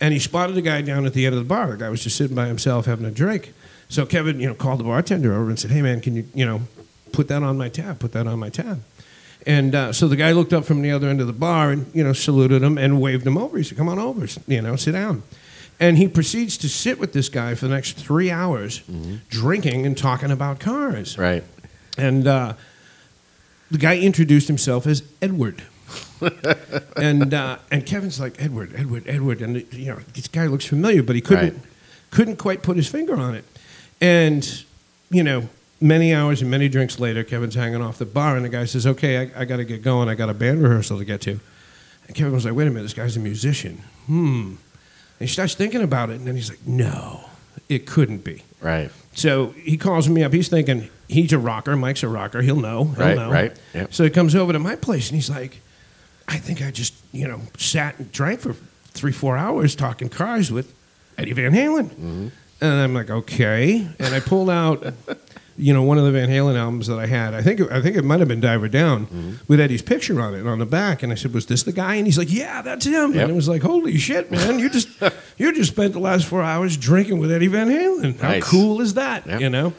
And 0.01 0.12
he 0.14 0.20
spotted 0.20 0.55
the 0.55 0.62
guy 0.62 0.80
down 0.82 1.07
at 1.07 1.14
the 1.14 1.26
end 1.26 1.34
of 1.34 1.40
the 1.40 1.48
bar. 1.48 1.72
The 1.72 1.76
guy 1.78 1.88
was 1.88 2.05
just 2.05 2.16
sitting 2.16 2.36
by 2.36 2.46
himself 2.46 2.86
having 2.86 3.05
a 3.07 3.11
drink. 3.11 3.53
So 3.91 4.07
Kevin, 4.07 4.41
you 4.41 4.47
know, 4.49 4.55
called 4.55 4.80
the 4.80 4.84
bartender 4.84 5.34
over 5.34 5.51
and 5.51 5.59
said, 5.59 5.70
"Hey, 5.70 5.82
man, 5.82 6.01
can 6.01 6.16
you, 6.16 6.24
you 6.34 6.47
know, 6.47 6.62
put 7.12 7.28
that 7.28 7.43
on 7.43 7.59
my 7.59 7.68
tab? 7.68 7.99
Put 7.99 8.12
that 8.12 8.26
on 8.26 8.38
my 8.38 8.49
tab." 8.49 8.82
And 9.47 9.74
uh, 9.74 9.93
so 9.93 10.07
the 10.09 10.16
guy 10.16 10.32
looked 10.32 10.53
up 10.53 10.64
from 10.64 10.80
the 10.80 10.91
other 10.93 11.09
end 11.09 11.20
of 11.20 11.26
the 11.26 11.32
bar 11.32 11.70
and 11.70 11.91
you 11.95 12.03
know 12.05 12.12
saluted 12.14 12.62
him 12.62 12.78
and 12.78 13.01
waved 13.01 13.26
him 13.26 13.36
over. 13.36 13.59
He 13.59 13.64
said, 13.64 13.76
"Come 13.76 13.88
on 13.88 13.99
over, 13.99 14.26
you 14.47 14.62
know, 14.62 14.76
sit 14.76 14.93
down." 14.93 15.22
And 15.80 15.97
he 15.99 16.09
proceeds 16.09 16.57
to 16.59 16.68
sit 16.68 16.99
with 16.99 17.12
this 17.14 17.28
guy 17.30 17.55
for 17.55 17.66
the 17.66 17.74
next 17.74 17.95
three 17.97 18.30
hours, 18.30 18.82
drinking 19.28 19.86
and 19.86 19.97
talking 19.99 20.30
about 20.30 20.61
cars. 20.61 21.16
Right. 21.18 21.43
And 21.99 22.26
uh, 22.26 22.53
the 23.70 23.78
guy 23.78 23.99
introduced 23.99 24.47
himself 24.47 24.86
as 24.86 25.03
Edward. 25.22 25.62
and 26.97 27.34
uh, 27.34 27.59
and 27.70 27.84
Kevin's 27.86 28.20
like 28.20 28.41
Edward, 28.41 28.72
Edward, 28.76 29.05
Edward, 29.09 29.41
and 29.43 29.57
you 29.72 29.86
know 29.86 29.99
this 30.14 30.28
guy 30.28 30.47
looks 30.47 30.66
familiar, 30.66 31.03
but 31.03 31.16
he 31.16 31.22
couldn't 31.22 31.55
Right. 31.55 31.62
couldn't 32.11 32.36
quite 32.36 32.62
put 32.62 32.76
his 32.76 32.86
finger 32.88 33.16
on 33.16 33.34
it. 33.34 33.45
And 34.01 34.64
you 35.11 35.22
know, 35.22 35.48
many 35.80 36.14
hours 36.14 36.40
and 36.42 36.51
many 36.51 36.68
drinks 36.68 36.98
later, 37.01 37.24
Kevin's 37.24 37.55
hanging 37.55 37.82
off 37.82 37.98
the 37.98 38.07
bar, 38.07 38.36
and 38.36 38.44
the 38.44 38.48
guy 38.48 38.64
says, 38.64 38.86
"Okay, 38.86 39.18
I, 39.18 39.42
I 39.42 39.44
got 39.44 39.57
to 39.59 39.64
get 39.64 39.82
going. 39.82 40.09
I 40.09 40.14
got 40.14 40.30
a 40.30 40.34
band 40.34 40.62
rehearsal 40.62 40.98
to 40.98 41.05
get 41.05 41.20
to." 41.22 41.40
And 42.07 42.16
Kevin 42.16 42.32
was 42.32 42.44
like, 42.44 42.55
"Wait 42.55 42.66
a 42.66 42.70
minute, 42.70 42.82
this 42.84 42.94
guy's 42.94 43.16
a 43.16 43.20
musician." 43.20 43.82
Hmm. 44.07 44.55
And 45.18 45.28
he 45.28 45.32
starts 45.32 45.55
thinking 45.55 45.82
about 45.82 46.11
it, 46.11 46.14
and 46.16 46.26
then 46.26 46.34
he's 46.36 46.48
like, 46.48 46.66
"No, 46.66 47.24
it 47.68 47.86
couldn't 47.86 48.24
be." 48.24 48.42
Right. 48.61 48.90
So 49.14 49.48
he 49.51 49.76
calls 49.76 50.09
me 50.09 50.22
up. 50.22 50.32
He's 50.32 50.48
thinking 50.48 50.88
he's 51.09 51.32
a 51.32 51.38
rocker. 51.38 51.76
Mike's 51.76 52.03
a 52.03 52.09
rocker. 52.09 52.40
He'll 52.42 52.57
know. 52.61 52.84
He'll 52.84 52.94
Right, 52.94 53.16
know. 53.16 53.30
right, 53.30 53.57
yep. 53.74 53.92
So 53.92 54.05
he 54.05 54.11
comes 54.11 54.34
over 54.34 54.53
to 54.53 54.59
my 54.59 54.76
place 54.76 55.09
and 55.09 55.16
he's 55.16 55.28
like, 55.30 55.61
I 56.28 56.36
think 56.36 56.62
I 56.62 56.70
just, 56.70 56.94
you 57.11 57.26
know, 57.26 57.40
sat 57.59 57.98
and 57.98 58.12
drank 58.12 58.40
for 58.40 58.55
three, 58.92 59.11
four 59.12 59.36
hours 59.36 59.74
talking 59.74 60.09
cars 60.09 60.53
with 60.53 60.72
Eddie 61.18 61.32
Van 61.32 61.53
Halen. 61.53 61.86
Mm-hmm. 61.88 62.28
And 62.61 62.72
I'm 62.74 62.94
like, 62.94 63.11
okay. 63.11 63.86
And 63.98 64.14
I 64.14 64.20
pulled 64.20 64.50
out, 64.50 64.84
you 65.56 65.72
know, 65.74 65.82
one 65.82 65.98
of 65.98 66.04
the 66.04 66.11
Van 66.12 66.28
Halen 66.28 66.56
albums 66.58 66.86
that 66.88 66.98
I 66.98 67.06
had. 67.06 67.32
I 67.34 67.42
think 67.42 67.61
it, 67.61 67.70
I 67.72 67.80
think 67.80 67.96
it 67.96 68.04
might 68.04 68.20
have 68.20 68.28
been 68.28 68.40
Diver 68.40 68.68
Down 68.68 69.06
Mm-hmm. 69.06 69.30
with 69.48 69.61
Eddie's 69.61 69.82
picture 69.82 70.20
on 70.20 70.34
it 70.34 70.46
on 70.46 70.58
the 70.58 70.66
back. 70.66 71.02
And 71.02 71.11
I 71.12 71.14
said, 71.14 71.32
was 71.32 71.46
this 71.46 71.62
the 71.62 71.72
guy? 71.72 71.94
And 71.96 72.06
he's 72.06 72.18
like, 72.18 72.30
yeah, 72.32 72.61
that's 72.62 72.84
him. 72.86 73.12
Yep. 73.14 73.22
And 73.22 73.30
it 73.30 73.34
was 73.34 73.48
like, 73.48 73.62
holy 73.62 73.96
shit, 73.98 74.30
man, 74.30 74.58
you 74.58 74.68
just 74.70 74.88
you 75.38 75.52
just 75.54 75.72
spent 75.72 75.92
the 75.94 75.98
last 76.00 76.26
four 76.26 76.42
hours 76.42 76.76
drinking 76.76 77.18
with 77.18 77.30
Eddie 77.32 77.46
Van 77.48 77.68
Halen. 77.68 78.18
How 78.20 78.28
Nice. 78.28 78.44
cool 78.48 78.80
is 78.80 78.94
that? 78.94 79.26
Yep. 79.26 79.40
You 79.40 79.50
know. 79.50 79.72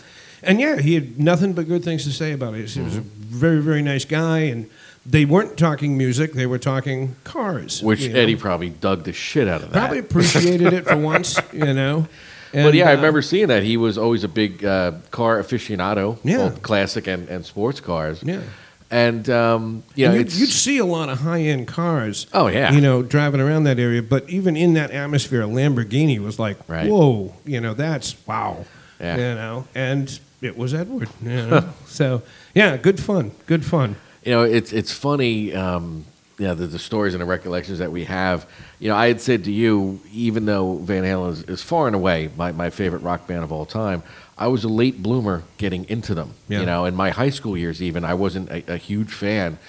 And 0.44 0.60
yeah, 0.60 0.78
he 0.80 0.96
had 0.96 1.20
nothing 1.20 1.54
but 1.54 1.68
good 1.68 1.84
things 1.84 2.04
to 2.06 2.12
say 2.12 2.32
about 2.32 2.56
it. 2.56 2.68
He 2.68 2.82
was 2.82 2.98
a 2.98 3.02
very, 3.02 3.62
very 3.62 3.84
nice 3.84 4.06
guy, 4.06 4.40
and 4.40 4.68
they 5.06 5.24
weren't 5.24 5.56
talking 5.56 5.96
music; 6.00 6.34
they 6.34 6.48
were 6.48 6.58
talking 6.58 7.16
cars. 7.24 7.84
Which 7.84 8.00
you 8.02 8.10
know. 8.12 8.20
Eddie 8.20 8.36
probably 8.36 8.72
dug 8.72 9.04
the 9.04 9.14
shit 9.14 9.48
out 9.48 9.62
of 9.62 9.70
that. 9.72 9.78
probably 9.80 10.00
appreciated 10.00 10.74
it 10.74 10.88
for 10.88 10.98
once, 11.14 11.40
you 11.54 11.74
know. 11.76 12.08
But 12.52 12.60
And, 12.68 12.76
yeah, 12.76 12.90
I 12.90 12.94
uh, 12.94 12.96
remember 12.98 13.22
seeing 13.22 13.48
that. 13.48 13.64
He 13.64 13.78
was 13.78 13.98
always 13.98 14.24
a 14.24 14.28
big 14.28 14.64
uh, 14.66 14.94
car 15.12 15.42
aficionado, 15.42 16.18
Yeah. 16.24 16.38
both 16.50 16.62
classic 16.62 17.08
and, 17.08 17.28
and 17.30 17.46
sports 17.46 17.80
cars. 17.80 18.22
Yeah. 18.24 18.42
And, 18.90 19.30
um, 19.30 19.84
you 19.96 20.06
know, 20.06 20.12
And 20.12 20.18
you'd, 20.20 20.28
it's, 20.28 20.40
you'd 20.40 20.50
see 20.50 20.78
a 20.78 20.86
lot 20.86 21.08
of 21.08 21.20
high-end 21.20 21.66
cars. 21.68 22.28
Oh, 22.34 22.48
yeah. 22.48 22.74
you 22.74 22.82
know, 22.82 23.02
driving 23.02 23.40
around 23.40 23.64
that 23.64 23.80
area. 23.80 24.04
But 24.04 24.30
even 24.30 24.58
in 24.58 24.74
that 24.74 24.92
atmosphere, 24.92 25.42
a 25.44 25.46
Lamborghini 25.48 26.20
was 26.20 26.38
like, 26.40 26.58
Right. 26.68 26.90
whoa, 26.90 27.34
you 27.46 27.62
know, 27.62 27.74
that's 27.74 28.16
wow, 28.28 28.66
Yeah. 29.00 29.16
you 29.16 29.36
know. 29.36 29.68
And 29.76 30.20
it 30.42 30.58
was 30.58 30.74
Edward, 30.74 31.08
you 31.22 31.30
know. 31.30 31.70
so 31.86 32.22
yeah, 32.54 32.76
good 32.76 33.00
fun, 33.00 33.32
good 33.46 33.64
fun. 33.64 33.96
you 34.26 34.34
know, 34.34 34.44
it's 34.44 34.74
it's 34.74 34.92
funny. 34.92 35.54
Um, 35.54 36.04
you 36.42 36.48
know, 36.48 36.56
the, 36.56 36.66
the 36.66 36.80
stories 36.80 37.14
and 37.14 37.22
the 37.22 37.26
recollections 37.26 37.78
that 37.78 37.92
we 37.92 38.06
have. 38.06 38.48
You 38.80 38.90
know, 38.90 38.96
I 38.96 39.08
had 39.10 39.22
said 39.22 39.44
to 39.44 39.52
you, 39.52 40.00
even 40.12 40.46
though 40.46 40.78
Van 40.78 41.04
Halen 41.04 41.30
is, 41.34 41.44
is 41.44 41.62
far 41.62 41.86
and 41.86 41.96
away 41.96 42.32
my, 42.36 42.52
my 42.52 42.72
favorite 42.72 43.04
rock 43.04 43.28
band 43.28 43.44
of 43.44 43.52
all 43.52 43.68
time, 43.68 44.02
I 44.40 44.48
was 44.48 44.64
a 44.64 44.68
late 44.68 45.04
bloomer 45.04 45.44
getting 45.60 45.88
into 45.88 46.16
them. 46.16 46.34
Yeah. 46.48 46.62
You 46.62 46.66
know, 46.66 46.86
in 46.86 46.96
my 46.96 47.12
high 47.12 47.30
school 47.30 47.56
years, 47.56 47.80
even 47.80 48.04
I 48.04 48.16
wasn't 48.16 48.50
a, 48.50 48.74
a 48.74 48.78
huge 48.78 49.14
fan. 49.14 49.60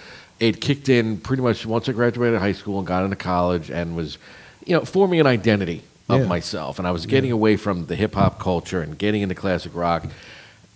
It 0.41 0.63
kicked 0.63 0.89
in 0.89 1.19
pretty 1.19 1.43
much 1.43 1.67
once 1.67 1.91
I 1.91 1.93
graduated 1.93 2.41
high 2.41 2.53
school 2.53 2.79
and 2.79 2.87
got 2.87 3.05
into 3.05 3.17
college, 3.17 3.71
and 3.71 3.95
was, 3.95 4.17
you 4.65 4.75
know, 4.75 4.83
forming 4.87 5.21
an 5.21 5.27
identity 5.27 5.83
of 6.09 6.21
Yeah. 6.23 6.27
myself. 6.27 6.79
And 6.79 6.89
I 6.89 6.91
was 6.91 7.05
getting 7.05 7.33
away 7.33 7.59
from 7.59 7.85
the 7.85 7.97
hip 7.97 8.15
hop 8.15 8.41
culture 8.41 8.81
and 8.81 8.97
getting 8.97 9.21
into 9.21 9.35
classic 9.35 9.73
rock. 9.75 10.07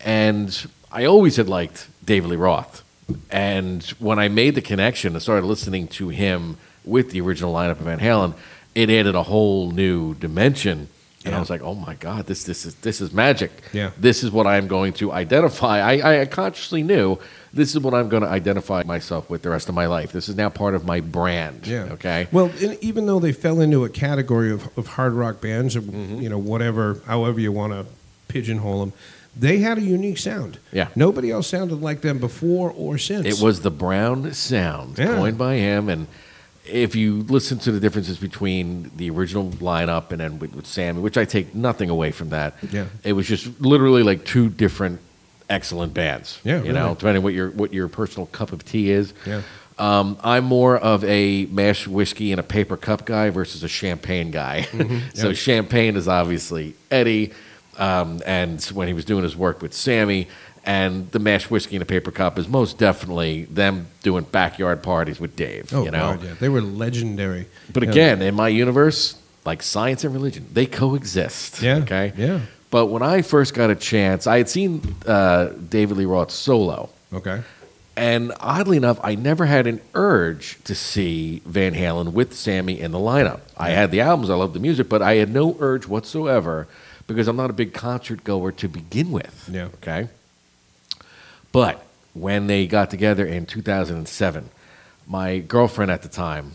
And 0.05 0.67
I 0.93 1.07
always 1.07 1.37
had 1.37 1.49
liked 1.49 1.89
David 2.05 2.29
Lee 2.31 2.37
Roth. 2.37 2.83
And 3.31 3.83
when 3.99 4.19
I 4.19 4.29
made 4.29 4.55
the 4.55 4.61
connection 4.63 5.13
and 5.15 5.23
started 5.23 5.45
listening 5.47 5.89
to 5.89 6.09
him 6.09 6.57
with 6.85 7.11
the 7.11 7.21
original 7.21 7.53
lineup 7.55 7.73
of 7.73 7.79
Van 7.79 7.99
Halen, 8.01 8.35
it 8.75 8.91
added 8.91 9.15
a 9.15 9.23
whole 9.23 9.71
new 9.71 10.15
dimension. 10.15 10.89
And 11.25 11.35
I 11.35 11.41
was 11.41 11.51
like, 11.51 11.61
"Oh 11.61 11.75
my 11.75 11.95
God, 11.95 12.27
this 12.27 12.45
this 12.45 12.65
is 12.65 12.77
this 12.77 13.01
is 13.01 13.13
magic. 13.13 13.51
Yeah. 13.73 13.91
This 13.99 14.23
is 14.23 14.31
what 14.31 14.47
I'm 14.47 14.69
going 14.69 14.93
to 14.95 15.11
identify." 15.11 15.81
I, 15.81 16.21
I 16.21 16.27
consciously 16.27 16.85
knew 16.85 17.19
this 17.53 17.75
is 17.75 17.81
what 17.81 17.95
I'm 17.95 18.09
going 18.09 18.23
to 18.23 18.29
identify 18.29 18.85
myself 18.85 19.29
with 19.29 19.43
the 19.43 19.51
rest 19.51 19.69
of 19.69 19.75
my 19.75 19.87
life. 19.87 20.13
This 20.13 20.29
is 20.29 20.37
now 20.37 20.51
part 20.51 20.75
of 20.77 20.85
my 20.85 21.01
brand. 21.01 21.67
Yeah. 21.67 21.89
Okay. 21.95 22.29
Well, 22.31 22.53
even 22.81 23.07
though 23.07 23.19
they 23.19 23.33
fell 23.33 23.61
into 23.61 23.85
a 23.85 23.89
category 23.89 24.53
of, 24.53 24.69
of 24.79 24.87
hard 24.87 25.15
rock 25.15 25.41
bands, 25.41 25.75
or 25.75 25.81
Mm-hmm. 25.81 26.21
you 26.21 26.29
know, 26.29 26.39
whatever, 26.39 27.01
however 27.07 27.41
you 27.41 27.51
want 27.51 27.73
to 27.73 27.87
pigeonhole 28.29 28.81
them, 28.81 28.93
they 29.39 29.59
had 29.59 29.79
a 29.79 29.83
unique 29.83 30.19
sound. 30.19 30.59
Yeah. 30.73 30.89
Nobody 30.97 31.31
else 31.31 31.47
sounded 31.49 31.81
like 31.83 32.01
them 32.01 32.19
before 32.19 32.71
or 32.71 32.99
since. 32.99 33.27
It 33.27 33.43
was 33.45 33.61
the 33.61 33.71
Brown 33.71 34.33
sound, 34.33 34.99
Yeah. 34.99 35.15
coined 35.17 35.37
by 35.39 35.57
him. 35.57 35.89
And 35.89 36.07
if 36.65 36.97
you 36.97 37.19
listen 37.29 37.59
to 37.61 37.71
the 37.73 37.79
differences 37.81 38.17
between 38.19 38.91
the 38.97 39.11
original 39.11 39.51
lineup 39.53 40.11
and 40.11 40.21
then 40.21 40.39
with, 40.39 40.55
with 40.55 40.67
Sammy, 40.67 41.01
which 41.01 41.17
I 41.19 41.25
take 41.25 41.55
nothing 41.55 41.91
away 41.91 42.11
from 42.13 42.31
that, 42.31 42.55
Yeah. 42.73 42.87
it 43.05 43.13
was 43.13 43.27
just 43.27 43.61
literally 43.61 44.03
like 44.03 44.25
two 44.25 44.49
different 44.49 45.01
excellent 45.49 45.95
bands. 45.95 46.41
Yeah, 46.43 46.63
you 46.65 46.73
know, 46.73 46.97
depending 46.99 47.23
what 47.23 47.33
your 47.35 47.51
what 47.51 47.73
your 47.73 47.87
personal 47.89 48.27
cup 48.27 48.53
of 48.53 48.65
tea 48.65 48.91
is. 48.91 49.13
Yeah. 49.27 49.43
Um, 49.79 50.17
I'm 50.25 50.45
more 50.45 50.77
of 50.79 51.05
a 51.05 51.45
mashed 51.47 51.87
whiskey 51.87 52.33
and 52.33 52.41
a 52.41 52.43
paper 52.43 52.77
cup 52.79 53.05
guy 53.05 53.29
versus 53.31 53.63
a 53.63 53.69
champagne 53.69 54.31
guy. 54.31 54.63
so 54.71 54.79
Mm-hmm. 54.79 55.27
Yeah. 55.27 55.33
champagne 55.35 55.97
is 55.97 56.09
obviously 56.09 56.75
Eddie, 56.91 57.33
um, 57.79 58.23
and 58.27 58.63
when 58.67 58.89
he 58.89 58.95
was 58.95 59.05
doing 59.05 59.23
his 59.23 59.37
work 59.37 59.63
with 59.63 59.73
Sammy, 59.75 60.29
and 60.65 61.11
the 61.13 61.19
mashed 61.21 61.51
whiskey 61.51 61.77
in 61.77 61.83
a 61.83 61.87
paper 61.87 62.11
cup 62.11 62.39
is 62.39 62.49
most 62.49 62.77
definitely 62.79 63.45
them 63.45 63.87
doing 64.03 64.25
backyard 64.25 64.83
parties 64.83 65.21
with 65.21 65.37
Dave. 65.37 65.73
Oh, 65.73 65.85
you 65.85 65.91
know, 65.93 66.15
God, 66.15 66.25
yeah. 66.25 66.35
They 66.41 66.49
were 66.49 66.61
legendary. 66.61 67.47
but 67.73 67.85
Yeah. 67.85 67.91
again, 67.91 68.23
in 68.23 68.35
my 68.35 68.49
universe, 68.49 69.15
like 69.45 69.63
science 69.63 70.03
and 70.03 70.13
religion, 70.13 70.47
they 70.53 70.67
coexist. 70.67 71.63
Yeah, 71.63 71.77
Okay. 71.77 72.13
yeah. 72.17 72.41
But 72.71 72.87
when 72.87 73.03
I 73.05 73.23
first 73.23 73.55
got 73.55 73.71
a 73.71 73.77
chance, 73.77 74.27
I 74.27 74.39
had 74.39 74.49
seen 74.49 74.97
uh, 75.07 75.51
David 75.71 75.99
Lee 75.99 76.05
Roth 76.05 76.33
solo. 76.33 76.89
Okay. 77.15 77.43
And 77.97 78.33
oddly 78.41 78.77
enough, 78.77 78.99
I 79.05 79.15
never 79.15 79.47
had 79.47 79.67
an 79.69 79.81
urge 79.95 80.59
to 80.65 80.75
see 80.75 81.41
Van 81.47 81.75
Halen 81.75 82.13
with 82.13 82.35
Sammy 82.35 82.79
in 82.79 82.91
the 82.91 82.99
lineup. 82.99 83.41
I 83.57 83.71
had 83.71 83.91
the 83.93 84.01
albums, 84.01 84.29
I 84.31 84.35
loved 84.35 84.53
the 84.53 84.61
music, 84.61 84.89
but 84.89 85.01
I 85.01 85.15
had 85.15 85.33
no 85.33 85.57
urge 85.61 85.87
whatsoever 85.87 86.67
because 87.07 87.29
I'm 87.29 87.37
not 87.37 87.51
a 87.51 87.53
big 87.53 87.73
concert 87.73 88.25
goer 88.25 88.53
to 88.53 88.69
begin 88.69 89.13
with. 89.13 89.49
Yeah. 89.53 89.69
Okay. 89.77 90.09
But 91.53 91.85
when 92.15 92.47
they 92.47 92.67
got 92.67 92.91
together 92.91 93.27
in 93.27 93.47
2007, 93.47 94.51
my 95.07 95.39
girlfriend 95.39 95.91
at 95.91 96.03
the 96.03 96.09
time 96.09 96.53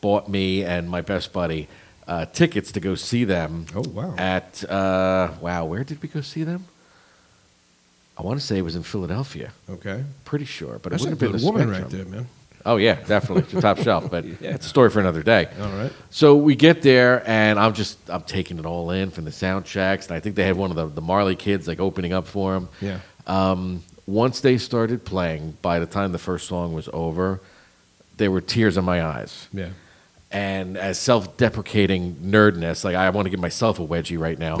bought 0.00 0.28
me 0.28 0.64
and 0.64 0.88
my 0.90 1.00
best 1.00 1.32
buddy 1.32 1.68
uh, 2.06 2.26
tickets 2.26 2.72
to 2.72 2.80
go 2.80 2.94
see 2.94 3.24
them. 3.24 3.66
Oh, 3.74 3.82
wow. 3.88 4.14
At 4.16 4.68
uh, 4.70 5.32
wow, 5.40 5.64
where 5.64 5.84
did 5.84 6.02
we 6.02 6.08
go 6.08 6.20
see 6.20 6.44
them? 6.44 6.66
I 8.18 8.22
want 8.22 8.40
to 8.40 8.46
say 8.46 8.58
it 8.58 8.62
was 8.62 8.76
in 8.76 8.82
Philadelphia. 8.82 9.52
Okay. 9.68 10.04
Pretty 10.24 10.46
sure, 10.46 10.78
but 10.78 10.90
That's 10.90 11.02
it 11.04 11.06
a 11.06 11.10
would 11.10 11.20
have 11.20 11.32
been 11.32 11.40
the 11.40 11.46
woman 11.46 11.70
right 11.70 11.88
there, 11.90 12.04
man. 12.04 12.28
Oh 12.66 12.76
yeah, 12.76 12.94
definitely 13.06 13.44
it's 13.44 13.54
a 13.54 13.60
top 13.60 13.78
shelf, 13.82 14.10
but 14.10 14.24
yeah. 14.24 14.54
it's 14.54 14.66
a 14.66 14.68
story 14.68 14.90
for 14.90 15.00
another 15.00 15.22
day. 15.22 15.48
All 15.60 15.68
right. 15.70 15.92
So 16.10 16.36
we 16.36 16.56
get 16.56 16.82
there, 16.82 17.22
and 17.26 17.58
I'm 17.58 17.72
just 17.72 17.96
I'm 18.10 18.22
taking 18.22 18.58
it 18.58 18.66
all 18.66 18.90
in 18.90 19.10
from 19.10 19.24
the 19.24 19.32
sound 19.32 19.64
checks, 19.64 20.08
and 20.08 20.16
I 20.16 20.20
think 20.20 20.34
they 20.36 20.44
had 20.44 20.56
one 20.56 20.70
of 20.70 20.76
the, 20.76 20.86
the 20.86 21.00
Marley 21.00 21.36
kids 21.36 21.68
like 21.68 21.80
opening 21.80 22.12
up 22.12 22.26
for 22.26 22.54
him. 22.56 22.68
Yeah. 22.80 22.98
Um, 23.26 23.82
once 24.06 24.40
they 24.40 24.58
started 24.58 25.04
playing, 25.04 25.56
by 25.62 25.78
the 25.78 25.86
time 25.86 26.12
the 26.12 26.18
first 26.18 26.46
song 26.48 26.72
was 26.72 26.88
over, 26.92 27.40
there 28.16 28.30
were 28.30 28.40
tears 28.40 28.76
in 28.76 28.84
my 28.84 29.04
eyes, 29.04 29.48
Yeah. 29.52 29.70
And 30.36 30.76
as 30.76 30.98
self-deprecating 30.98 32.16
nerdness, 32.16 32.84
like 32.84 32.94
I 32.94 33.08
want 33.08 33.24
to 33.24 33.30
give 33.30 33.40
myself 33.40 33.80
a 33.80 33.86
wedgie 33.86 34.18
right 34.18 34.38
now. 34.38 34.58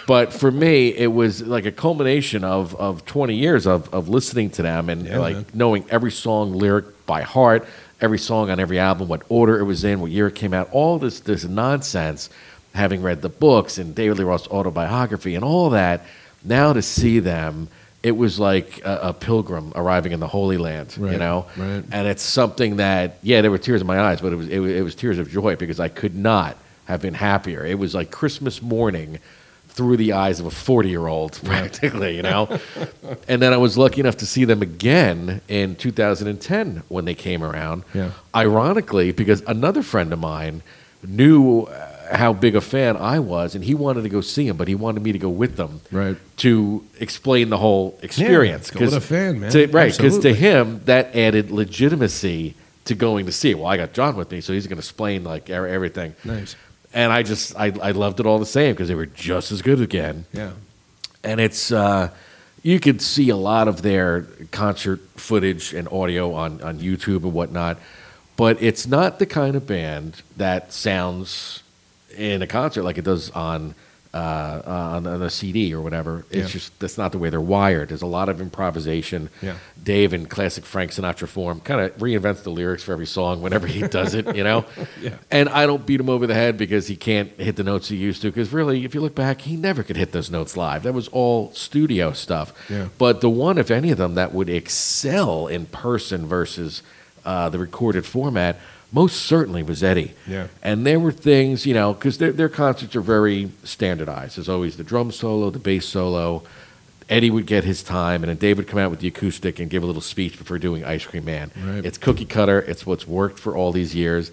but 0.06 0.32
for 0.32 0.50
me, 0.50 0.88
it 0.88 1.12
was 1.12 1.42
like 1.42 1.66
a 1.66 1.72
culmination 1.72 2.44
of 2.44 2.74
of 2.76 3.04
20 3.04 3.34
years 3.34 3.66
of 3.66 3.92
of 3.92 4.08
listening 4.08 4.48
to 4.50 4.62
them 4.62 4.88
and 4.88 5.04
Yeah, 5.04 5.18
like 5.18 5.36
man. 5.36 5.46
knowing 5.52 5.84
every 5.90 6.12
song 6.12 6.54
lyric 6.54 7.04
by 7.04 7.20
heart, 7.20 7.66
every 8.00 8.18
song 8.18 8.48
on 8.48 8.58
every 8.58 8.78
album, 8.78 9.08
what 9.08 9.20
order 9.28 9.58
it 9.60 9.64
was 9.64 9.84
in, 9.84 10.00
what 10.00 10.10
year 10.10 10.28
it 10.28 10.34
came 10.34 10.54
out, 10.54 10.70
all 10.72 10.98
this 10.98 11.20
this 11.20 11.44
nonsense. 11.44 12.30
Having 12.74 13.02
read 13.02 13.20
the 13.22 13.28
books 13.28 13.76
and 13.76 13.94
David 13.94 14.18
Lee 14.18 14.24
Roth's 14.24 14.46
autobiography 14.48 15.34
and 15.34 15.44
all 15.44 15.70
that, 15.70 16.04
now 16.44 16.72
to 16.72 16.80
see 16.80 17.18
them, 17.18 17.68
it 18.02 18.12
was 18.12 18.38
like 18.38 18.80
a, 18.84 18.98
a 19.02 19.12
pilgrim 19.12 19.72
arriving 19.74 20.12
in 20.12 20.20
the 20.20 20.28
Holy 20.28 20.56
Land. 20.56 20.96
You 20.96 21.18
know, 21.18 21.46
right. 21.56 21.84
and 21.90 22.08
it's 22.08 22.22
something 22.22 22.76
that 22.76 23.18
yeah, 23.22 23.40
there 23.40 23.50
were 23.50 23.58
tears 23.58 23.80
in 23.80 23.86
my 23.86 24.00
eyes, 24.00 24.20
but 24.20 24.32
it 24.32 24.36
was 24.36 24.48
it 24.48 24.58
was, 24.58 24.72
it 24.72 24.82
was 24.82 24.94
tears 24.94 25.18
of 25.18 25.30
joy 25.30 25.56
because 25.56 25.80
I 25.80 25.88
could 25.88 26.14
not 26.14 26.56
have 26.86 27.02
been 27.02 27.14
happier. 27.14 27.64
It 27.64 27.78
was 27.78 27.94
like 27.94 28.10
Christmas 28.10 28.62
morning 28.62 29.18
through 29.68 29.96
the 29.96 30.12
eyes 30.12 30.40
of 30.40 30.46
a 30.46 30.50
40 30.50 30.88
year 30.88 31.06
old 31.06 31.38
practically, 31.44 32.16
you 32.16 32.22
know. 32.22 32.48
and 33.28 33.40
then 33.40 33.52
I 33.52 33.58
was 33.58 33.78
lucky 33.78 34.00
enough 34.00 34.16
to 34.16 34.26
see 34.26 34.44
them 34.44 34.60
again 34.60 35.40
in 35.46 35.76
2010 35.76 36.82
when 36.88 37.04
they 37.04 37.14
came 37.14 37.44
around. 37.44 37.84
Yeah. 37.94 38.10
Ironically, 38.34 39.12
because 39.12 39.40
another 39.42 39.82
friend 39.82 40.12
of 40.12 40.18
mine 40.18 40.62
knew 41.06 41.68
how 42.10 42.32
big 42.32 42.56
a 42.56 42.60
fan 42.60 42.96
I 42.96 43.18
was, 43.18 43.54
and 43.54 43.64
he 43.64 43.74
wanted 43.74 44.02
to 44.02 44.08
go 44.08 44.20
see 44.20 44.46
him, 44.48 44.56
but 44.56 44.68
he 44.68 44.74
wanted 44.74 45.02
me 45.02 45.12
to 45.12 45.18
go 45.18 45.28
with 45.28 45.56
them 45.56 45.80
Right. 45.92 46.16
to 46.38 46.84
explain 47.00 47.50
the 47.50 47.58
whole 47.58 47.98
experience. 48.02 48.72
with 48.72 48.82
'Cause 48.82 48.92
a 48.94 49.00
fan, 49.00 49.40
man. 49.40 49.50
to- 49.52 49.66
right, 49.68 49.94
because 49.96 50.18
to 50.20 50.34
him 50.34 50.80
that 50.86 51.14
added 51.14 51.50
legitimacy 51.50 52.54
to 52.86 52.94
going 52.94 53.26
to 53.26 53.32
see 53.32 53.50
it. 53.50 53.58
Well, 53.58 53.66
I 53.68 53.76
got 53.76 53.92
John 53.92 54.16
with 54.16 54.30
me, 54.30 54.40
so 54.40 54.52
he's 54.52 54.66
going 54.66 54.76
to 54.78 54.80
explain 54.80 55.22
like 55.24 55.50
er- 55.50 55.66
everything. 55.66 56.14
Nice. 56.24 56.56
And 56.94 57.12
I 57.12 57.22
just 57.22 57.54
I, 57.58 57.72
I 57.82 57.90
loved 57.90 58.18
it 58.20 58.26
all 58.26 58.38
the 58.38 58.46
same 58.46 58.72
because 58.72 58.88
they 58.88 58.94
were 58.94 59.04
just 59.06 59.52
as 59.52 59.60
good 59.60 59.80
again 59.80 60.24
Yeah. 60.32 60.50
and 61.22 61.38
it's 61.38 61.70
uh, 61.70 62.08
you 62.62 62.80
could 62.80 63.02
see 63.02 63.28
a 63.28 63.36
lot 63.36 63.68
of 63.68 63.82
their 63.82 64.22
concert 64.52 65.00
footage 65.16 65.74
and 65.74 65.86
audio 65.88 66.32
on, 66.32 66.62
on 66.62 66.78
YouTube 66.78 67.24
and 67.24 67.32
whatnot, 67.34 67.76
but 68.36 68.56
it's 68.62 68.86
not 68.86 69.18
the 69.18 69.26
kind 69.26 69.54
of 69.54 69.66
band 69.66 70.22
that 70.38 70.72
sounds 70.72 71.62
in 72.18 72.42
a 72.42 72.46
concert 72.46 72.82
like 72.82 72.98
it 72.98 73.04
does 73.04 73.30
on 73.30 73.74
uh, 74.14 74.62
on, 74.64 75.06
on 75.06 75.20
a 75.22 75.28
CD 75.28 75.72
or 75.74 75.82
whatever. 75.82 76.24
It's 76.30 76.48
Yeah. 76.48 76.52
just 76.52 76.80
that's 76.80 76.96
not 76.96 77.12
the 77.12 77.18
way 77.18 77.28
they're 77.28 77.42
wired. 77.42 77.90
There's 77.90 78.00
a 78.02 78.06
lot 78.06 78.30
of 78.30 78.40
improvisation. 78.40 79.28
Yeah. 79.42 79.56
Dave 79.82 80.14
in 80.14 80.24
classic 80.26 80.64
Frank 80.64 80.92
Sinatra 80.92 81.28
form 81.28 81.60
kind 81.60 81.82
of 81.82 81.94
reinvents 81.98 82.42
the 82.42 82.48
lyrics 82.50 82.82
for 82.82 82.92
every 82.94 83.06
song 83.06 83.42
whenever 83.42 83.66
he 83.66 83.82
does 83.86 84.14
it, 84.14 84.34
you 84.34 84.42
know. 84.42 84.64
Yeah. 85.02 85.16
And 85.30 85.50
I 85.50 85.66
don't 85.66 85.84
beat 85.84 86.00
him 86.00 86.08
over 86.08 86.26
the 86.26 86.34
head 86.34 86.56
because 86.56 86.86
he 86.88 86.96
can't 86.96 87.30
hit 87.38 87.56
the 87.56 87.62
notes 87.62 87.88
he 87.90 87.96
used 87.96 88.22
to. 88.22 88.28
Because 88.30 88.50
really, 88.50 88.82
if 88.86 88.94
you 88.94 89.02
look 89.02 89.14
back, 89.14 89.42
he 89.42 89.56
never 89.56 89.82
could 89.82 89.96
hit 89.98 90.12
those 90.12 90.30
notes 90.30 90.56
live. 90.56 90.82
That 90.84 90.94
was 90.94 91.08
all 91.08 91.52
studio 91.52 92.12
stuff. 92.12 92.52
Yeah. 92.70 92.88
But 92.96 93.20
the 93.20 93.30
one, 93.30 93.58
if 93.58 93.70
any 93.70 93.90
of 93.90 93.98
them, 93.98 94.14
that 94.14 94.32
would 94.32 94.48
excel 94.48 95.46
in 95.48 95.66
person 95.66 96.26
versus 96.26 96.82
uh, 97.26 97.50
the 97.50 97.58
recorded 97.58 98.06
format, 98.06 98.58
most 98.90 99.16
certainly 99.26 99.62
was 99.62 99.82
Eddie. 99.82 100.14
Yeah. 100.26 100.48
And 100.62 100.86
there 100.86 100.98
were 100.98 101.12
things, 101.12 101.66
you 101.66 101.74
know, 101.74 101.92
because 101.92 102.18
their, 102.18 102.32
their 102.32 102.48
concerts 102.48 102.96
are 102.96 103.00
very 103.00 103.50
standardized. 103.64 104.36
There's 104.36 104.48
always 104.48 104.76
the 104.76 104.84
drum 104.84 105.12
solo, 105.12 105.50
the 105.50 105.58
bass 105.58 105.86
solo. 105.86 106.42
Eddie 107.08 107.30
would 107.30 107.46
get 107.46 107.64
his 107.64 107.82
time, 107.82 108.22
and 108.22 108.28
then 108.28 108.36
Dave 108.36 108.58
would 108.58 108.66
come 108.66 108.78
out 108.78 108.90
with 108.90 109.00
the 109.00 109.08
acoustic 109.08 109.58
and 109.58 109.70
give 109.70 109.82
a 109.82 109.86
little 109.86 110.02
speech 110.02 110.36
before 110.36 110.58
doing 110.58 110.84
Ice 110.84 111.06
Cream 111.06 111.24
Man. 111.24 111.50
Right. 111.56 111.84
It's 111.84 111.96
cookie 111.96 112.26
cutter. 112.26 112.60
It's 112.60 112.84
what's 112.84 113.06
worked 113.06 113.38
for 113.38 113.56
all 113.56 113.72
these 113.72 113.94
years. 113.94 114.30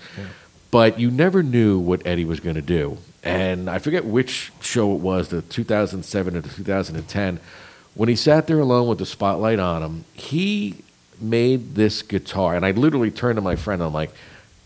But 0.71 0.99
you 0.99 1.09
never 1.09 1.41
knew 1.41 1.79
what 1.79 2.05
Eddie 2.05 2.25
was 2.25 2.41
going 2.41 2.55
to 2.55 2.61
do. 2.61 2.97
And 3.23 3.69
I 3.69 3.79
forget 3.79 4.03
which 4.05 4.51
show 4.59 4.93
it 4.93 4.99
was, 4.99 5.29
the 5.29 5.41
2007 5.41 6.35
or 6.35 6.41
the 6.41 6.49
2010, 6.49 7.39
when 7.93 8.09
he 8.09 8.15
sat 8.15 8.47
there 8.47 8.59
alone 8.59 8.87
with 8.87 8.99
the 8.99 9.05
spotlight 9.05 9.57
on 9.57 9.81
him, 9.81 10.05
he 10.13 10.75
made 11.19 11.75
this 11.75 12.01
guitar. 12.01 12.55
And 12.55 12.65
I 12.65 12.71
literally 12.71 13.09
turned 13.09 13.37
to 13.37 13.41
my 13.41 13.55
friend 13.55 13.81
and 13.81 13.87
I'm 13.87 13.93
like, 13.93 14.11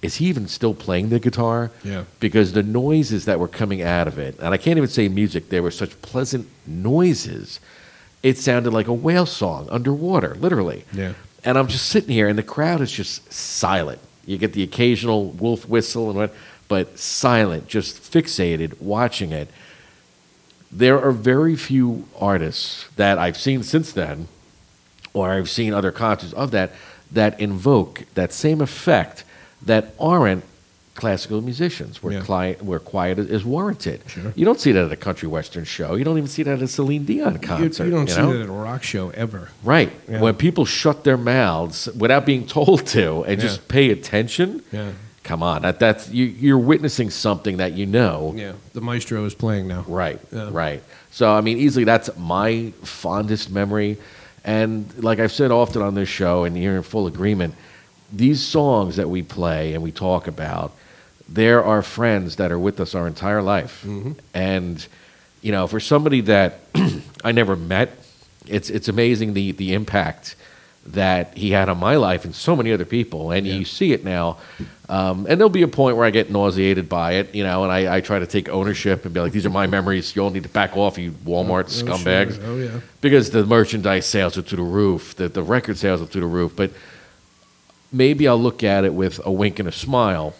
is 0.02 0.16
he 0.16 0.28
even 0.28 0.47
still 0.47 0.74
playing 0.74 1.10
the 1.10 1.20
guitar? 1.20 1.72
Yeah. 1.84 2.06
Because 2.20 2.54
the 2.54 2.64
noises 2.64 3.26
that 3.26 3.39
were 3.39 3.47
coming 3.47 3.82
out 3.82 4.08
of 4.08 4.18
it, 4.18 4.38
and 4.39 4.54
I 4.54 4.58
can't 4.58 4.78
even 4.78 4.89
say 4.89 5.10
music, 5.10 5.50
they 5.50 5.60
were 5.60 5.72
such 5.72 6.02
pleasant 6.02 6.47
noises. 6.66 7.60
It 8.24 8.38
sounded 8.38 8.72
like 8.72 8.88
a 8.88 8.93
whale 8.93 9.26
song 9.26 9.68
underwater, 9.70 10.36
literally. 10.36 10.86
Yeah. 10.93 11.14
And 11.43 11.58
I'm 11.58 11.68
just 11.68 11.88
sitting 11.88 12.12
here, 12.12 12.28
and 12.28 12.38
the 12.38 12.43
crowd 12.43 12.82
is 12.82 12.91
just 12.91 13.32
silent. 13.32 14.00
You 14.26 14.38
get 14.38 14.54
the 14.54 14.64
occasional 14.64 15.32
wolf 15.32 15.68
whistle 15.68 16.10
and 16.10 16.18
what, 16.18 16.34
but 16.68 16.97
silent, 16.97 17.68
just 17.68 18.02
fixated, 18.02 18.80
watching 18.82 19.32
it. 19.32 19.50
There 20.72 21.02
are 21.02 21.12
very 21.12 21.56
few 21.56 22.08
artists 22.18 22.88
that 22.95 23.18
I've 23.18 23.38
seen 23.38 23.64
since 23.64 23.91
then, 23.91 24.28
or 25.14 25.32
I've 25.32 25.50
seen 25.50 25.74
other 25.74 25.91
concerts 25.91 26.32
of 26.34 26.52
that, 26.52 26.72
that 27.12 27.39
invoke 27.39 28.06
that 28.14 28.32
same 28.32 28.62
effect 28.62 29.24
that 29.66 29.93
aren't 29.99 30.43
classical 30.95 31.41
musicians, 31.41 32.03
where, 32.03 32.14
Yeah. 32.16 32.20
cli- 32.22 32.57
where 32.60 32.80
quiet 32.80 33.20
is, 33.20 33.45
warranted. 33.45 34.01
Sure. 34.07 34.34
You 34.36 34.43
don't 34.43 34.60
see 34.60 34.74
that 34.74 34.84
at 34.84 34.91
a 34.91 34.97
country 34.97 35.30
western 35.30 35.64
show. 35.64 35.95
You 35.95 36.03
don't 36.03 36.18
even 36.18 36.28
see 36.30 36.43
that 36.43 36.55
at 36.57 36.62
a 36.62 36.68
Celine 36.68 37.05
Dion 37.05 37.38
concert. 37.39 37.86
you 37.86 37.91
don't 37.91 38.10
see 38.10 38.18
know? 38.18 38.34
that 38.34 38.41
at 38.43 38.49
a 38.49 38.51
rock 38.51 38.84
show 38.84 39.10
ever. 39.12 39.49
Right. 39.64 39.91
Yeah. 40.10 40.20
When 40.20 40.36
people 40.36 40.66
shut 40.66 41.05
their 41.05 41.16
mouths 41.16 41.88
without 41.97 42.26
being 42.26 42.45
told 42.45 42.86
to 42.88 43.24
and 43.24 43.41
Yeah. 43.41 43.47
just 43.47 43.70
pay 43.70 43.91
attention, 43.91 44.62
Yeah. 44.74 44.89
come 45.24 45.41
on. 45.41 45.62
That, 45.62 45.80
that's 45.80 46.10
you, 46.10 46.26
you're 46.26 46.57
witnessing 46.57 47.12
something 47.12 47.57
that 47.57 47.72
you 47.74 47.86
know. 47.86 48.34
Yeah. 48.36 48.53
The 48.74 48.82
maestro 48.82 49.24
is 49.24 49.34
playing 49.34 49.70
now. 49.70 49.86
Right. 49.88 50.20
Yeah. 50.34 50.49
Right. 50.51 50.84
So, 51.12 51.32
I 51.32 51.39
mean, 51.39 51.57
easily 51.60 51.86
that's 51.86 52.10
my 52.18 52.74
fondest 52.84 53.49
memory. 53.49 53.97
And 54.43 54.86
like 55.01 55.20
I've 55.20 55.32
said 55.32 55.49
often 55.51 55.82
on 55.82 55.95
this 55.95 56.10
show, 56.10 56.43
and 56.43 56.57
you're 56.57 56.76
in 56.76 56.84
full 56.84 57.07
agreement, 57.07 57.55
these 58.12 58.41
songs 58.43 58.95
that 58.95 59.10
we 59.10 59.22
play 59.22 59.74
and 59.74 59.84
we 59.84 59.91
talk 59.91 60.28
about, 60.28 60.74
there 61.28 61.64
are 61.64 61.82
friends 61.82 62.38
that 62.38 62.51
are 62.51 62.60
with 62.60 62.80
us 62.80 62.95
our 62.95 63.07
entire 63.07 63.41
life. 63.41 63.84
Mm-hmm. 63.86 64.14
And, 64.34 64.86
you 65.41 65.51
know, 65.51 65.68
for 65.68 65.80
somebody 65.80 66.22
that 66.22 66.60
I 67.24 67.32
never 67.32 67.55
met, 67.55 67.91
it's, 68.47 68.70
it's 68.70 68.88
amazing 68.88 69.34
the, 69.34 69.51
the 69.51 69.74
impact 69.74 70.36
that 70.88 71.38
he 71.38 71.51
had 71.51 71.70
on 71.70 71.78
my 71.78 71.97
life 71.97 72.26
and 72.26 72.34
so 72.34 72.55
many 72.55 72.72
other 72.72 72.86
people. 72.86 73.30
And 73.32 73.45
you 73.45 73.64
see 73.64 73.93
it 73.93 74.03
now. 74.03 74.38
Um, 74.88 75.28
and 75.30 75.39
there'll 75.39 75.49
be 75.49 75.62
a 75.62 75.68
point 75.68 75.97
where 75.97 76.05
I 76.05 76.10
get 76.10 76.32
nauseated 76.32 76.89
by 76.89 77.14
it, 77.14 77.36
you 77.36 77.43
know, 77.43 77.64
and 77.64 77.72
I, 77.72 77.97
I 77.97 78.01
try 78.01 78.18
to 78.18 78.26
take 78.26 78.49
ownership 78.49 79.05
and 79.05 79.14
be 79.14 79.20
like, 79.20 79.32
these 79.32 79.45
are 79.45 79.51
my 79.51 79.68
memories. 79.78 80.16
You 80.16 80.24
all 80.24 80.32
need 80.32 80.43
to 80.43 80.49
back 80.49 80.76
off, 80.76 80.97
you 80.97 81.12
Walmart 81.12 81.66
Oh, 81.66 81.86
scumbags 81.86 82.36
sure. 82.38 82.45
Oh, 82.45 82.57
yeah. 82.57 82.80
because 83.01 83.30
the 83.30 83.45
merchandise 83.45 84.07
sales 84.07 84.36
are 84.36 84.41
through 84.41 84.57
the 84.57 84.64
roof, 84.64 85.16
the, 85.16 85.30
the 85.30 85.43
record 85.43 85.78
sales 85.78 86.01
are 86.01 86.07
through 86.07 86.22
the 86.22 86.28
roof. 86.28 86.55
But 86.55 86.72
maybe 87.91 88.27
I'll 88.27 88.41
look 88.41 88.63
at 88.63 88.83
it 88.85 88.93
with 88.93 89.19
a 89.25 89.31
wink 89.31 89.59
and 89.59 89.67
a 89.67 89.71
smile, 89.71 90.33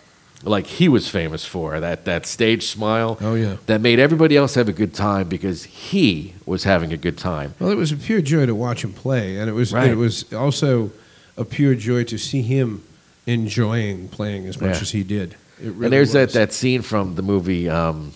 like 0.44 0.68
he 0.68 0.88
was 0.88 1.10
famous 1.10 1.44
for 1.46 1.80
that 1.80 2.06
that 2.06 2.26
stage 2.26 2.64
smile. 2.68 3.18
Oh, 3.22 3.36
yeah. 3.36 3.58
that 3.66 3.82
made 3.82 4.00
everybody 4.00 4.38
else 4.38 4.56
have 4.56 4.70
a 4.70 4.74
good 4.74 4.94
time 4.94 5.28
because 5.28 5.64
he 5.66 6.34
was 6.46 6.64
having 6.64 6.94
a 6.94 6.98
good 6.98 7.18
time. 7.18 7.56
Well, 7.60 7.70
it 7.72 7.76
was 7.78 7.92
a 7.92 7.98
pure 7.98 8.22
joy 8.22 8.46
to 8.46 8.56
watch 8.56 8.84
him 8.84 8.94
play, 8.94 9.38
and 9.38 9.50
it 9.50 9.54
was 9.54 9.74
Right. 9.74 9.90
it 9.92 9.96
was 9.98 10.32
also 10.34 10.92
a 11.38 11.44
pure 11.46 11.76
joy 11.76 12.04
to 12.06 12.18
see 12.18 12.42
him 12.42 12.84
enjoying 13.28 14.08
playing 14.10 14.48
as 14.48 14.60
much 14.60 14.76
Yeah. 14.76 14.82
as 14.82 14.92
he 14.92 15.04
did. 15.04 15.36
It 15.62 15.72
really 15.74 15.86
and 15.86 15.94
there's 15.94 16.14
that 16.14 16.32
that 16.34 16.54
scene 16.54 16.82
from 16.82 17.16
the 17.16 17.22
movie. 17.22 17.70
Um, 17.70 18.14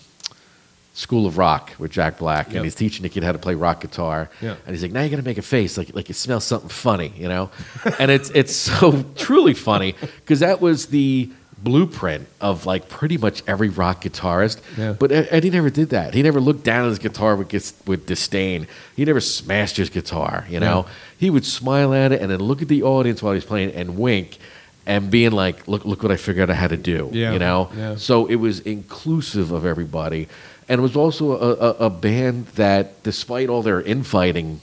School 0.96 1.26
of 1.26 1.36
Rock 1.38 1.72
with 1.78 1.90
Jack 1.90 2.18
Black, 2.18 2.46
and 2.46 2.54
Yep. 2.56 2.64
he's 2.64 2.74
teaching 2.76 3.02
the 3.02 3.08
kid 3.08 3.24
how 3.24 3.32
to 3.32 3.38
play 3.38 3.56
rock 3.56 3.80
guitar. 3.80 4.30
Yeah. 4.40 4.54
And 4.64 4.74
he's 4.74 4.82
like, 4.82 4.92
"Now 4.92 5.02
you 5.02 5.10
got 5.10 5.16
to 5.16 5.22
make 5.24 5.38
a 5.38 5.42
face 5.42 5.76
like 5.76 5.94
like 5.94 6.08
you 6.08 6.14
smell 6.14 6.38
something 6.40 6.68
funny," 6.70 7.12
you 7.16 7.28
know. 7.28 7.50
and 7.98 8.10
it's 8.12 8.30
it's 8.30 8.54
so 8.54 9.04
truly 9.16 9.54
funny 9.54 9.94
because 10.20 10.40
that 10.40 10.60
was 10.60 10.86
the 10.86 11.30
blueprint 11.62 12.28
of 12.40 12.66
like 12.66 12.88
pretty 12.88 13.16
much 13.16 13.42
every 13.46 13.70
rock 13.70 14.04
guitarist. 14.04 14.58
Yeah. 14.78 14.92
But 14.92 15.10
Ed- 15.10 15.28
Eddie 15.30 15.50
never 15.50 15.70
did 15.70 15.88
that. 15.90 16.14
He 16.14 16.22
never 16.22 16.40
looked 16.40 16.62
down 16.62 16.84
at 16.84 16.88
his 16.90 16.98
guitar 17.00 17.34
with 17.36 17.52
with 17.86 18.06
disdain. 18.06 18.66
He 18.94 19.04
never 19.04 19.20
smashed 19.20 19.76
his 19.76 19.90
guitar. 19.90 20.46
You 20.48 20.60
know, 20.60 20.86
he 21.18 21.28
would 21.30 21.44
smile 21.44 21.92
at 21.92 22.12
it 22.12 22.20
and 22.20 22.30
then 22.30 22.38
look 22.40 22.62
at 22.62 22.68
the 22.68 22.82
audience 22.84 23.22
while 23.22 23.34
he's 23.34 23.44
playing 23.44 23.72
and 23.72 23.98
wink. 23.98 24.38
And 24.86 25.10
being 25.10 25.32
like, 25.32 25.66
look, 25.66 25.86
look 25.86 26.02
what 26.02 26.12
I 26.12 26.16
figured 26.16 26.50
out 26.50 26.56
how 26.56 26.66
to 26.68 26.76
do. 26.76 27.08
Yeah. 27.10 27.32
You 27.32 27.38
know, 27.38 27.70
Yeah. 27.74 27.96
so 27.96 28.26
it 28.26 28.34
was 28.34 28.60
inclusive 28.60 29.50
of 29.50 29.64
everybody. 29.64 30.28
And 30.68 30.78
it 30.78 30.82
was 30.82 30.96
also 30.96 31.32
a, 31.32 31.52
a, 31.54 31.70
a 31.86 31.90
band 31.90 32.46
that, 32.56 33.02
despite 33.02 33.48
all 33.48 33.62
their 33.62 33.82
infighting, 33.82 34.60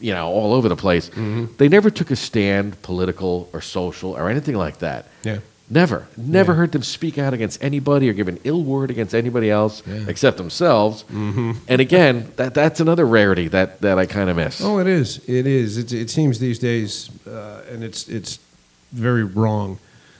you 0.00 0.12
know, 0.12 0.28
all 0.28 0.52
over 0.52 0.68
the 0.68 0.76
place, 0.76 1.08
Mm-hmm. 1.10 1.46
they 1.58 1.68
never 1.68 1.90
took 1.90 2.10
a 2.10 2.16
stand, 2.16 2.80
political 2.82 3.48
or 3.52 3.60
social 3.60 4.12
or 4.12 4.28
anything 4.28 4.56
like 4.56 4.78
that. 4.80 5.06
Yeah. 5.24 5.38
Never. 5.70 6.06
Never 6.18 6.52
Yeah. 6.52 6.56
heard 6.58 6.72
them 6.72 6.82
speak 6.82 7.16
out 7.16 7.32
against 7.32 7.62
anybody 7.64 8.10
or 8.10 8.12
give 8.12 8.28
an 8.28 8.38
ill 8.44 8.62
word 8.62 8.90
against 8.90 9.14
anybody 9.14 9.48
else 9.50 9.82
Yeah. 9.86 10.04
except 10.06 10.36
themselves. 10.36 11.04
Mm-hmm. 11.04 11.52
And 11.66 11.80
again, 11.80 12.30
that, 12.36 12.52
that's 12.52 12.80
another 12.80 13.06
rarity 13.06 13.48
that, 13.48 13.80
that 13.80 13.98
I 13.98 14.04
kind 14.04 14.28
of 14.28 14.36
miss. 14.36 14.60
Oh, 14.60 14.78
it 14.80 14.86
is. 14.86 15.18
It 15.26 15.46
is. 15.46 15.78
It, 15.78 15.92
it 15.92 16.10
seems 16.10 16.40
these 16.40 16.58
days, 16.58 17.08
uh, 17.26 17.62
and 17.72 17.82
it's 17.82 18.06
it's 18.08 18.38
very 18.92 19.24
wrong 19.24 19.78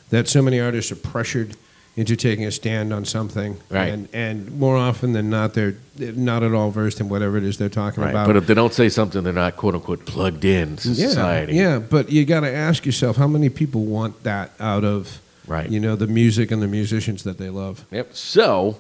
that 0.09 0.27
so 0.29 0.41
many 0.41 0.59
artists 0.59 0.91
are 0.91 0.97
pressured 0.97 1.55
into 1.95 2.17
taking 2.17 2.47
a 2.47 2.51
stand 2.51 2.93
on 2.93 3.05
something. 3.05 3.59
Right. 3.71 3.89
And 3.93 4.09
and 4.15 4.59
more 4.59 4.77
often 4.77 5.13
than 5.13 5.29
not, 5.29 5.53
they're 5.55 5.75
not 5.99 6.43
at 6.43 6.55
all 6.55 6.71
versed 6.71 7.01
in 7.01 7.09
whatever 7.09 7.37
it 7.37 7.45
is 7.45 7.59
they're 7.59 7.69
talking 7.69 8.03
Right. 8.03 8.11
about. 8.11 8.27
But 8.27 8.37
if 8.37 8.47
they 8.47 8.55
don't 8.55 8.73
say 8.73 8.89
something, 8.89 9.23
they're 9.23 9.33
not 9.33 9.57
quote 9.57 9.75
unquote 9.75 10.07
plugged 10.07 10.45
in 10.45 10.77
to 10.77 10.89
yeah, 10.89 11.09
society. 11.09 11.55
Yeah, 11.55 11.79
but 11.79 12.11
you 12.11 12.25
got 12.25 12.41
to 12.41 12.53
ask 12.53 12.87
yourself 12.87 13.17
how 13.17 13.27
many 13.29 13.49
people 13.51 13.85
want 13.85 14.23
that 14.23 14.53
out 14.59 14.85
of 14.85 15.21
Right. 15.47 15.69
you 15.69 15.81
know 15.81 15.97
the 15.97 16.07
music 16.07 16.51
and 16.51 16.63
the 16.63 16.69
musicians 16.69 17.25
that 17.25 17.37
they 17.37 17.51
love. 17.51 17.85
Yep. 17.91 18.15
So 18.15 18.79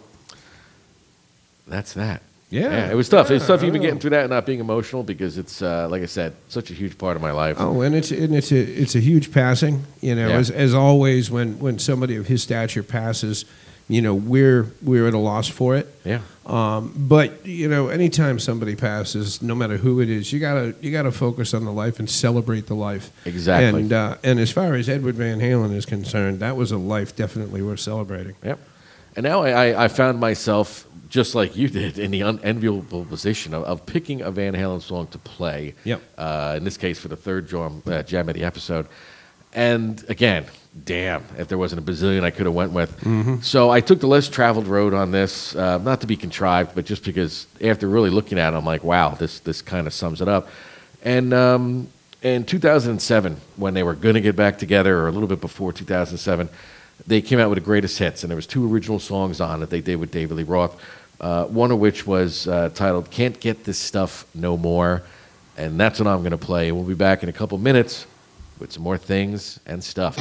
that's 1.67 1.93
that. 1.95 2.23
Yeah. 2.53 2.91
it 2.91 2.95
was 2.95 3.09
tough. 3.09 3.31
it's 3.31 3.43
Yeah, 3.45 3.49
tough 3.49 3.63
I 3.63 3.67
even 3.67 3.81
know. 3.81 3.87
getting 3.87 3.99
through 4.01 4.11
that 4.11 4.21
and 4.25 4.31
not 4.31 4.45
being 4.47 4.61
emotional 4.61 5.03
because 5.03 5.39
it's 5.39 5.63
uh, 5.63 5.89
like 5.91 6.03
I 6.03 6.07
said, 6.07 6.35
such 6.49 6.71
a 6.71 6.75
huge 6.75 6.99
part 6.99 7.17
of 7.17 7.23
my 7.23 7.33
life. 7.33 7.57
Oh, 7.59 7.81
and 7.81 7.95
it's 7.95 8.11
and 8.11 8.35
it's 8.35 8.53
a 8.53 8.61
it's 8.61 8.95
a 8.95 9.01
huge 9.01 9.33
passing. 9.33 9.85
You 10.01 10.15
know, 10.15 10.29
Yeah. 10.29 10.37
as 10.37 10.51
as 10.51 10.75
always 10.75 11.31
when 11.31 11.59
when 11.59 11.79
somebody 11.79 12.17
of 12.17 12.27
his 12.27 12.43
stature 12.43 12.83
passes, 12.83 13.45
you 13.89 14.03
know 14.03 14.15
we're 14.15 14.67
we're 14.83 15.09
at 15.09 15.15
a 15.15 15.19
loss 15.19 15.49
for 15.49 15.77
it. 15.77 15.87
Yeah. 16.05 16.21
Um, 16.45 16.93
but 16.97 17.47
you 17.47 17.69
know, 17.69 17.89
anytime 17.89 18.39
somebody 18.41 18.75
passes, 18.77 19.41
no 19.43 19.55
matter 19.55 19.77
who 19.77 20.01
it 20.01 20.11
is, 20.11 20.33
you 20.33 20.41
gotta 20.41 20.75
you 20.81 20.91
gotta 20.93 21.13
focus 21.13 21.55
on 21.55 21.65
the 21.65 21.73
life 21.73 21.99
and 22.01 22.11
celebrate 22.11 22.67
the 22.67 22.75
life. 22.75 23.11
Exactly. 23.25 23.81
And 23.81 23.93
uh, 23.93 24.17
and 24.25 24.39
as 24.41 24.51
far 24.51 24.75
as 24.75 24.89
Edward 24.89 25.15
Van 25.15 25.39
Halen 25.41 25.73
is 25.75 25.87
concerned, 25.87 26.41
that 26.41 26.57
was 26.57 26.71
a 26.73 26.79
life 26.79 27.15
definitely 27.17 27.63
worth 27.63 27.81
celebrating. 27.81 28.35
Yep. 28.45 28.59
And 29.15 29.25
now 29.25 29.43
I, 29.43 29.85
I 29.85 29.89
found 29.89 30.19
myself, 30.21 30.87
just 31.13 31.35
like 31.35 31.55
you 31.55 31.69
did, 31.69 31.99
in 31.99 32.11
the 32.11 32.23
unenviable 32.23 33.05
position 33.05 33.53
of, 33.53 33.65
of 33.65 33.85
picking 33.85 34.23
a 34.23 34.31
Van 34.31 34.55
Halen 34.55 34.81
song 34.81 35.07
to 35.09 35.19
play. 35.19 35.75
Yep. 35.85 36.01
Uh, 36.17 36.55
in 36.57 36.65
this 36.65 36.79
case, 36.79 36.99
for 36.99 37.09
the 37.09 37.17
third 37.17 37.47
jam, 37.47 37.83
uh, 37.87 38.03
jam 38.03 38.31
of 38.31 38.35
the 38.35 38.45
episode. 38.45 38.87
And 39.53 40.03
again, 40.09 40.47
damn, 40.87 41.23
if 41.37 41.49
there 41.49 41.59
wasn't 41.59 41.87
a 41.87 41.93
bazillion 41.93 42.25
I 42.25 42.31
could 42.31 42.47
have 42.47 42.55
went 42.55 42.73
with. 42.73 43.45
So 43.45 43.69
I 43.69 43.83
took 43.83 44.01
the 44.01 44.07
less 44.07 44.27
traveled 44.31 44.67
road 44.67 44.95
on 44.95 45.11
this, 45.11 45.55
uh, 45.55 45.77
not 45.77 46.01
to 46.01 46.07
be 46.07 46.17
contrived, 46.17 46.75
but 46.75 46.87
just 46.87 47.05
because 47.05 47.47
after 47.61 47.87
really 47.87 48.09
looking 48.09 48.39
at 48.39 48.55
it, 48.55 48.57
I'm 48.57 48.65
like, 48.65 48.83
wow, 48.83 49.11
this 49.11 49.41
this 49.41 49.61
kind 49.61 49.87
of 49.87 49.93
sums 49.93 50.23
it 50.23 50.29
up. 50.29 50.49
And 51.03 51.35
um, 51.35 51.89
in 52.23 52.45
2007, 52.45 53.37
when 53.57 53.75
they 53.75 53.83
were 53.83 53.95
going 53.95 54.15
to 54.15 54.23
get 54.23 54.35
back 54.35 54.57
together, 54.57 54.97
or 55.01 55.09
a 55.09 55.13
little 55.13 55.29
bit 55.29 55.43
before 55.43 55.75
2007, 55.75 56.49
they 57.07 57.21
came 57.21 57.39
out 57.39 57.51
with 57.51 57.59
the 57.59 57.65
greatest 57.65 57.99
hits, 57.99 58.23
and 58.25 58.31
there 58.31 58.37
was 58.37 58.47
two 58.47 58.73
original 58.73 58.99
songs 58.99 59.43
on 59.43 59.63
it 59.63 59.69
they 59.69 59.83
did 59.83 59.97
with 59.97 60.11
David 60.11 60.39
Lee 60.39 60.45
Roth. 60.45 60.81
Uh, 61.23 61.45
one 61.47 61.71
of 61.71 61.79
which 61.79 62.05
was 62.05 62.49
uh, 62.49 62.69
titled 62.75 63.09
"Can't 63.11 63.39
Get 63.39 63.63
This 63.63 63.79
Stuff 63.79 64.27
No 64.35 64.57
More," 64.57 65.05
and 65.57 65.79
that's 65.79 66.01
what 66.01 66.09
I'm 66.09 66.19
going 66.19 66.33
to 66.33 66.37
play. 66.37 66.73
We'll 66.73 66.83
be 66.83 66.95
back 66.95 67.23
in 67.23 67.29
a 67.29 67.33
couple 67.33 67.57
minutes 67.59 68.07
with 68.59 68.73
some 68.73 68.83
more 68.83 68.99
things 68.99 69.61
and 69.65 69.83
stuff. 69.83 70.19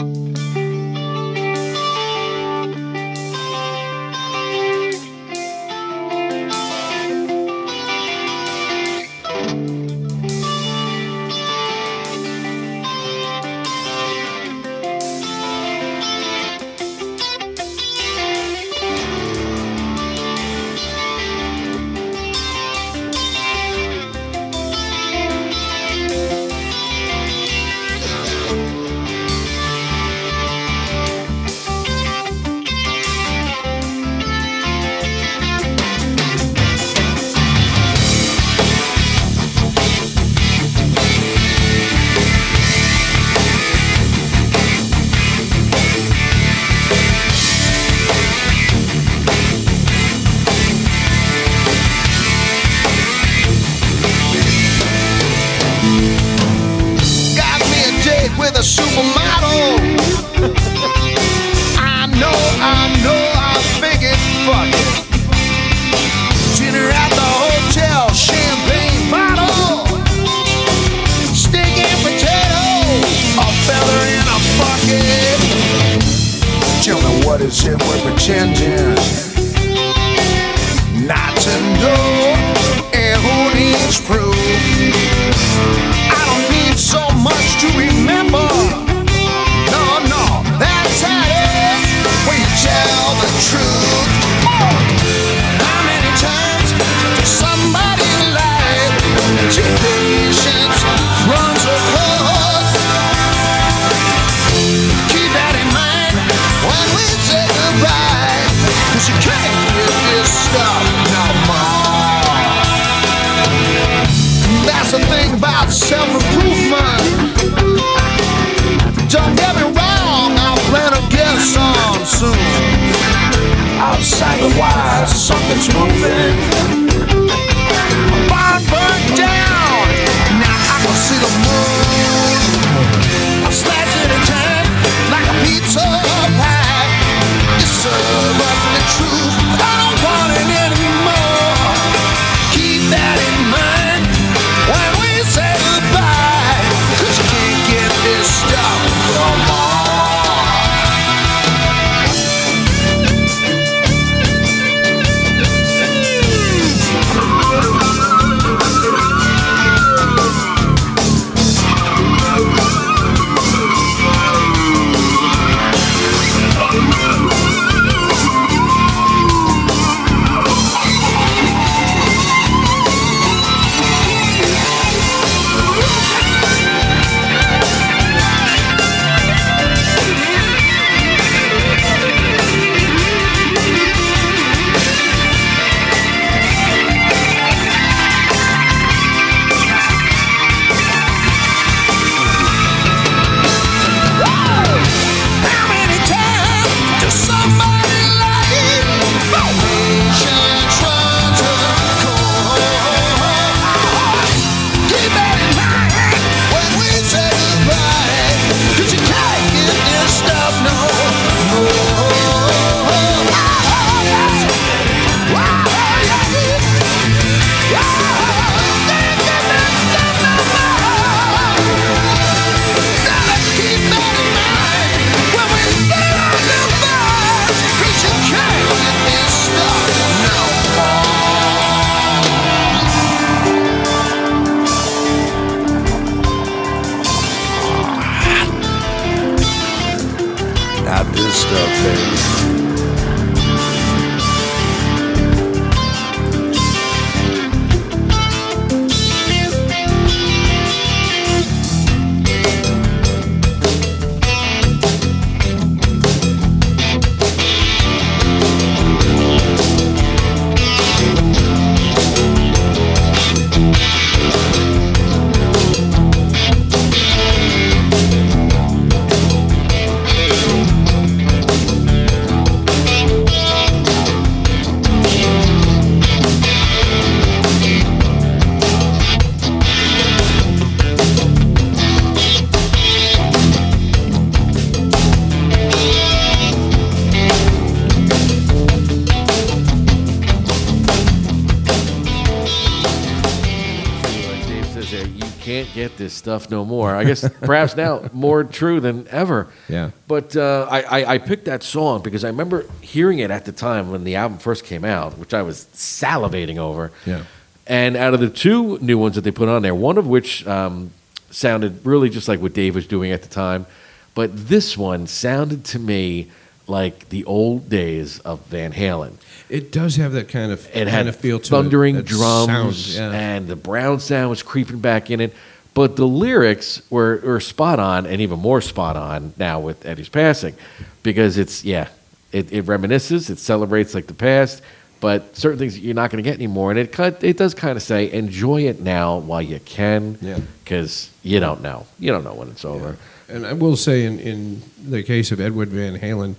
Get 295.82 295.97
this 295.97 296.13
stuff 296.13 296.49
no 296.49 296.63
more. 296.65 296.95
I 296.95 297.03
guess 297.03 297.27
perhaps 297.41 297.75
now 297.75 298.09
more 298.13 298.43
true 298.43 298.79
than 298.79 299.07
ever. 299.09 299.47
Yeah. 299.67 299.91
But 300.07 300.36
uh, 300.36 300.67
I, 300.69 300.82
I, 300.82 301.13
I 301.13 301.17
picked 301.17 301.45
that 301.45 301.63
song 301.63 302.01
because 302.01 302.23
I 302.23 302.27
remember 302.27 302.65
hearing 302.82 303.19
it 303.19 303.32
at 303.32 303.45
the 303.45 303.51
time 303.51 303.91
when 303.91 304.03
the 304.03 304.15
album 304.15 304.38
first 304.38 304.63
came 304.65 304.86
out, 304.86 305.17
which 305.17 305.34
I 305.34 305.41
was 305.41 305.65
salivating 305.73 306.57
over. 306.57 306.91
Yeah. 307.05 307.23
And 307.67 307.95
out 307.95 308.13
of 308.13 308.19
the 308.19 308.29
two 308.29 308.77
new 308.79 308.97
ones 308.97 309.15
that 309.15 309.21
they 309.21 309.32
put 309.32 309.47
on 309.49 309.61
there, 309.61 309.75
one 309.75 309.97
of 309.97 310.07
which 310.07 310.45
um, 310.47 310.91
sounded 311.29 311.86
really 311.86 312.09
just 312.09 312.27
like 312.27 312.41
what 312.41 312.53
Dave 312.53 312.75
was 312.75 312.88
doing 312.88 313.11
at 313.11 313.21
the 313.21 313.29
time, 313.29 313.65
but 314.13 314.29
this 314.47 314.77
one 314.77 315.07
sounded 315.07 315.63
to 315.65 315.79
me 315.79 316.29
like 316.67 317.09
the 317.09 317.23
old 317.25 317.69
days 317.69 318.19
of 318.19 318.39
Van 318.47 318.73
Halen. 318.73 319.13
It 319.49 319.71
does 319.71 319.97
have 319.97 320.13
that 320.13 320.29
kind 320.29 320.51
of 320.51 320.65
It 320.67 320.73
kind 320.73 320.89
had 320.89 321.07
of 321.07 321.15
feel 321.15 321.39
to 321.39 321.49
thundering 321.49 321.97
it. 321.97 322.05
drums, 322.05 322.95
sound, 322.95 323.13
yeah. 323.13 323.19
and 323.19 323.47
the 323.47 323.55
brown 323.55 323.99
sound 323.99 324.29
was 324.29 324.41
creeping 324.43 324.79
back 324.79 325.11
in 325.11 325.19
it. 325.19 325.34
But 325.74 325.95
the 325.95 326.05
lyrics 326.07 326.82
were, 326.89 327.22
were 327.24 327.39
spot 327.39 327.80
on, 327.80 328.05
and 328.05 328.22
even 328.22 328.39
more 328.39 328.59
spot 328.61 328.97
on 328.97 329.34
now 329.38 329.59
with 329.59 329.86
Eddie's 329.86 330.09
passing, 330.09 330.55
because 331.01 331.38
it's 331.38 331.63
yeah, 331.63 331.88
it, 332.34 332.51
it 332.51 332.65
reminisces, 332.65 333.30
it 333.30 333.39
celebrates 333.39 333.95
like 333.95 334.07
the 334.07 334.13
past, 334.13 334.61
but 334.99 335.36
certain 335.36 335.57
things 335.57 335.80
you're 335.80 335.95
not 335.95 336.11
going 336.11 336.22
to 336.24 336.30
get 336.30 336.36
anymore, 336.38 336.72
and 336.72 336.80
it 336.80 336.91
cut, 336.91 337.24
it 337.24 337.38
does 337.38 337.53
kind 337.53 337.78
of 337.78 337.82
say 337.84 338.11
enjoy 338.11 338.63
it 338.67 338.82
now 338.82 339.17
while 339.19 339.41
you 339.41 339.59
can, 339.61 340.17
Yeah. 340.22 340.39
because 340.63 341.09
you 341.24 341.39
don't 341.39 341.61
know, 341.61 341.86
you 341.99 342.11
don't 342.11 342.24
know 342.26 342.34
when 342.34 342.49
it's 342.49 342.65
over. 342.65 342.97
And 343.30 343.45
I 343.47 343.53
will 343.53 343.78
say, 343.78 344.03
in, 344.03 344.19
in 344.19 344.61
the 344.84 345.03
case 345.03 345.32
of 345.32 345.39
Edward 345.39 345.69
Van 345.69 345.97
Halen, 345.97 346.36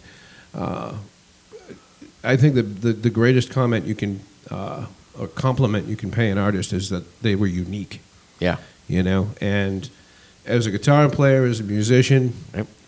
uh, 0.55 0.93
I 2.23 2.37
think 2.37 2.55
the, 2.55 2.63
the, 2.63 2.93
the 2.93 3.11
greatest 3.11 3.51
comment 3.51 3.87
you 3.87 3.95
can, 3.95 4.21
uh, 4.51 4.85
or 5.19 5.27
compliment 5.29 5.89
you 5.89 5.97
can 5.97 6.11
pay 6.11 6.31
an 6.31 6.37
artist 6.39 6.73
is 6.75 6.91
that 6.91 7.23
they 7.23 7.35
were 7.35 7.47
unique, 7.47 8.01
Yeah, 8.41 8.59
you 8.89 9.03
know? 9.03 9.29
And 9.41 9.89
as 10.47 10.67
a 10.67 10.71
guitar 10.71 11.09
player, 11.09 11.45
as 11.45 11.61
a 11.61 11.65
musician. 11.65 12.35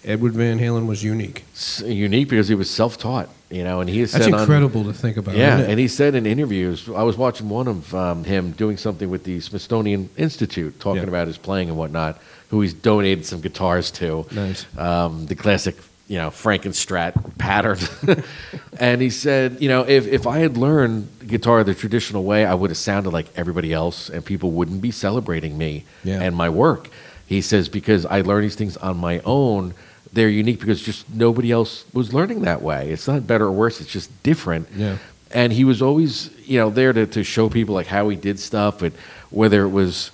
Edward 0.07 0.35
Van 0.35 0.59
Halen 0.59 0.87
was 0.87 1.03
unique. 1.03 1.45
Unique 1.83 2.29
because 2.29 2.47
he 2.47 2.55
was 2.55 2.69
self-taught, 2.69 3.27
you 3.51 3.65
know, 3.65 3.81
and 3.81 3.89
he 3.89 4.01
has 4.01 4.13
That's 4.13 4.27
said 4.27 4.35
on- 4.35 4.41
incredible 4.41 4.85
to 4.85 4.93
think 4.93 5.17
about. 5.17 5.35
Yeah, 5.35 5.57
and 5.61 5.81
he 5.81 5.89
said 5.89 6.15
in 6.15 6.27
interviews, 6.27 6.91
I 6.95 7.03
was 7.05 7.17
watching 7.17 7.49
one 7.49 7.67
of 7.69 7.95
um, 7.95 8.23
him 8.25 8.51
doing 8.53 8.77
something 8.77 9.09
with 9.09 9.25
the 9.25 9.41
Smithsonian 9.41 10.11
Institute, 10.19 10.79
talking 10.79 11.01
Yeah. 11.05 11.09
about 11.09 11.27
his 11.27 11.39
playing 11.39 11.71
and 11.71 11.79
whatnot, 11.79 12.21
who 12.51 12.61
he's 12.61 12.75
donated 12.75 13.25
some 13.25 13.41
guitars 13.41 13.91
to. 13.93 14.27
Nice. 14.31 14.67
Um, 14.77 15.25
the 15.25 15.35
classic, 15.35 15.77
you 16.07 16.19
know, 16.19 16.29
Frankenstrat 16.31 17.39
pattern. 17.39 17.79
and 18.79 19.01
he 19.01 19.11
said, 19.11 19.61
you 19.61 19.69
know, 19.69 19.83
if, 19.83 20.07
if 20.07 20.27
I 20.27 20.39
had 20.39 20.57
learned 20.57 21.09
guitar 21.27 21.65
the 21.65 21.75
traditional 21.75 22.25
way, 22.25 22.45
I 22.45 22.55
would 22.55 22.71
have 22.71 22.77
sounded 22.77 23.11
like 23.11 23.27
everybody 23.37 23.73
else, 23.73 24.11
and 24.11 24.25
people 24.25 24.51
wouldn't 24.51 24.83
be 24.83 24.91
celebrating 24.91 25.57
me 25.57 25.85
Yeah. 26.03 26.21
and 26.21 26.37
my 26.37 26.51
work. 26.51 26.91
He 27.27 27.41
says, 27.41 27.69
because 27.71 28.05
I 28.05 28.21
learned 28.21 28.45
these 28.45 28.55
things 28.55 28.77
on 28.77 28.99
my 28.99 29.21
own, 29.25 29.73
they're 30.13 30.29
unique 30.29 30.61
because 30.61 30.83
just 30.83 31.09
nobody 31.13 31.51
else 31.51 31.85
was 31.95 32.13
learning 32.13 32.43
that 32.43 32.61
way. 32.61 32.91
It's 32.91 33.09
not 33.09 33.27
better 33.27 33.47
or 33.47 33.53
worse, 33.53 33.81
it's 33.81 33.91
just 33.91 34.11
different. 34.23 34.69
Yeah. 34.77 34.99
And 35.31 35.53
he 35.53 35.65
was 35.65 35.81
always, 35.83 36.31
you 36.47 36.59
know, 36.59 36.71
there 36.71 36.93
to, 36.93 37.07
to 37.07 37.25
show 37.25 37.49
people 37.49 37.75
like 37.75 37.87
how 37.89 38.09
he 38.11 38.17
did 38.17 38.39
stuff, 38.39 38.83
and 38.83 38.93
whether 39.31 39.63
it 39.65 39.71
was, 39.71 40.11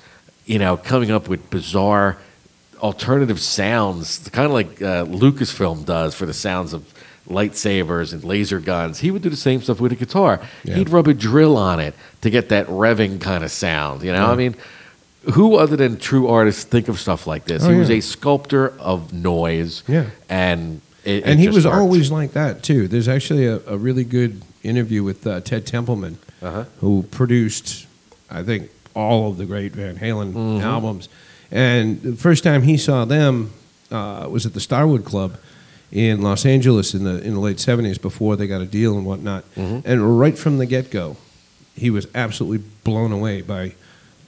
you 0.47 0.59
know, 0.61 0.77
coming 0.77 1.11
up 1.11 1.29
with 1.29 1.51
bizarre 1.51 2.17
alternative 2.83 3.41
sounds, 3.41 4.29
kind 4.31 4.47
of 4.47 4.53
like 4.53 4.81
uh, 4.83 5.05
Lucasfilm 5.07 5.85
does 5.85 6.15
for 6.15 6.27
the 6.27 6.35
sounds 6.35 6.73
of 6.73 6.83
lightsabers 7.29 8.13
and 8.13 8.25
laser 8.25 8.61
guns. 8.61 8.99
He 9.01 9.11
would 9.11 9.23
do 9.23 9.31
the 9.31 9.37
same 9.37 9.63
stuff 9.63 9.81
with 9.81 9.93
a 9.93 9.97
guitar. 9.97 10.41
Yeah. 10.65 10.75
He'd 10.77 10.89
rub 10.91 11.07
a 11.09 11.15
drill 11.15 11.57
on 11.57 11.79
it 11.81 11.95
to 12.23 12.31
get 12.31 12.49
that 12.49 12.67
revving 12.67 13.21
kind 13.21 13.45
of 13.45 13.51
sound. 13.51 14.03
You 14.03 14.13
know, 14.13 14.27
I 14.27 14.35
mean, 14.35 14.57
who 15.35 15.57
other 15.57 15.77
than 15.77 15.99
true 15.99 16.29
artists 16.29 16.65
think 16.65 16.89
of 16.89 16.99
stuff 16.99 17.27
like 17.27 17.45
this? 17.45 17.63
Oh, 17.65 17.71
he 17.71 17.79
was 17.79 17.91
a 17.91 18.01
sculptor 18.01 18.71
of 18.81 19.13
noise. 19.13 19.83
Yeah. 19.87 20.11
and 20.29 20.81
it, 21.05 21.25
and 21.25 21.39
it 21.39 21.43
he 21.43 21.49
was 21.49 21.65
worked. 21.67 21.77
always 21.77 22.11
like 22.11 22.33
that 22.33 22.63
too. 22.63 22.89
There's 22.89 23.09
actually 23.09 23.47
a, 23.47 23.57
a 23.67 23.77
really 23.79 24.05
good 24.05 24.43
interview 24.63 25.03
with 25.05 25.27
uh, 25.27 25.41
Ted 25.41 25.67
Templeman, 25.67 26.19
Uh-huh. 26.43 26.65
who 26.81 27.05
produced, 27.11 27.87
I 28.31 28.43
think, 28.43 28.71
all 28.95 29.31
of 29.31 29.37
the 29.39 29.47
great 29.47 29.73
Van 29.73 29.97
Halen 29.97 30.33
Mm-hmm. 30.33 30.65
albums. 30.67 31.09
And 31.51 32.01
the 32.03 32.17
first 32.17 32.45
time 32.45 32.63
he 32.63 32.77
saw 32.77 33.05
them 33.05 33.53
uh, 33.91 34.29
was 34.31 34.47
at 34.47 34.55
the 34.55 34.61
Starwood 34.61 35.05
Club 35.05 35.37
in 35.91 36.23
Los 36.23 36.47
Angeles 36.47 36.95
in 36.95 37.05
the 37.05 37.21
in 37.23 37.35
the 37.35 37.41
late 37.41 37.57
'70s 37.57 38.01
before 38.01 38.37
they 38.37 38.47
got 38.47 38.61
a 38.61 38.67
deal 38.67 38.97
and 38.97 39.05
whatnot. 39.05 39.45
Mm-hmm. 39.55 39.89
And 39.89 40.19
right 40.21 40.39
from 40.39 40.59
the 40.59 40.67
get 40.67 40.91
go, 40.91 41.17
he 41.75 41.91
was 41.91 42.07
absolutely 42.15 42.59
blown 42.85 43.11
away 43.11 43.43
by 43.43 43.75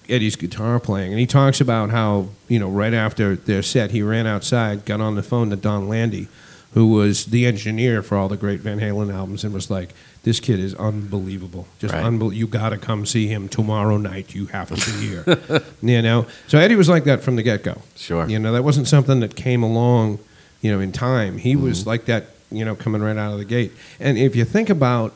Eddie's 0.09 0.37
guitar 0.37 0.81
playing. 0.81 1.13
And 1.13 1.21
he 1.21 1.27
talks 1.27 1.61
about 1.61 1.91
how, 1.91 2.29
you 2.49 2.59
know, 2.59 2.69
right 2.69 2.95
after 2.95 3.37
their 3.37 3.63
set, 3.63 3.93
he 3.93 4.03
ran 4.03 4.27
outside, 4.27 4.85
got 4.85 5.01
on 5.01 5.15
the 5.15 5.23
phone 5.23 5.51
to 5.51 5.57
Donn 5.57 5.89
Landee, 5.89 6.29
who 6.75 6.89
was 6.89 7.27
the 7.27 7.47
engineer 7.47 8.03
for 8.03 8.17
all 8.17 8.29
the 8.29 8.37
great 8.37 8.61
Van 8.61 8.81
Halen 8.81 9.15
albums, 9.15 9.45
and 9.45 9.55
was 9.55 9.71
like, 9.71 9.91
this 10.25 10.39
kid 10.41 10.61
is 10.61 10.75
unbelievable. 10.77 11.67
Just 11.81 11.95
Right. 11.95 12.05
unbelievable. 12.05 12.39
You 12.39 12.47
got 12.47 12.69
to 12.71 12.79
come 12.79 13.05
see 13.07 13.27
him 13.27 13.49
tomorrow 13.49 13.97
night. 13.97 14.35
You 14.35 14.47
have 14.47 14.69
to 14.69 14.75
be 14.77 15.07
here. 15.09 15.63
you 15.83 16.01
know? 16.03 16.27
So 16.49 16.59
Eddie 16.59 16.77
was 16.77 16.89
like 16.89 17.05
that 17.05 17.23
from 17.23 17.37
the 17.37 17.43
get 17.43 17.63
go. 17.65 17.83
Sure. 17.97 18.29
You 18.29 18.39
know, 18.39 18.53
that 18.53 18.63
wasn't 18.63 18.87
something 18.89 19.21
that 19.21 19.35
came 19.35 19.63
along, 19.63 20.19
you 20.61 20.71
know, 20.71 20.81
in 20.81 20.93
time. 20.93 21.39
He 21.39 21.55
Mm-hmm. 21.55 21.65
was 21.65 21.87
like 21.87 22.05
that, 22.05 22.27
you 22.53 22.65
know, 22.65 22.75
coming 22.77 23.03
right 23.03 23.17
out 23.17 23.33
of 23.33 23.39
the 23.39 23.45
gate. 23.45 23.73
And 23.99 24.17
if 24.17 24.37
you 24.37 24.45
think 24.45 24.71
about 24.71 25.13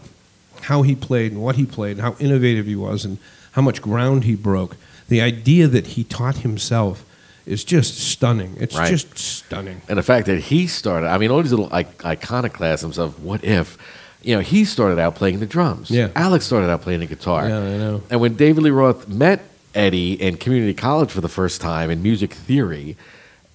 how 0.63 0.83
he 0.83 0.95
played 0.97 1.31
and 1.33 1.41
what 1.43 1.55
he 1.57 1.67
played 1.67 1.93
and 1.99 2.01
how 2.01 2.17
innovative 2.19 2.67
he 2.67 2.75
was 2.77 3.05
and 3.05 3.19
how 3.53 3.63
much 3.63 3.81
ground 3.81 4.25
he 4.25 4.35
broke, 4.35 4.77
the 5.09 5.21
idea 5.21 5.69
that 5.69 5.87
he 5.89 6.03
taught 6.03 6.39
himself 6.39 7.05
is 7.47 7.63
just 7.63 7.97
stunning. 7.97 8.57
It's 8.59 8.75
Right. 8.75 8.91
just 8.91 9.17
stunning. 9.17 9.83
And 9.89 9.99
the 9.99 10.03
fact 10.03 10.27
that 10.27 10.41
he 10.41 10.67
started, 10.67 11.07
I 11.07 11.17
mean, 11.19 11.31
all 11.31 11.41
these 11.43 11.53
little 11.53 11.69
I- 11.73 11.85
iconoclasms 11.85 12.99
of 12.99 13.23
what 13.23 13.45
if, 13.45 13.79
you 14.23 14.35
know, 14.35 14.41
he 14.41 14.65
started 14.65 14.99
out 14.99 15.15
playing 15.15 15.41
the 15.41 15.47
drums. 15.47 15.91
Yeah. 15.91 16.09
Alex 16.17 16.47
started 16.47 16.71
out 16.71 16.83
playing 16.83 17.01
the 17.01 17.07
guitar. 17.07 17.49
Yeah, 17.49 17.59
I 17.59 17.77
know. 17.77 18.03
And 18.11 18.21
when 18.21 18.35
David 18.35 18.65
Lee 18.65 18.71
Roth 18.71 19.09
met 19.09 19.43
Eddie 19.75 20.15
in 20.15 20.37
community 20.37 20.75
college 20.75 21.11
for 21.11 21.21
the 21.21 21.29
first 21.29 21.61
time 21.61 21.91
in 21.91 22.03
music 22.03 22.33
theory, 22.33 22.97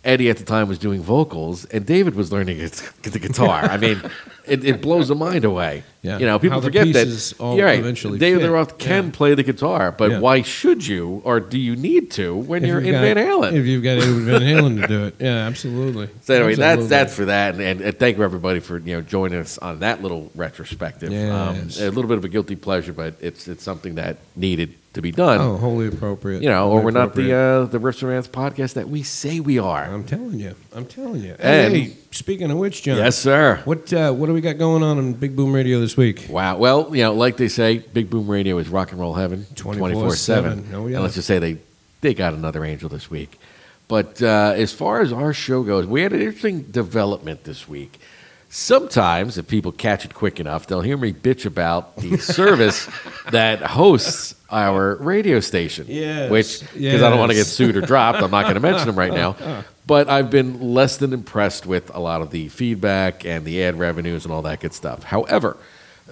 Eddie 0.03 0.29
at 0.31 0.37
the 0.37 0.43
time 0.43 0.67
was 0.67 0.79
doing 0.79 1.01
vocals, 1.01 1.65
and 1.65 1.85
David 1.85 2.15
was 2.15 2.31
learning 2.31 2.57
the 2.57 3.19
guitar. 3.19 3.61
I 3.65 3.77
mean, 3.77 4.01
it, 4.47 4.63
it 4.65 4.81
blows 4.81 5.09
the 5.09 5.15
mind 5.15 5.45
away. 5.45 5.83
Yeah. 6.01 6.17
You 6.17 6.25
know, 6.25 6.39
people 6.39 6.57
How 6.59 6.65
forget 6.65 6.91
that. 6.93 7.33
all 7.39 7.55
you're 7.55 7.67
right. 7.67 7.77
eventually 7.77 8.17
David. 8.17 8.49
Roth 8.49 8.79
can 8.79 9.05
Yeah. 9.05 9.11
play 9.11 9.35
the 9.35 9.43
guitar, 9.43 9.91
but 9.91 10.09
Yeah. 10.09 10.19
why 10.19 10.41
should 10.41 10.87
you, 10.87 11.21
or 11.23 11.39
do 11.39 11.59
you 11.59 11.75
need 11.75 12.09
to, 12.13 12.35
when 12.35 12.63
If 12.63 12.69
you're 12.69 12.79
in 12.79 12.93
got- 12.93 13.01
Van 13.01 13.17
Halen? 13.17 13.53
If 13.53 13.67
you've 13.67 13.83
got 13.83 13.99
Edward 13.99 14.21
Van 14.23 14.41
Halen 14.41 14.81
to 14.81 14.87
do 14.87 15.05
it. 15.05 15.15
Yeah, 15.19 15.45
absolutely. 15.45 16.09
So 16.23 16.33
anyway, 16.33 16.55
that's 16.55 16.61
Absolutely. 16.81 16.87
that's 16.87 17.15
for 17.15 17.25
that, 17.25 17.53
and, 17.53 17.61
and, 17.63 17.81
and 17.81 17.99
thank 17.99 18.17
you 18.17 18.23
everybody 18.23 18.59
for 18.59 18.79
you 18.79 18.95
know 18.95 19.01
joining 19.01 19.39
us 19.39 19.59
on 19.59 19.79
that 19.81 20.01
little 20.01 20.31
retrospective. 20.33 21.11
Um, 21.11 21.69
a 21.79 21.89
little 21.89 22.07
bit 22.07 22.17
of 22.17 22.25
a 22.25 22.29
guilty 22.29 22.55
pleasure, 22.55 22.93
but 22.93 23.13
it's 23.21 23.47
it's 23.47 23.63
something 23.63 23.95
that 23.95 24.17
needed 24.35 24.73
to 24.93 25.01
be 25.01 25.11
done. 25.11 25.39
Oh, 25.39 25.57
wholly 25.57 25.87
appropriate. 25.87 26.43
you 26.43 26.49
know, 26.49 26.67
Wholly 26.67 26.81
or 26.81 26.85
we're 26.85 26.91
not 26.91 27.15
the 27.15 27.33
uh, 27.33 27.65
the 27.65 27.79
Riffs 27.79 28.01
and 28.01 28.11
Rants 28.11 28.27
podcast 28.27 28.73
that 28.73 28.89
we 28.89 29.03
say 29.03 29.39
we 29.39 29.57
are. 29.57 29.83
I'm 29.85 30.03
telling 30.03 30.39
you. 30.39 30.55
I'm 30.75 30.85
telling 30.85 31.21
you. 31.23 31.35
And- 31.39 31.73
hey, 31.73 31.93
speaking 32.11 32.51
of 32.51 32.57
which, 32.57 32.83
John. 32.83 32.97
yes, 32.97 33.17
sir. 33.17 33.61
What 33.65 33.91
uh, 33.93 34.11
what 34.13 34.25
do 34.27 34.33
we 34.33 34.41
got 34.41 34.57
going 34.57 34.83
on 34.83 34.97
on 34.97 35.13
Big 35.13 35.35
Boom 35.35 35.53
Radio 35.53 35.79
this 35.79 35.95
week? 35.95 36.27
Wow. 36.29 36.57
Well, 36.57 36.95
you 36.95 37.03
know, 37.03 37.13
like 37.13 37.37
they 37.37 37.47
say, 37.47 37.79
Big 37.79 38.09
Boom 38.09 38.29
Radio 38.29 38.57
is 38.57 38.67
rock 38.69 38.91
and 38.91 38.99
roll 38.99 39.13
heaven, 39.13 39.45
24/7. 39.55 40.73
Oh, 40.73 40.87
yeah. 40.87 40.95
And 40.95 41.03
let's 41.03 41.15
just 41.15 41.27
say 41.27 41.39
they 41.39 41.57
they 42.01 42.13
got 42.13 42.33
another 42.33 42.65
angel 42.65 42.89
this 42.89 43.09
week. 43.09 43.39
But 43.87 44.21
uh, 44.21 44.53
as 44.55 44.71
far 44.71 45.01
as 45.01 45.11
our 45.11 45.33
show 45.33 45.63
goes, 45.63 45.85
we 45.85 46.01
had 46.01 46.13
an 46.13 46.21
interesting 46.21 46.61
development 46.63 47.43
this 47.43 47.67
week. 47.67 47.99
Sometimes, 48.49 49.37
if 49.37 49.47
people 49.47 49.71
catch 49.71 50.03
it 50.03 50.13
quick 50.13 50.39
enough, 50.39 50.67
they'll 50.67 50.81
hear 50.81 50.97
me 50.97 51.13
bitch 51.13 51.45
about 51.45 51.95
the 51.97 52.17
service 52.37 52.89
that 53.31 53.61
hosts 53.61 54.35
our 54.51 54.95
radio 54.95 55.39
station. 55.39 55.85
Yes, 55.89 56.29
Which, 56.29 56.61
because 56.73 57.01
I 57.01 57.09
don't 57.09 57.19
want 57.19 57.31
to 57.31 57.37
get 57.37 57.45
sued 57.45 57.75
or 57.77 57.81
dropped, 57.81 58.19
I'm 58.21 58.31
not 58.31 58.43
going 58.43 58.55
to 58.55 58.59
mention 58.59 58.87
them 58.87 58.97
right 58.97 59.13
now. 59.13 59.63
But 59.87 60.09
I've 60.09 60.29
been 60.29 60.73
less 60.73 60.97
than 60.97 61.13
impressed 61.13 61.65
with 61.65 61.93
a 61.93 61.99
lot 61.99 62.21
of 62.21 62.31
the 62.31 62.49
feedback 62.49 63.25
and 63.25 63.45
the 63.45 63.63
ad 63.63 63.79
revenues 63.79 64.25
and 64.25 64.33
all 64.33 64.43
that 64.43 64.59
good 64.59 64.73
stuff. 64.73 65.03
However, 65.03 65.57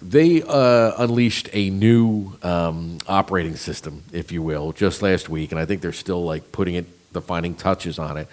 they 0.02 0.42
uh, 0.42 0.94
unleashed 0.98 1.50
a 1.54 1.70
new 1.70 2.34
um, 2.42 3.00
operating 3.08 3.56
system, 3.56 4.04
if 4.12 4.32
you 4.32 4.42
will, 4.42 4.72
just 4.72 5.02
last 5.02 5.30
week, 5.30 5.52
and 5.52 5.60
I 5.60 5.66
think 5.66 5.82
they're 5.82 5.92
still 5.92 6.24
like 6.24 6.52
putting 6.52 6.76
it, 6.76 7.14
the 7.14 7.22
finding 7.22 7.56
touches 7.56 8.00
on 8.00 8.18
it. 8.18 8.28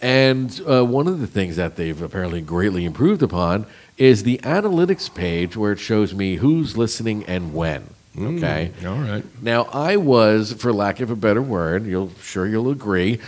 And 0.00 0.60
uh, 0.68 0.84
one 0.84 1.06
of 1.06 1.20
the 1.20 1.26
things 1.26 1.56
that 1.56 1.76
they've 1.76 2.00
apparently 2.00 2.42
greatly 2.42 2.84
improved 2.84 3.22
upon 3.22 3.66
is 3.96 4.22
the 4.22 4.38
analytics 4.38 5.12
page 5.12 5.56
where 5.56 5.72
it 5.72 5.78
shows 5.78 6.14
me 6.14 6.36
who's 6.36 6.76
listening 6.76 7.24
and 7.24 7.54
when. 7.54 7.88
Okay. 8.18 8.72
All 8.84 8.98
right. 8.98 9.24
Now, 9.42 9.64
I 9.64 9.96
was, 9.96 10.52
for 10.54 10.72
lack 10.72 11.00
of 11.00 11.10
a 11.10 11.16
better 11.16 11.42
word, 11.42 11.84
you'll 11.84 12.12
sure 12.20 12.46
you'll 12.46 12.70
agree, 12.70 13.20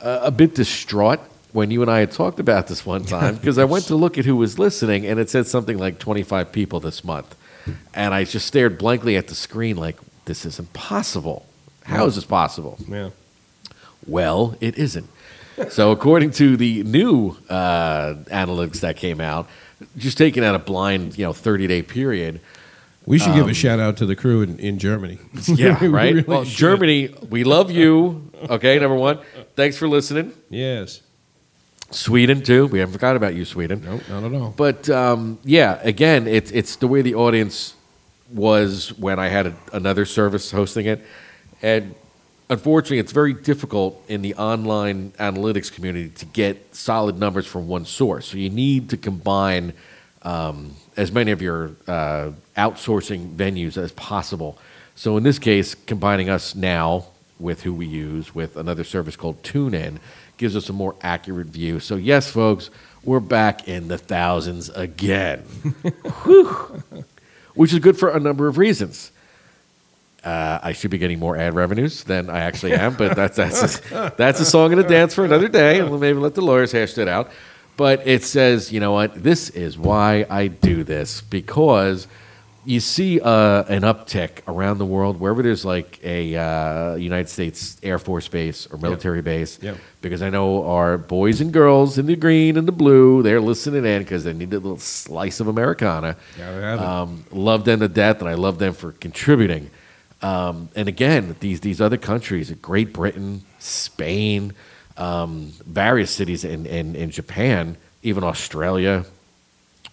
uh, 0.00 0.20
a 0.22 0.30
bit 0.30 0.54
distraught 0.54 1.20
when 1.52 1.70
you 1.70 1.82
and 1.82 1.90
I 1.90 2.00
had 2.00 2.12
talked 2.12 2.38
about 2.38 2.66
this 2.66 2.84
one 2.84 3.04
time 3.16 3.36
because 3.36 3.58
I 3.58 3.64
went 3.64 3.86
to 3.86 3.96
look 3.96 4.18
at 4.18 4.24
who 4.24 4.36
was 4.36 4.58
listening 4.58 5.06
and 5.06 5.18
it 5.18 5.30
said 5.30 5.46
something 5.46 5.78
like 5.78 5.98
25 5.98 6.52
people 6.52 6.80
this 6.80 7.02
month. 7.04 7.34
And 7.94 8.14
I 8.14 8.24
just 8.24 8.46
stared 8.46 8.78
blankly 8.78 9.16
at 9.16 9.26
the 9.26 9.34
screen 9.34 9.76
like, 9.76 9.96
this 10.26 10.44
is 10.44 10.58
impossible. 10.58 11.46
How 11.82 12.06
is 12.06 12.14
this 12.14 12.24
possible? 12.24 12.78
Yeah. 12.88 13.10
Well, 14.06 14.56
it 14.60 14.78
isn't. 14.78 15.08
So, 15.70 15.90
according 15.90 16.32
to 16.32 16.56
the 16.56 16.82
new 16.82 17.36
uh, 17.48 18.14
analytics 18.26 18.80
that 18.80 18.96
came 18.96 19.20
out, 19.20 19.48
just 19.96 20.18
taking 20.18 20.44
out 20.44 20.54
a 20.54 20.58
blind, 20.58 21.16
you 21.16 21.24
know, 21.24 21.32
30 21.32 21.66
day 21.66 21.82
period, 21.82 22.40
We 23.06 23.18
should 23.20 23.34
give 23.34 23.46
a 23.46 23.54
shout 23.54 23.78
out 23.78 23.96
to 23.98 24.06
the 24.06 24.16
crew 24.16 24.42
in, 24.42 24.58
in 24.58 24.78
Germany. 24.78 25.18
Um, 25.22 25.40
yeah, 25.56 25.78
We 25.80 25.88
right? 25.88 26.14
really 26.14 26.26
well, 26.26 26.44
should. 26.44 26.58
Germany, 26.58 27.14
we 27.30 27.44
love 27.44 27.70
you. 27.70 28.30
Okay, 28.50 28.78
number 28.78 28.96
one. 28.96 29.20
Thanks 29.54 29.78
for 29.78 29.88
listening. 29.88 30.32
Yes. 30.50 31.02
Sweden, 31.92 32.42
too. 32.42 32.66
We 32.66 32.80
haven't 32.80 32.94
forgot 32.94 33.14
about 33.14 33.34
you, 33.36 33.44
Sweden. 33.44 33.82
No, 33.84 34.00
not 34.20 34.24
at 34.24 34.34
all. 34.38 34.52
But 34.56 34.90
um, 34.90 35.38
yeah, 35.44 35.78
again, 35.82 36.26
it's 36.26 36.50
it's 36.50 36.76
the 36.76 36.88
way 36.88 37.00
the 37.00 37.14
audience 37.14 37.74
was 38.32 38.92
when 38.98 39.20
I 39.20 39.28
had 39.28 39.46
a, 39.46 39.56
another 39.72 40.04
service 40.04 40.50
hosting 40.50 40.86
it, 40.86 41.06
and 41.62 41.94
unfortunately, 42.50 42.98
it's 42.98 43.12
very 43.12 43.32
difficult 43.32 44.02
in 44.08 44.22
the 44.22 44.34
online 44.34 45.12
analytics 45.12 45.72
community 45.72 46.08
to 46.10 46.26
get 46.26 46.74
solid 46.74 47.18
numbers 47.20 47.46
from 47.46 47.68
one 47.68 47.84
source. 47.84 48.26
So 48.26 48.36
you 48.36 48.50
need 48.50 48.90
to 48.90 48.96
combine 48.96 49.72
um, 50.22 50.74
as 50.96 51.12
many 51.12 51.30
of 51.30 51.40
your 51.40 51.76
uh, 51.86 52.32
outsourcing 52.56 53.34
venues 53.34 53.76
as 53.76 53.92
possible. 53.92 54.58
So 54.94 55.16
in 55.16 55.22
this 55.22 55.38
case, 55.38 55.74
combining 55.74 56.28
us 56.28 56.54
now 56.54 57.06
with 57.38 57.62
who 57.62 57.74
we 57.74 57.86
use 57.86 58.34
with 58.34 58.56
another 58.56 58.84
service 58.84 59.14
called 59.16 59.42
TuneIn 59.42 59.98
gives 60.38 60.56
us 60.56 60.68
a 60.68 60.72
more 60.72 60.94
accurate 61.02 61.48
view. 61.48 61.80
So 61.80 61.96
yes, 61.96 62.30
folks, 62.30 62.70
we're 63.04 63.20
back 63.20 63.68
in 63.68 63.88
the 63.88 63.98
thousands 63.98 64.68
again, 64.70 65.40
Whew. 66.24 66.82
which 67.54 67.72
is 67.72 67.78
good 67.78 67.98
for 67.98 68.10
a 68.10 68.20
number 68.20 68.48
of 68.48 68.58
reasons. 68.58 69.12
Uh, 70.24 70.58
I 70.60 70.72
should 70.72 70.90
be 70.90 70.98
getting 70.98 71.20
more 71.20 71.36
ad 71.36 71.54
revenues 71.54 72.02
than 72.02 72.28
I 72.28 72.40
actually 72.40 72.72
am, 72.72 72.94
but 72.96 73.14
that's 73.14 73.36
that's 73.36 73.92
a, 73.92 74.12
that's 74.16 74.40
a 74.40 74.44
song 74.44 74.72
and 74.72 74.80
a 74.80 74.88
dance 74.88 75.14
for 75.14 75.24
another 75.24 75.46
day, 75.46 75.78
and 75.78 75.88
we'll 75.88 76.00
maybe 76.00 76.18
let 76.18 76.34
the 76.34 76.40
lawyers 76.40 76.72
hash 76.72 76.98
it 76.98 77.06
out. 77.06 77.30
But 77.76 78.04
it 78.06 78.24
says, 78.24 78.72
you 78.72 78.80
know 78.80 78.90
what? 78.90 79.22
This 79.22 79.50
is 79.50 79.78
why 79.78 80.26
I 80.28 80.48
do 80.48 80.82
this 80.82 81.20
because 81.20 82.08
you 82.66 82.80
see 82.80 83.20
uh, 83.20 83.62
an 83.64 83.82
uptick 83.82 84.40
around 84.46 84.78
the 84.78 84.84
world 84.84 85.20
wherever 85.20 85.42
there's 85.42 85.64
like 85.64 86.00
a 86.02 86.36
uh, 86.36 86.94
United 86.96 87.28
States 87.28 87.78
Air 87.82 87.98
Force 87.98 88.28
base 88.28 88.66
or 88.66 88.78
military 88.78 89.22
base. 89.22 89.58
Yep. 89.62 89.78
Because 90.02 90.22
I 90.22 90.30
know 90.30 90.66
our 90.66 90.98
boys 90.98 91.40
and 91.40 91.52
girls 91.52 91.96
in 91.98 92.06
the 92.06 92.16
green 92.16 92.56
and 92.56 92.68
the 92.68 92.72
blue, 92.72 93.22
they're 93.22 93.40
listening 93.40 93.86
in 93.86 94.02
because 94.02 94.24
they 94.24 94.32
need 94.32 94.52
a 94.52 94.58
little 94.58 94.78
slice 94.78 95.40
of 95.40 95.48
Americana. 95.48 96.16
Yeah, 96.38 96.52
they 96.52 96.60
have 96.60 96.80
it. 96.80 96.84
Um, 96.84 97.24
love 97.30 97.64
them 97.64 97.80
to 97.80 97.88
death, 97.88 98.20
and 98.20 98.28
I 98.28 98.34
love 98.34 98.58
them 98.58 98.74
for 98.74 98.92
contributing. 98.92 99.70
Um, 100.22 100.68
and 100.74 100.88
again, 100.88 101.36
these 101.40 101.60
these 101.60 101.80
other 101.80 101.96
countries, 101.96 102.50
Great 102.50 102.92
Britain, 102.92 103.42
Spain, 103.58 104.54
um, 104.96 105.52
various 105.64 106.10
cities 106.10 106.44
in, 106.44 106.66
in, 106.66 106.96
in 106.96 107.10
Japan, 107.10 107.76
even 108.02 108.24
Australia, 108.24 109.04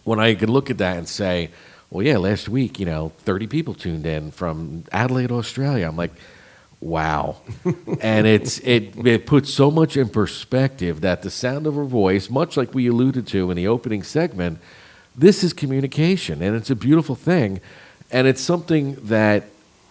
when 0.04 0.20
I 0.20 0.34
could 0.36 0.50
look 0.50 0.70
at 0.70 0.78
that 0.80 0.98
and 0.98 1.08
say, 1.08 1.50
well, 1.94 2.04
yeah, 2.04 2.18
last 2.18 2.50
week, 2.50 2.80
you 2.80 2.88
know, 2.88 3.12
30 3.20 3.46
people 3.46 3.76
tuned 3.76 4.08
in 4.08 4.32
from 4.32 4.84
Adelaide, 4.92 5.32
Australia. 5.32 5.88
I'm 5.88 5.96
like, 5.96 6.10
wow. 6.82 7.38
and 8.02 8.26
it's 8.26 8.58
it, 8.60 9.06
it 9.06 9.28
puts 9.28 9.54
so 9.54 9.70
much 9.70 9.96
in 9.96 10.10
perspective 10.10 11.02
that 11.02 11.22
the 11.22 11.30
sound 11.30 11.68
of 11.68 11.76
her 11.76 11.84
voice, 11.84 12.32
much 12.32 12.58
like 12.58 12.74
we 12.74 12.88
alluded 12.88 13.28
to 13.28 13.52
in 13.52 13.58
the 13.58 13.68
opening 13.68 14.02
segment, 14.02 14.58
this 15.16 15.44
is 15.44 15.54
communication 15.54 16.42
and 16.42 16.56
it's 16.56 16.72
a 16.72 16.76
beautiful 16.76 17.14
thing. 17.14 17.62
And 18.10 18.26
it's 18.28 18.42
something 18.42 18.96
that 19.04 19.44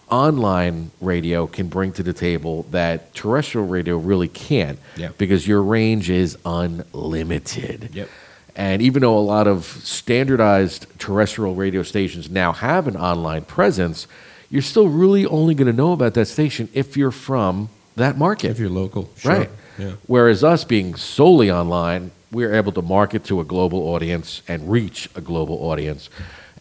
online 0.09 0.91
radio 0.99 1.47
can 1.47 1.69
bring 1.69 1.93
to 1.93 2.03
the 2.03 2.11
table 2.13 2.63
that 2.71 3.13
terrestrial 3.13 3.65
radio 3.65 3.97
really 3.97 4.27
can't 4.27 4.77
Yeah. 4.97 5.09
because 5.17 5.47
your 5.47 5.63
range 5.63 6.09
is 6.09 6.37
unlimited. 6.45 7.91
Yep. 7.93 8.09
And 8.55 8.81
even 8.81 9.01
though 9.01 9.17
a 9.17 9.19
lot 9.19 9.47
of 9.47 9.65
standardized 9.65 10.87
terrestrial 10.99 11.55
radio 11.55 11.83
stations 11.83 12.29
now 12.29 12.51
have 12.51 12.87
an 12.87 12.95
online 12.95 13.45
presence, 13.45 14.07
you're 14.49 14.61
still 14.61 14.87
really 14.87 15.25
only 15.25 15.55
going 15.55 15.67
to 15.67 15.73
know 15.73 15.93
about 15.93 16.13
that 16.13 16.27
station 16.27 16.69
if 16.73 16.95
you're 16.95 17.11
from 17.11 17.69
that 17.95 18.17
market. 18.17 18.51
If 18.51 18.59
you're 18.59 18.69
local, 18.69 19.09
sure. 19.17 19.31
Right. 19.31 19.49
Yeah. 19.79 19.93
Whereas 20.05 20.43
us 20.43 20.63
being 20.63 20.95
solely 20.95 21.49
online, 21.49 22.11
we're 22.31 22.53
able 22.53 22.71
to 22.73 22.81
market 22.81 23.23
to 23.25 23.39
a 23.39 23.43
global 23.43 23.79
audience 23.79 24.43
and 24.47 24.71
reach 24.71 25.09
a 25.15 25.21
global 25.21 25.55
audience. 25.69 26.09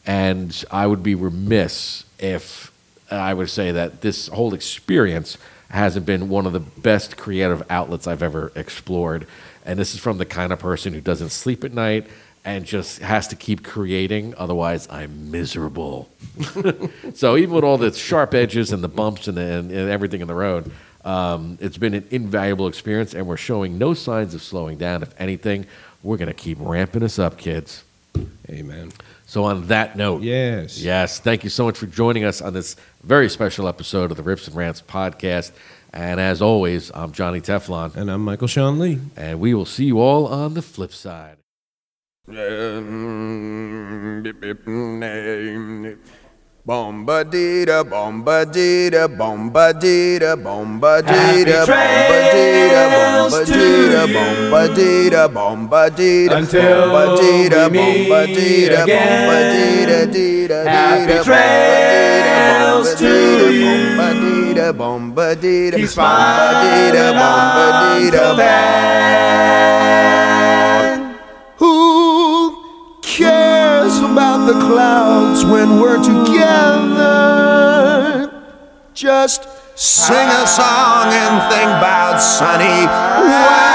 And 0.07 0.64
I 0.70 0.86
would 0.86 1.03
be 1.03 1.14
remiss 1.14 2.05
if 2.18 2.72
I 3.11 3.34
would 3.34 3.51
say 3.51 3.72
that 3.72 4.01
this 4.01 4.28
whole 4.28 4.55
experience 4.55 5.36
hasn't 5.68 6.07
been 6.07 6.28
one 6.28 6.47
of 6.47 6.53
the 6.53 6.61
best 6.61 7.16
creative 7.16 7.62
outlets 7.70 8.07
I've 8.07 8.22
ever 8.22 8.53
explored. 8.55 9.26
And 9.64 9.78
this 9.78 9.94
is 9.94 10.00
from 10.00 10.18
the 10.18 10.26
kind 10.26 10.52
of 10.52 10.58
person 10.58 10.92
who 10.92 11.00
doesn't 11.00 11.30
sleep 11.30 11.64
at 11.64 11.72
night 11.72 12.06
and 12.44 12.64
just 12.64 12.98
has 13.00 13.28
to 13.28 13.36
keep 13.36 13.62
creating, 13.62 14.34
otherwise, 14.36 14.88
I'm 14.90 15.30
miserable. 15.30 16.10
so 17.14 17.36
even 17.36 17.54
with 17.54 17.62
all 17.62 17.78
the 17.78 17.92
sharp 17.92 18.34
edges 18.34 18.72
and 18.72 18.82
the 18.82 18.88
bumps 18.88 19.28
and, 19.28 19.36
the, 19.36 19.42
and, 19.42 19.70
and 19.70 19.88
everything 19.90 20.20
in 20.20 20.26
the 20.26 20.34
road, 20.34 20.70
um, 21.04 21.58
it's 21.60 21.78
been 21.78 21.94
an 21.94 22.06
invaluable 22.10 22.66
experience, 22.66 23.14
and 23.14 23.26
we're 23.26 23.36
showing 23.36 23.78
no 23.78 23.94
signs 23.94 24.34
of 24.34 24.42
slowing 24.42 24.76
down. 24.76 25.02
If 25.02 25.14
anything, 25.20 25.66
we're 26.02 26.16
going 26.16 26.28
to 26.28 26.34
keep 26.34 26.58
ramping 26.60 27.04
us 27.04 27.18
up, 27.18 27.38
kids. 27.38 27.84
Amen. 28.50 28.90
So 29.26 29.44
on 29.44 29.68
that 29.68 29.96
note, 29.96 30.22
Yes. 30.22 30.80
yes, 30.80 31.18
thank 31.18 31.44
you 31.44 31.50
so 31.50 31.64
much 31.64 31.78
for 31.78 31.86
joining 31.86 32.24
us 32.24 32.42
on 32.42 32.52
this 32.52 32.76
very 33.02 33.28
special 33.30 33.66
episode 33.66 34.10
of 34.10 34.16
the 34.16 34.22
Rips 34.22 34.46
and 34.46 34.56
Rants 34.56 34.82
podcast. 34.82 35.52
And 35.93 36.18
as 36.20 36.40
always, 36.40 36.90
I'm 36.95 37.12
Johnny 37.12 37.40
Teflon. 37.40 37.95
And 37.97 38.11
I'm 38.11 38.22
Michael 38.22 38.49
Sean 38.49 38.78
Lee. 38.78 38.99
And 39.16 39.40
we 39.40 39.53
will 39.53 39.66
see 39.66 39.84
you 39.84 40.01
all 40.01 40.26
on 40.26 40.55
the 40.55 40.62
flip 40.62 40.93
side 40.93 41.36
bombadita, 64.53 64.72
bombadita, 64.72 65.76
he's 65.78 65.94
bombadita, 65.94 67.12
bombadita, 67.14 68.36
man. 68.36 69.62
Who 71.57 73.00
cares 73.03 73.98
about 73.98 74.46
the 74.46 74.55
clouds 74.61 75.44
when 75.44 75.80
we're 75.80 76.03
together? 76.03 77.42
Just 78.94 79.48
sing 79.76 80.28
a 80.28 80.46
song 80.46 81.12
and 81.12 81.42
think 81.53 81.70
about 81.70 82.20
sunny 82.20 82.86
weather. 83.26 83.72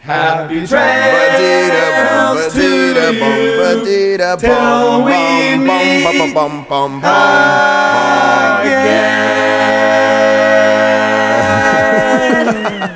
Happy 0.00 0.66
trails 0.66 2.52
to 2.54 2.62
you 2.62 3.45
meet 4.16 4.24
up. 4.24 4.40
Till 4.40 5.04
we 5.04 5.56
meet 5.58 6.06
again. 8.62 9.26